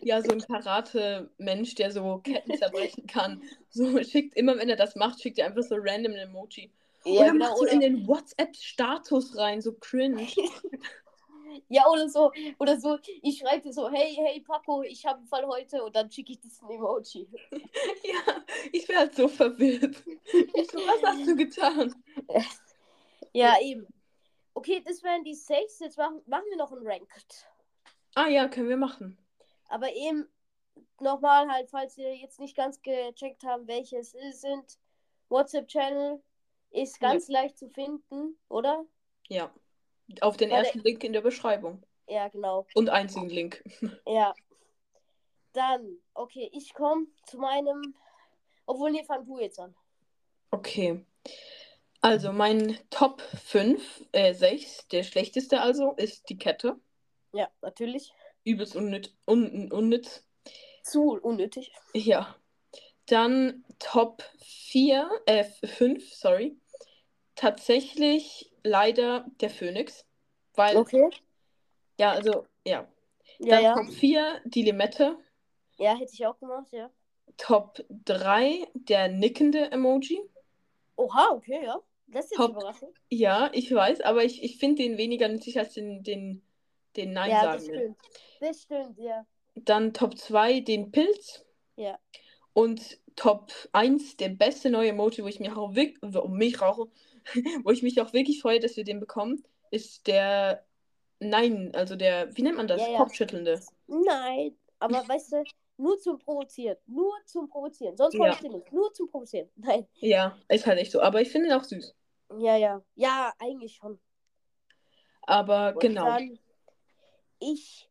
Ja, 0.00 0.22
so 0.22 0.32
ein 0.32 0.40
Karate-Mensch, 0.40 1.74
der 1.74 1.90
so 1.90 2.18
Ketten 2.18 2.56
zerbrechen 2.56 3.06
kann. 3.06 3.42
So 3.72 4.02
schickt 4.02 4.34
immer, 4.34 4.58
wenn 4.58 4.68
er 4.68 4.74
das 4.74 4.96
macht, 4.96 5.20
schickt 5.20 5.38
er 5.38 5.46
einfach 5.46 5.62
so 5.62 5.76
random 5.78 6.12
ein 6.12 6.18
Emoji. 6.18 6.72
Ja, 7.04 7.12
oder 7.12 7.30
genau, 7.30 7.48
macht 7.50 7.58
so 7.58 7.64
in 7.66 7.80
den 7.80 8.06
WhatsApp-Status 8.06 9.36
rein, 9.36 9.60
so 9.60 9.72
cringe. 9.74 10.26
ja, 11.68 11.86
oder 11.86 12.08
so, 12.08 12.32
oder 12.58 12.80
so, 12.80 12.98
ich 13.22 13.38
schreibe 13.38 13.62
dir 13.62 13.72
so, 13.72 13.88
hey, 13.88 14.12
hey, 14.12 14.40
Paco, 14.40 14.82
ich 14.82 15.06
habe 15.06 15.18
einen 15.18 15.28
Fall 15.28 15.46
heute 15.46 15.84
und 15.84 15.94
dann 15.94 16.10
schicke 16.10 16.32
ich 16.32 16.40
diesen 16.40 16.68
Emoji. 16.68 17.28
ja, 17.52 18.44
ich 18.72 18.88
wäre 18.88 19.00
halt 19.00 19.14
so 19.14 19.28
verwirrt. 19.28 20.02
So, 20.04 20.78
was 20.78 21.02
hast 21.04 21.28
du 21.28 21.36
getan? 21.36 21.94
Ja, 23.32 23.54
eben. 23.60 23.86
Okay, 24.54 24.82
das 24.84 25.02
wären 25.02 25.22
die 25.22 25.34
sechs. 25.34 25.78
Jetzt 25.78 25.96
machen, 25.96 26.20
machen 26.26 26.44
wir 26.50 26.56
noch 26.56 26.72
ein 26.72 26.84
Ranked. 26.84 27.49
Ah 28.14 28.28
ja, 28.28 28.48
können 28.48 28.68
wir 28.68 28.76
machen. 28.76 29.18
Aber 29.68 29.92
eben 29.94 30.28
nochmal 31.00 31.48
halt, 31.48 31.70
falls 31.70 31.96
ihr 31.96 32.16
jetzt 32.16 32.40
nicht 32.40 32.56
ganz 32.56 32.80
gecheckt 32.82 33.44
haben, 33.44 33.66
welche 33.66 33.98
es 33.98 34.12
sind 34.12 34.78
WhatsApp-Channel 35.28 36.20
ist 36.70 37.00
ganz 37.00 37.28
leicht 37.28 37.58
zu 37.58 37.68
finden, 37.68 38.38
oder? 38.48 38.84
Ja. 39.28 39.52
Auf 40.20 40.36
den 40.36 40.50
Weil 40.50 40.64
ersten 40.64 40.80
Link 40.80 41.04
in 41.04 41.12
der 41.12 41.20
Beschreibung. 41.20 41.82
Ja, 42.08 42.28
genau. 42.28 42.66
Und 42.74 42.90
einzigen 42.90 43.28
Link. 43.28 43.62
Ja. 44.06 44.34
Dann, 45.52 45.98
okay, 46.14 46.48
ich 46.52 46.74
komme 46.74 47.06
zu 47.26 47.38
meinem. 47.38 47.96
Obwohl, 48.66 48.92
nee, 48.92 49.02
fang 49.02 49.24
du 49.24 49.40
jetzt 49.40 49.58
an. 49.58 49.74
Okay. 50.52 51.04
Also 52.00 52.32
mein 52.32 52.78
Top 52.90 53.20
5, 53.20 54.06
äh 54.12 54.32
6, 54.32 54.86
der 54.88 55.02
schlechteste 55.02 55.60
also, 55.60 55.92
ist 55.92 56.28
die 56.28 56.38
Kette. 56.38 56.78
Ja, 57.32 57.48
natürlich. 57.62 58.12
Übelst 58.44 58.76
unnütz. 58.76 59.10
Un, 59.26 59.70
unnütz. 59.72 60.26
Zu 60.82 61.12
unnötig. 61.20 61.72
Ja. 61.94 62.34
Dann 63.06 63.64
Top 63.78 64.22
4, 64.38 65.08
äh 65.26 65.44
5, 65.44 66.14
sorry. 66.14 66.56
Tatsächlich 67.34 68.52
leider 68.62 69.26
der 69.40 69.50
Phönix. 69.50 70.06
Weil, 70.54 70.76
Okay. 70.76 71.10
ja, 71.98 72.12
also, 72.12 72.46
ja. 72.66 72.86
Ja, 73.38 73.56
Dann 73.56 73.62
ja. 73.64 73.74
Top 73.74 73.92
4, 73.92 74.40
die 74.44 74.62
Limette. 74.62 75.16
Ja, 75.78 75.94
hätte 75.96 76.12
ich 76.12 76.26
auch 76.26 76.38
gemacht, 76.38 76.68
ja. 76.72 76.90
Top 77.36 77.82
3, 78.04 78.68
der 78.74 79.08
nickende 79.08 79.70
Emoji. 79.70 80.20
Oha, 80.96 81.30
okay, 81.32 81.64
ja. 81.64 81.80
Das 82.08 82.24
ist 82.26 82.32
jetzt 82.32 82.38
Top. 82.38 82.50
überraschend. 82.50 82.90
Ja, 83.08 83.50
ich 83.54 83.72
weiß, 83.72 84.00
aber 84.02 84.24
ich, 84.24 84.42
ich 84.42 84.58
finde 84.58 84.82
den 84.82 84.98
weniger 84.98 85.28
nützlich 85.28 85.58
als 85.58 85.74
den, 85.74 86.02
den, 86.02 86.42
den 86.96 87.12
Nein 87.12 87.30
Ja, 87.30 87.52
das 87.52 87.66
sagen. 87.66 87.76
stimmt. 87.78 87.98
Das 88.40 88.62
stimmt, 88.62 88.98
ja. 88.98 89.26
Dann 89.54 89.92
Top 89.92 90.16
2 90.18 90.60
den 90.60 90.90
Pilz. 90.92 91.44
Ja. 91.76 91.98
Und 92.52 92.98
Top 93.16 93.52
1 93.72 94.16
der 94.16 94.30
beste 94.30 94.70
neue 94.70 94.90
Emoji, 94.90 95.22
wo 95.22 95.28
ich 95.28 95.40
mich 95.40 95.50
auch 95.52 95.74
wirklich, 95.74 96.00
mich 96.28 96.60
rauche, 96.60 96.88
wo 97.64 97.70
ich 97.70 97.82
mich 97.82 98.00
auch 98.00 98.12
wirklich 98.12 98.40
freue, 98.40 98.60
dass 98.60 98.76
wir 98.76 98.84
den 98.84 99.00
bekommen, 99.00 99.42
ist 99.70 100.06
der 100.06 100.64
Nein, 101.22 101.70
also 101.74 101.96
der, 101.96 102.34
wie 102.34 102.42
nennt 102.42 102.56
man 102.56 102.66
das? 102.66 102.80
Ja, 102.80 102.88
ja. 102.92 102.98
Kopfschüttelnde. 102.98 103.60
Nein, 103.86 104.56
aber 104.78 104.94
weißt 105.08 105.32
du, 105.32 105.44
nur 105.76 105.98
zum 105.98 106.18
Provozieren. 106.18 106.78
Nur 106.86 107.12
zum 107.26 107.46
Provozieren. 107.48 107.96
Sonst 107.96 108.14
Ja. 108.14 108.20
wollte 108.20 108.36
ich 108.36 108.40
den 108.42 108.52
nicht. 108.52 108.72
Nur 108.72 108.92
zum 108.94 109.10
Provozieren. 109.10 109.50
Nein. 109.56 109.86
Ja, 109.96 110.38
ist 110.48 110.66
halt 110.66 110.78
echt 110.78 110.92
so. 110.92 111.00
Aber 111.02 111.20
ich 111.20 111.30
finde 111.30 111.48
ihn 111.48 111.52
auch 111.52 111.64
süß. 111.64 111.94
Ja, 112.38 112.56
ja. 112.56 112.82
Ja, 112.94 113.32
eigentlich 113.38 113.74
schon. 113.74 113.98
Aber 115.22 115.74
Und 115.74 115.80
genau. 115.80 116.04
dann 116.04 116.38
ich. 117.40 117.88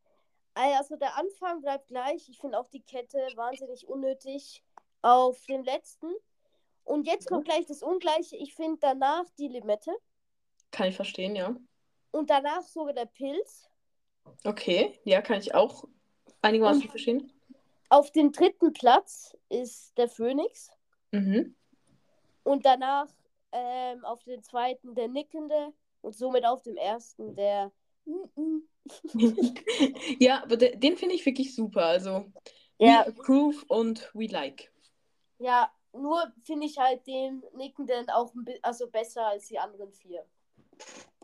Also 0.54 0.95
der 0.95 1.16
Anfang 1.18 1.62
bleibt 1.62 1.88
gleich. 1.88 2.28
Ich 2.30 2.39
finde 2.39 2.60
auch 2.60 2.68
die 2.70 2.82
Kette 2.82 3.18
wahnsinnig 3.36 3.88
unnötig 3.88 4.64
auf 5.02 5.45
dem 5.45 5.64
letzten. 5.64 6.12
Und 6.84 7.06
jetzt 7.06 7.28
kommt 7.28 7.45
gleich 7.45 7.66
das 7.66 7.84
Ungleiche. 7.84 8.36
Ich 8.38 8.56
finde 8.56 8.78
danach 8.82 9.26
die 9.38 9.47
Limette. 9.47 9.95
Kann 10.72 10.88
ich 10.88 10.95
verstehen, 10.95 11.36
ja. 11.36 11.56
Und 12.12 12.30
danach 12.30 12.64
sogar 12.64 12.93
der 12.93 13.06
Pilz. 13.06 13.70
Okay, 14.43 15.00
ja, 15.04 15.22
kann 15.22 15.39
ich 15.39 15.54
auch 15.54 15.86
einigermaßen 16.41 16.84
Und- 16.84 16.89
verstehen. 16.89 17.34
Auf 17.91 18.12
dem 18.12 18.32
dritten 18.32 18.72
Platz 18.74 19.36
ist 19.50 19.97
der 19.97 20.08
Phönix. 20.10 20.72
Mhm. 21.12 21.56
Und 22.43 22.64
danach 22.66 23.08
ähm, 23.52 24.06
auf 24.06 24.24
dem 24.24 24.43
zweiten 24.43 24.93
der 24.93 25.08
Nickende. 25.08 25.74
Und 26.02 26.16
somit 26.16 26.45
auf 26.45 26.62
dem 26.62 26.78
ersten 26.78 27.36
der. 27.36 27.72
Ja, 30.20 30.43
aber 30.43 30.58
de 30.58 30.76
den 30.76 30.97
finde 30.97 31.16
ich 31.16 31.26
wirklich 31.26 31.56
super. 31.56 31.86
Also, 31.86 32.26
Ja, 32.80 33.06
we 33.06 33.08
approve 33.08 33.66
und 33.68 34.10
we 34.14 34.28
like. 34.28 34.72
ja, 35.39 35.72
nur 35.93 36.32
finde 36.43 36.66
ich 36.68 36.78
halt 36.78 37.06
den 37.08 37.43
Nickenden 37.56 38.10
auch 38.10 38.34
ein 38.36 38.43
bi- 38.45 38.60
also 38.62 38.88
besser 38.89 39.26
als 39.28 39.47
die 39.47 39.58
anderen 39.60 39.91
vier. 39.93 40.26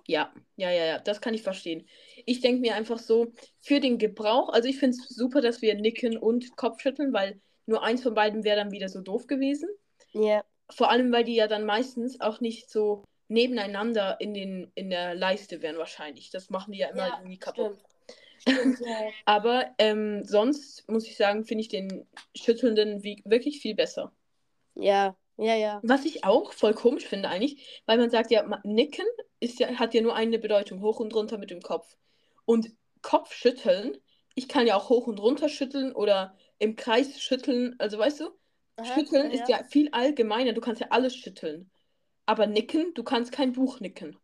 Ja, 0.07 0.31
ja, 0.55 0.69
ja, 0.69 0.85
ja, 0.85 0.99
das 0.99 1.19
kann 1.21 1.33
ich 1.33 1.41
verstehen. 1.41 1.87
Ich 2.25 2.39
denke 2.41 2.61
mir 2.61 2.75
einfach 2.75 2.99
so, 2.99 3.33
für 3.61 3.79
den 3.79 3.97
Gebrauch, 3.97 4.49
also 4.49 4.67
ich 4.69 4.77
finde 4.77 4.97
es 4.97 5.07
super, 5.09 5.41
dass 5.41 5.61
wir 5.61 5.73
nicken 5.75 6.17
und 6.17 6.55
Kopfschütteln, 6.57 7.11
weil 7.13 7.41
nur 7.65 7.81
eins 7.83 8.03
von 8.03 8.13
beiden 8.13 8.43
wäre 8.43 8.57
dann 8.57 8.71
wieder 8.71 8.87
so 8.89 9.01
doof 9.01 9.25
gewesen. 9.25 9.67
Ja. 10.13 10.43
Vor 10.69 10.89
allem, 10.91 11.11
weil 11.11 11.23
die 11.23 11.35
ja 11.35 11.47
dann 11.47 11.65
meistens 11.65 12.21
auch 12.21 12.39
nicht 12.39 12.69
so 12.69 13.03
nebeneinander 13.27 14.17
in, 14.19 14.33
den, 14.33 14.71
in 14.75 14.89
der 14.89 15.15
Leiste 15.15 15.61
wären 15.61 15.77
wahrscheinlich. 15.77 16.29
Das 16.29 16.49
machen 16.49 16.71
die 16.73 16.79
ja 16.79 16.89
immer 16.89 17.07
Ja, 17.07 17.17
irgendwie 17.17 17.39
kaputt. 17.39 17.77
Stimmt. 17.77 17.85
Stimmt, 18.37 18.79
ja. 18.81 19.13
Aber 19.25 19.73
ähm, 19.77 20.23
sonst 20.25 20.87
muss 20.89 21.07
ich 21.07 21.17
sagen, 21.17 21.45
finde 21.45 21.61
ich 21.61 21.69
den 21.69 22.07
Schüttelnden 22.35 23.03
wie, 23.03 23.21
wirklich 23.25 23.59
viel 23.59 23.75
besser. 23.75 24.13
ja, 24.75 25.15
ja, 25.37 25.55
ja. 25.55 25.79
Was 25.81 26.05
ich 26.05 26.23
auch 26.23 26.53
voll 26.53 26.73
komisch 26.73 27.05
finde 27.05 27.29
eigentlich, 27.29 27.81
weil 27.85 27.97
man 27.97 28.09
sagt 28.09 28.31
ja, 28.31 28.43
nicken 28.63 29.05
ist 29.39 29.59
ja, 29.59 29.67
hat 29.79 29.93
ja 29.93 30.01
nur 30.01 30.15
eine 30.15 30.39
Bedeutung, 30.39 30.81
hoch 30.81 30.99
und 30.99 31.13
runter 31.13 31.37
mit 31.37 31.51
dem 31.51 31.61
Kopf. 31.61 31.97
Und 32.45 32.71
Kopfschütteln, 33.01 33.97
ich 34.35 34.47
kann 34.47 34.67
ja 34.67 34.75
auch 34.75 34.89
hoch 34.89 35.07
und 35.07 35.19
runter 35.19 35.49
schütteln 35.49 35.93
oder 35.93 36.37
im 36.59 36.75
Kreis 36.75 37.19
schütteln. 37.21 37.75
Also 37.79 37.97
weißt 37.99 38.21
du, 38.21 38.29
Aha, 38.77 38.85
schütteln 38.85 39.31
ja, 39.31 39.33
ist 39.33 39.47
ja 39.49 39.63
viel 39.65 39.89
allgemeiner, 39.91 40.53
du 40.53 40.61
kannst 40.61 40.81
ja 40.81 40.87
alles 40.89 41.15
schütteln. 41.15 41.69
Aber 42.25 42.47
nicken, 42.47 42.93
du 42.93 43.03
kannst 43.03 43.31
kein 43.31 43.53
Buch 43.53 43.79
nicken. 43.79 44.17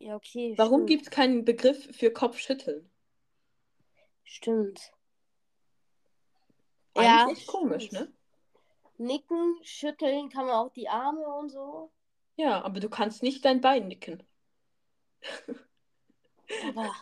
Ja, 0.00 0.16
okay. 0.16 0.54
Warum 0.56 0.86
gibt 0.86 1.02
es 1.04 1.10
keinen 1.10 1.44
Begriff 1.44 1.96
für 1.96 2.12
Kopfschütteln? 2.12 2.88
Stimmt. 4.24 4.92
Eigentlich 6.94 7.06
Ja, 7.06 7.28
echt 7.30 7.46
komisch, 7.46 7.86
stimmt. 7.86 8.10
ne? 8.98 9.06
Nicken, 9.06 9.56
schütteln 9.62 10.28
kann 10.28 10.46
man 10.46 10.54
auch 10.56 10.72
die 10.72 10.88
Arme 10.88 11.24
und 11.24 11.50
so. 11.50 11.90
Ja, 12.36 12.62
aber 12.62 12.80
du 12.80 12.88
kannst 12.88 13.22
nicht 13.22 13.44
dein 13.44 13.60
Bein 13.60 13.88
nicken. 13.88 14.22
Aber 16.68 16.94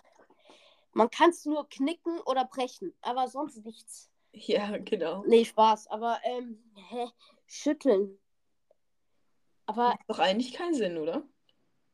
man 0.93 1.11
kann 1.11 1.31
es 1.31 1.45
nur 1.45 1.69
knicken 1.69 2.21
oder 2.21 2.45
brechen, 2.45 2.95
aber 3.01 3.29
sonst 3.29 3.65
nichts. 3.65 4.11
Ja, 4.33 4.77
genau. 4.79 5.25
Nee, 5.27 5.45
Spaß. 5.45 5.87
Aber, 5.89 6.21
ähm, 6.25 6.63
hä? 6.91 7.07
Schütteln. 7.47 8.19
Aber, 9.67 9.89
Macht 9.89 10.01
doch 10.09 10.19
eigentlich 10.19 10.53
keinen 10.53 10.75
Sinn, 10.75 10.97
oder? 10.97 11.23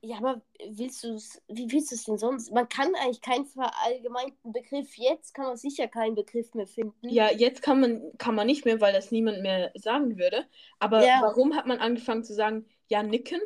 ja, 0.04 0.18
aber 0.18 0.42
willst 0.68 1.04
du 1.04 1.14
es, 1.14 1.40
wie 1.48 1.70
willst 1.70 1.92
du 1.92 1.94
es 1.94 2.04
denn 2.04 2.18
sonst? 2.18 2.50
Man 2.52 2.68
kann 2.68 2.94
eigentlich 2.96 3.20
keinen 3.20 3.46
verallgemeinten 3.46 4.52
Begriff. 4.52 4.96
Jetzt 4.98 5.32
kann 5.32 5.46
man 5.46 5.56
sicher 5.56 5.86
keinen 5.86 6.16
Begriff 6.16 6.52
mehr 6.54 6.66
finden. 6.66 7.08
Ja, 7.08 7.30
jetzt 7.30 7.62
kann 7.62 7.80
man, 7.80 8.18
kann 8.18 8.34
man 8.34 8.48
nicht 8.48 8.64
mehr, 8.64 8.80
weil 8.80 8.92
das 8.92 9.12
niemand 9.12 9.42
mehr 9.42 9.70
sagen 9.76 10.18
würde. 10.18 10.46
Aber 10.80 11.04
Ja. 11.04 11.20
warum 11.22 11.54
hat 11.54 11.66
man 11.66 11.78
angefangen 11.78 12.24
zu 12.24 12.34
sagen, 12.34 12.66
ja, 12.88 13.02
nicken 13.02 13.40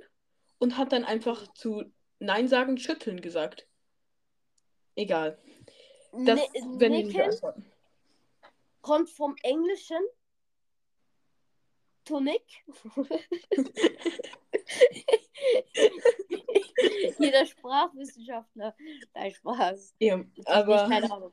und 0.58 0.78
hat 0.78 0.92
dann 0.92 1.04
einfach 1.04 1.46
zu 1.54 1.84
Nein 2.18 2.48
sagen, 2.48 2.78
schütteln 2.78 3.20
gesagt? 3.20 3.66
Egal. 4.94 5.38
Das 6.12 6.40
wir 6.54 6.88
nicht 6.88 7.12
Nicken 7.12 7.30
kommt 8.80 9.10
vom 9.10 9.36
Englischen 9.42 9.98
to 12.06 12.20
nick. 12.20 12.42
Jeder 17.18 17.46
Sprachwissenschaftler. 17.46 18.74
Nein, 19.14 19.32
Spaß. 19.32 19.94
Ja, 20.00 20.24
Ich 20.34 20.48
aber 20.48 20.88
keine 20.88 21.10
Ahnung. 21.10 21.32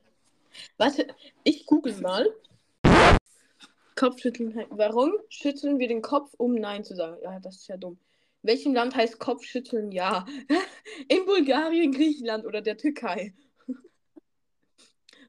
warte, 0.78 1.08
ich 1.44 1.66
google 1.66 1.96
mal. 2.02 2.30
Kopfschütteln. 3.96 4.66
Warum 4.70 5.14
schütteln 5.30 5.80
wir 5.80 5.88
den 5.88 6.02
Kopf, 6.02 6.34
um 6.38 6.56
Nein 6.56 6.84
zu 6.84 6.96
sagen? 6.96 7.18
Ja, 7.22 7.40
das 7.40 7.58
ist 7.58 7.68
ja 7.68 7.78
dumm. 7.78 7.98
In 8.42 8.50
welchem 8.50 8.74
Land 8.74 8.96
heißt 8.96 9.20
Kopfschütteln 9.20 9.92
ja? 9.92 10.26
In 11.08 11.26
Bulgarien, 11.26 11.92
Griechenland 11.92 12.46
oder 12.46 12.62
der 12.62 12.78
Türkei? 12.78 13.34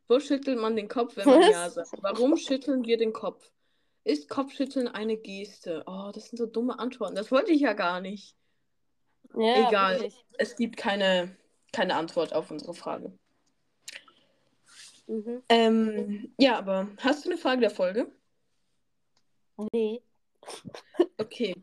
Wo 0.09 0.21
schüttelt 0.21 0.59
man 0.59 0.77
den 0.77 0.89
Kopf, 0.89 1.17
wenn 1.17 1.27
man 1.27 1.41
Was? 1.41 1.51
Ja 1.51 1.71
sagt? 1.71 1.91
Warum 2.01 2.37
schütteln 2.37 2.85
wir 2.85 2.99
den 2.99 3.13
Kopf? 3.13 3.51
Ist 4.05 4.29
Kopfschütteln 4.29 4.87
eine 4.87 5.17
Geste? 5.17 5.83
Oh, 5.87 6.11
das 6.15 6.27
sind 6.27 6.37
so 6.37 6.47
dumme 6.47 6.79
Antworten. 6.79 7.15
Das 7.15 7.33
wollte 7.33 7.53
ich 7.53 7.63
ja 7.63 7.73
gar 7.73 8.01
nicht. 8.01 8.37
Ja, 9.35 9.69
Egal. 9.69 9.95
wirklich. 9.95 10.25
Es 10.37 10.57
gibt 10.57 10.77
keine, 10.77 11.35
keine 11.73 11.97
Antwort 11.97 12.35
auf 12.35 12.51
unsere 12.51 12.75
Frage. 12.75 13.13
Mhm. 15.07 15.43
Ähm, 15.49 16.35
ja, 16.39 16.59
aber 16.59 16.89
hast 16.99 17.25
du 17.25 17.31
eine 17.31 17.39
Frage 17.39 17.63
der 17.63 17.71
Folge? 17.71 18.13
Nee. 19.73 20.03
Okay. 21.19 21.55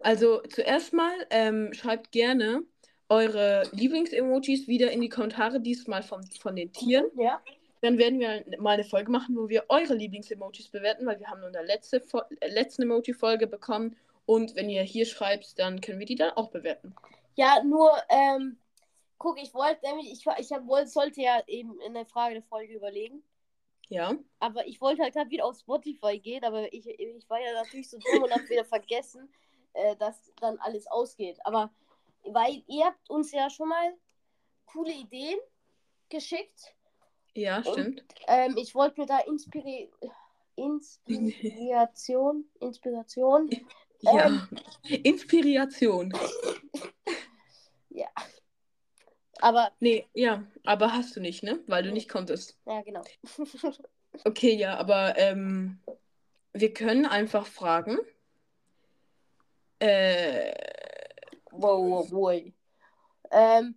Also 0.00 0.40
zuerst 0.42 0.92
mal 0.92 1.26
ähm, 1.30 1.72
schreibt 1.72 2.12
gerne 2.12 2.62
eure 3.08 3.68
Lieblings-Emojis 3.72 4.68
wieder 4.68 4.90
in 4.92 5.00
die 5.00 5.08
Kommentare, 5.08 5.60
diesmal 5.60 6.02
von, 6.02 6.22
von 6.40 6.54
den 6.54 6.72
Tieren. 6.72 7.06
Ja. 7.16 7.42
Dann 7.80 7.98
werden 7.98 8.18
wir 8.18 8.44
mal 8.58 8.72
eine 8.72 8.84
Folge 8.84 9.10
machen, 9.10 9.36
wo 9.36 9.48
wir 9.48 9.64
eure 9.68 9.94
Lieblings-Emojis 9.94 10.68
bewerten, 10.68 11.06
weil 11.06 11.20
wir 11.20 11.28
haben 11.28 11.40
nur 11.40 11.48
in 11.48 11.52
der 11.52 11.64
letzte, 11.64 12.00
Fo- 12.00 12.22
äh, 12.40 12.48
letzten 12.48 12.82
Emoji-Folge 12.82 13.46
bekommen. 13.46 13.96
Und 14.26 14.56
wenn 14.56 14.68
ihr 14.68 14.82
hier 14.82 15.06
schreibt, 15.06 15.58
dann 15.58 15.80
können 15.80 15.98
wir 15.98 16.06
die 16.06 16.16
dann 16.16 16.32
auch 16.32 16.50
bewerten. 16.50 16.94
Ja, 17.34 17.62
nur, 17.62 17.90
ähm, 18.08 18.58
guck, 19.16 19.40
ich 19.40 19.54
wollte 19.54 19.86
nämlich, 19.86 20.12
ich, 20.12 20.24
ich 20.38 20.52
hab, 20.52 20.66
wollte, 20.66 20.88
sollte 20.88 21.22
ja 21.22 21.40
eben 21.46 21.80
in 21.80 21.94
der 21.94 22.04
Frage 22.04 22.34
der 22.34 22.42
Folge 22.42 22.74
überlegen. 22.74 23.22
Ja? 23.88 24.14
Aber 24.38 24.66
ich 24.66 24.80
wollte 24.80 25.02
halt 25.02 25.14
gerade 25.14 25.30
wieder 25.30 25.46
auf 25.46 25.58
Spotify 25.58 26.18
gehen, 26.18 26.44
aber 26.44 26.70
ich, 26.72 26.86
ich 26.86 27.30
war 27.30 27.40
ja 27.40 27.52
natürlich 27.54 27.88
so 27.88 27.98
dumm 27.98 28.24
und 28.24 28.34
hab 28.34 28.48
wieder 28.50 28.64
vergessen, 28.64 29.32
äh, 29.72 29.96
dass 29.96 30.30
dann 30.40 30.58
alles 30.58 30.86
ausgeht. 30.88 31.38
Aber 31.44 31.70
weil 32.24 32.62
ihr 32.66 32.84
habt 32.84 33.08
uns 33.08 33.32
ja 33.32 33.48
schon 33.48 33.68
mal 33.68 33.94
coole 34.66 34.92
Ideen 34.92 35.38
geschickt. 36.10 36.74
Ja, 37.34 37.62
stimmt. 37.62 38.04
Ähm, 38.26 38.56
ich 38.56 38.74
wollte 38.74 39.00
mir 39.00 39.06
da 39.06 39.18
Inspiri 39.20 39.90
Inspiration, 40.56 42.44
Inspiration. 42.60 43.50
Ja. 44.00 44.48
Inspiration. 44.88 46.12
Ja. 47.90 48.06
Aber, 49.40 49.72
Nee, 49.80 50.06
ja, 50.14 50.44
aber 50.64 50.92
hast 50.92 51.16
du 51.16 51.20
nicht, 51.20 51.42
ne? 51.42 51.58
Weil 51.66 51.82
du 51.82 51.90
nicht 51.90 52.08
konntest. 52.08 52.56
ja, 52.66 52.80
genau. 52.82 53.02
Okay, 54.24 54.54
ja, 54.54 54.76
aber 54.76 55.18
ähm, 55.18 55.80
wir 56.52 56.72
können 56.72 57.06
einfach 57.06 57.46
fragen. 57.46 57.98
Äh, 59.80 60.52
Wow, 61.50 61.90
wow, 61.90 62.10
wow. 62.12 62.42
Ähm, 63.32 63.76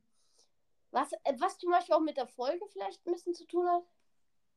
was, 0.91 1.11
äh, 1.13 1.33
was 1.39 1.57
zum 1.57 1.71
Beispiel 1.71 1.95
auch 1.95 1.99
mit 2.01 2.17
der 2.17 2.27
Folge 2.27 2.65
vielleicht 2.71 3.05
ein 3.05 3.13
bisschen 3.13 3.33
zu 3.35 3.45
tun 3.47 3.67
hat. 3.67 3.83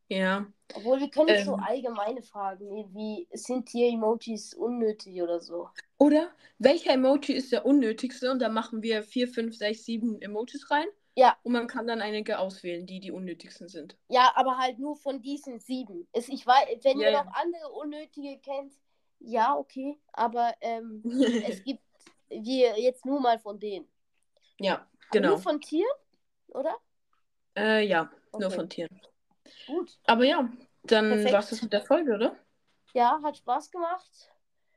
ja, 0.09 0.47
Obwohl 0.75 1.01
wir 1.01 1.11
können 1.11 1.29
jetzt 1.31 1.45
so 1.47 1.55
Ähm. 1.55 1.61
allgemeine 1.61 2.23
Fragen, 2.23 2.69
wie, 2.71 2.95
wie 2.95 3.29
sind 3.39 3.67
Tier-Emojis 3.67 4.55
unnötig 4.55 5.23
oder 5.23 5.41
so. 5.41 5.71
Oder 5.99 6.33
welcher 6.59 6.93
Emoji 6.93 7.33
ist 7.35 7.51
der 7.53 7.67
unnötigste? 7.67 8.31
Und 8.31 8.39
da 8.41 8.49
machen 8.49 8.83
wir 8.83 9.03
vier, 9.03 9.27
fünf, 9.29 9.57
sechs, 9.57 9.85
sieben 9.85 10.21
Emojis 10.23 10.71
rein. 10.71 10.87
Ja. 11.17 11.37
Und 11.43 11.53
man 11.53 11.67
kann 11.69 11.87
dann 11.89 12.01
einige 12.01 12.39
auswählen, 12.39 12.87
die 12.87 13.01
die 13.01 13.11
unnötigsten 13.13 13.69
sind. 13.69 13.97
Ja, 14.09 14.33
aber 14.37 14.59
halt 14.59 14.79
nur 14.79 14.97
von 14.97 15.23
diesen 15.23 15.59
sieben. 15.61 16.07
Es, 16.13 16.29
ich 16.29 16.47
weiß, 16.47 16.85
wenn 16.85 17.01
Ja, 17.01 17.07
ihr 17.07 17.13
ja. 17.13 17.25
noch 17.25 17.33
andere 17.35 17.71
unnötige 17.73 18.39
kennt, 18.41 18.73
ja, 19.21 19.57
okay. 19.57 19.99
Aber 20.13 20.55
ähm, 20.61 21.03
es 21.47 21.63
gibt 21.65 21.83
wir 22.29 22.79
jetzt 22.81 23.05
nur 23.05 23.21
mal 23.21 23.39
von 23.39 23.59
denen. 23.61 23.89
ja, 24.59 24.87
Aber 25.09 25.21
genau. 25.21 25.29
Nur 25.31 25.39
von 25.39 25.61
Tieren, 25.61 25.91
oder? 26.55 26.77
Äh, 27.57 27.87
ja, 27.87 28.11
nur 28.33 28.47
Okay. 28.47 28.55
von 28.55 28.69
Tieren. 28.69 29.01
Gut. 29.67 29.99
Aber 30.07 30.25
ja, 30.25 30.49
dann 30.85 31.25
war's 31.33 31.51
das 31.51 31.63
mit 31.63 31.73
der 31.73 31.83
Folge, 31.83 32.15
oder? 32.15 32.37
Ja, 32.95 33.21
hat 33.23 33.37
Spaß 33.37 33.71
gemacht. 33.71 34.31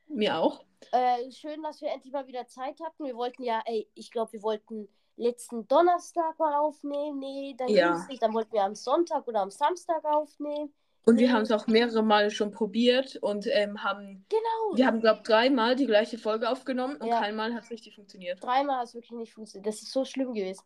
Mir 0.08 0.38
auch. 0.38 0.64
Äh, 0.92 1.32
schön, 1.32 1.62
dass 1.64 1.82
wir 1.82 1.90
endlich 1.92 2.14
mal 2.14 2.28
wieder 2.28 2.48
Zeit 2.48 2.80
hatten. 2.82 3.06
Wir 3.06 3.16
wollten 3.16 3.44
ja, 3.44 3.62
ey, 3.66 3.90
ich 3.94 4.12
glaube, 4.12 4.34
wir 4.34 4.44
wollten 4.44 4.88
letzten 5.16 5.68
Donnerstag 5.68 6.38
mal 6.40 6.56
aufnehmen. 6.56 7.20
Nee, 7.20 7.56
dann 7.58 7.70
Ja. 7.70 8.06
nicht. 8.08 8.22
Dann 8.22 8.34
wollten 8.34 8.54
wir 8.54 8.64
am 8.64 8.76
Sonntag 8.76 9.28
oder 9.28 9.42
am 9.42 9.50
Samstag 9.52 10.04
aufnehmen. 10.06 10.74
Und 11.06 11.20
wir 11.20 11.32
haben 11.32 11.44
es 11.44 11.52
auch 11.52 11.68
mehrere 11.68 12.04
Male 12.04 12.32
schon 12.32 12.52
probiert 12.52 13.16
und 13.18 13.48
ähm, 13.48 13.82
haben, 13.84 14.26
Genau. 14.30 14.76
wir 14.78 14.86
haben, 14.86 15.00
glaube 15.00 15.20
ich, 15.20 15.28
dreimal 15.28 15.76
die 15.76 15.86
gleiche 15.88 16.18
Folge 16.18 16.50
aufgenommen 16.50 16.98
und 16.98 17.08
Ja. 17.08 17.20
kein 17.20 17.36
Mal 17.36 17.54
hat 17.54 17.64
es 17.64 17.72
richtig 17.72 17.96
funktioniert. 17.96 18.44
Dreimal 18.44 18.80
hat 18.80 18.88
es 18.88 18.94
wirklich 18.94 19.12
nicht 19.12 19.34
funktioniert. 19.34 19.66
Das 19.68 19.82
ist 19.82 19.92
so 19.92 20.04
schlimm 20.04 20.34
gewesen. 20.34 20.64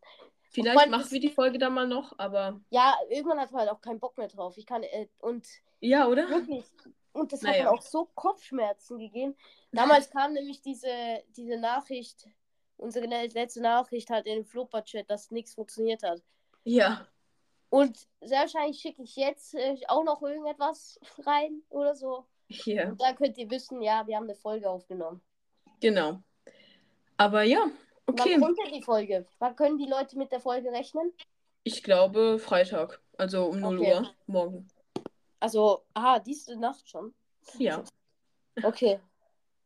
Vielleicht 0.51 0.89
machen 0.89 1.11
wir 1.11 1.19
die 1.19 1.29
Folge 1.29 1.57
dann 1.57 1.73
mal 1.73 1.87
noch, 1.87 2.17
aber 2.19 2.59
Ja, 2.69 2.95
irgendwann 3.09 3.39
hat 3.39 3.51
man 3.51 3.61
halt 3.61 3.71
auch 3.71 3.81
keinen 3.81 3.99
Bock 3.99 4.17
mehr 4.17 4.27
drauf. 4.27 4.57
Ich 4.57 4.65
kann, 4.65 4.83
äh, 4.83 5.07
und 5.19 5.47
ja, 5.79 6.07
oder? 6.07 6.27
wirklich, 6.29 6.65
und 7.13 7.31
das 7.33 7.41
hat 7.41 7.51
Naja. 7.51 7.63
mir 7.63 7.71
auch 7.71 7.81
so 7.81 8.05
Kopfschmerzen 8.15 8.99
gegeben. 8.99 9.35
Damals 9.71 10.09
kam 10.09 10.33
nämlich 10.33 10.61
diese, 10.61 11.23
diese 11.35 11.57
Nachricht, 11.57 12.27
unsere 12.77 13.05
le- 13.07 13.27
letzte 13.27 13.61
Nachricht 13.61 14.09
halt 14.09 14.25
in 14.27 14.35
den 14.35 14.45
Flopper-Chat, 14.45 15.09
dass 15.09 15.31
nichts 15.31 15.53
funktioniert 15.55 16.03
hat. 16.03 16.21
Ja, 16.63 17.07
Und 17.69 18.07
sehr 18.21 18.41
wahrscheinlich 18.41 18.79
schicke 18.79 19.01
ich 19.03 19.15
jetzt 19.15 19.55
äh, 19.55 19.75
auch 19.87 20.03
noch 20.03 20.21
irgendetwas 20.21 20.99
rein 21.25 21.63
oder 21.69 21.95
so. 21.95 22.27
hier, 22.49 22.89
Und 22.91 23.01
dann 23.01 23.15
könnt 23.15 23.37
ihr 23.37 23.49
wissen, 23.49 23.81
ja, 23.81 24.05
wir 24.07 24.15
haben 24.17 24.25
eine 24.25 24.35
Folge 24.35 24.69
aufgenommen. 24.69 25.21
genau. 25.79 26.21
Aber 27.17 27.43
ja, 27.43 27.69
okay. 28.05 28.33
Wann 28.35 28.41
kommt 28.41 28.59
denn 28.65 28.73
die 28.73 28.83
Folge? 28.83 29.25
Wann 29.39 29.55
können 29.55 29.77
die 29.77 29.87
Leute 29.89 30.17
mit 30.17 30.31
der 30.31 30.39
Folge 30.39 30.71
rechnen? 30.71 31.13
Ich 31.63 31.83
glaube 31.83 32.39
Freitag, 32.39 33.01
also 33.17 33.45
um 33.45 33.59
0 33.59 33.79
Okay. 33.79 33.93
Uhr 33.93 34.15
morgen. 34.27 34.67
Also, 35.39 35.83
aha, 35.93 36.19
diese 36.19 36.55
Nacht 36.55 36.87
schon. 36.87 37.13
Ja. 37.57 37.83
Okay. 38.61 38.99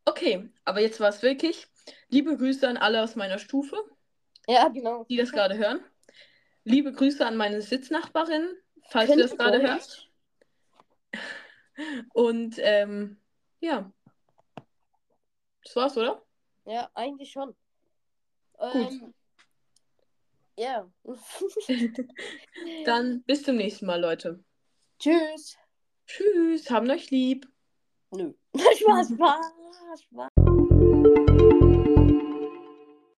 Okay, 0.04 0.48
aber 0.64 0.80
jetzt 0.80 1.00
war 1.00 1.08
es 1.08 1.22
wirklich. 1.22 1.66
Liebe 2.08 2.36
Grüße 2.36 2.66
an 2.68 2.76
alle 2.76 3.02
aus 3.02 3.16
meiner 3.16 3.38
Stufe, 3.38 3.76
Ja, 4.46 4.68
genau. 4.68 5.04
die 5.04 5.16
das 5.16 5.32
gerade 5.32 5.56
hören. 5.56 5.80
Liebe 6.64 6.92
Grüße 6.92 7.24
an 7.24 7.36
meine 7.36 7.60
Sitznachbarin, 7.60 8.56
falls 8.88 9.06
du 9.06 9.16
Können 9.16 9.28
das 9.28 9.36
gerade 9.36 9.62
hörst. 9.62 10.08
Und 12.14 12.56
ähm, 12.58 13.20
ja. 13.60 13.90
Das 15.64 15.76
war's, 15.76 15.96
oder? 15.96 16.22
Ja, 16.64 16.90
eigentlich 16.94 17.30
schon. 17.32 17.54
Ähm, 18.60 19.14
ja. 20.58 20.90
Dann 22.84 23.22
bis 23.24 23.42
zum 23.42 23.56
nächsten 23.56 23.86
Mal, 23.86 24.00
Leute. 24.00 24.42
Tschüss. 24.98 25.56
Tschüss, 26.06 26.70
haben 26.70 26.90
euch 26.90 27.10
lieb. 27.10 27.46
Nö. 28.10 28.32
Spaß, 28.56 29.08
Spaß, 29.08 30.02
Spaß. 30.02 30.30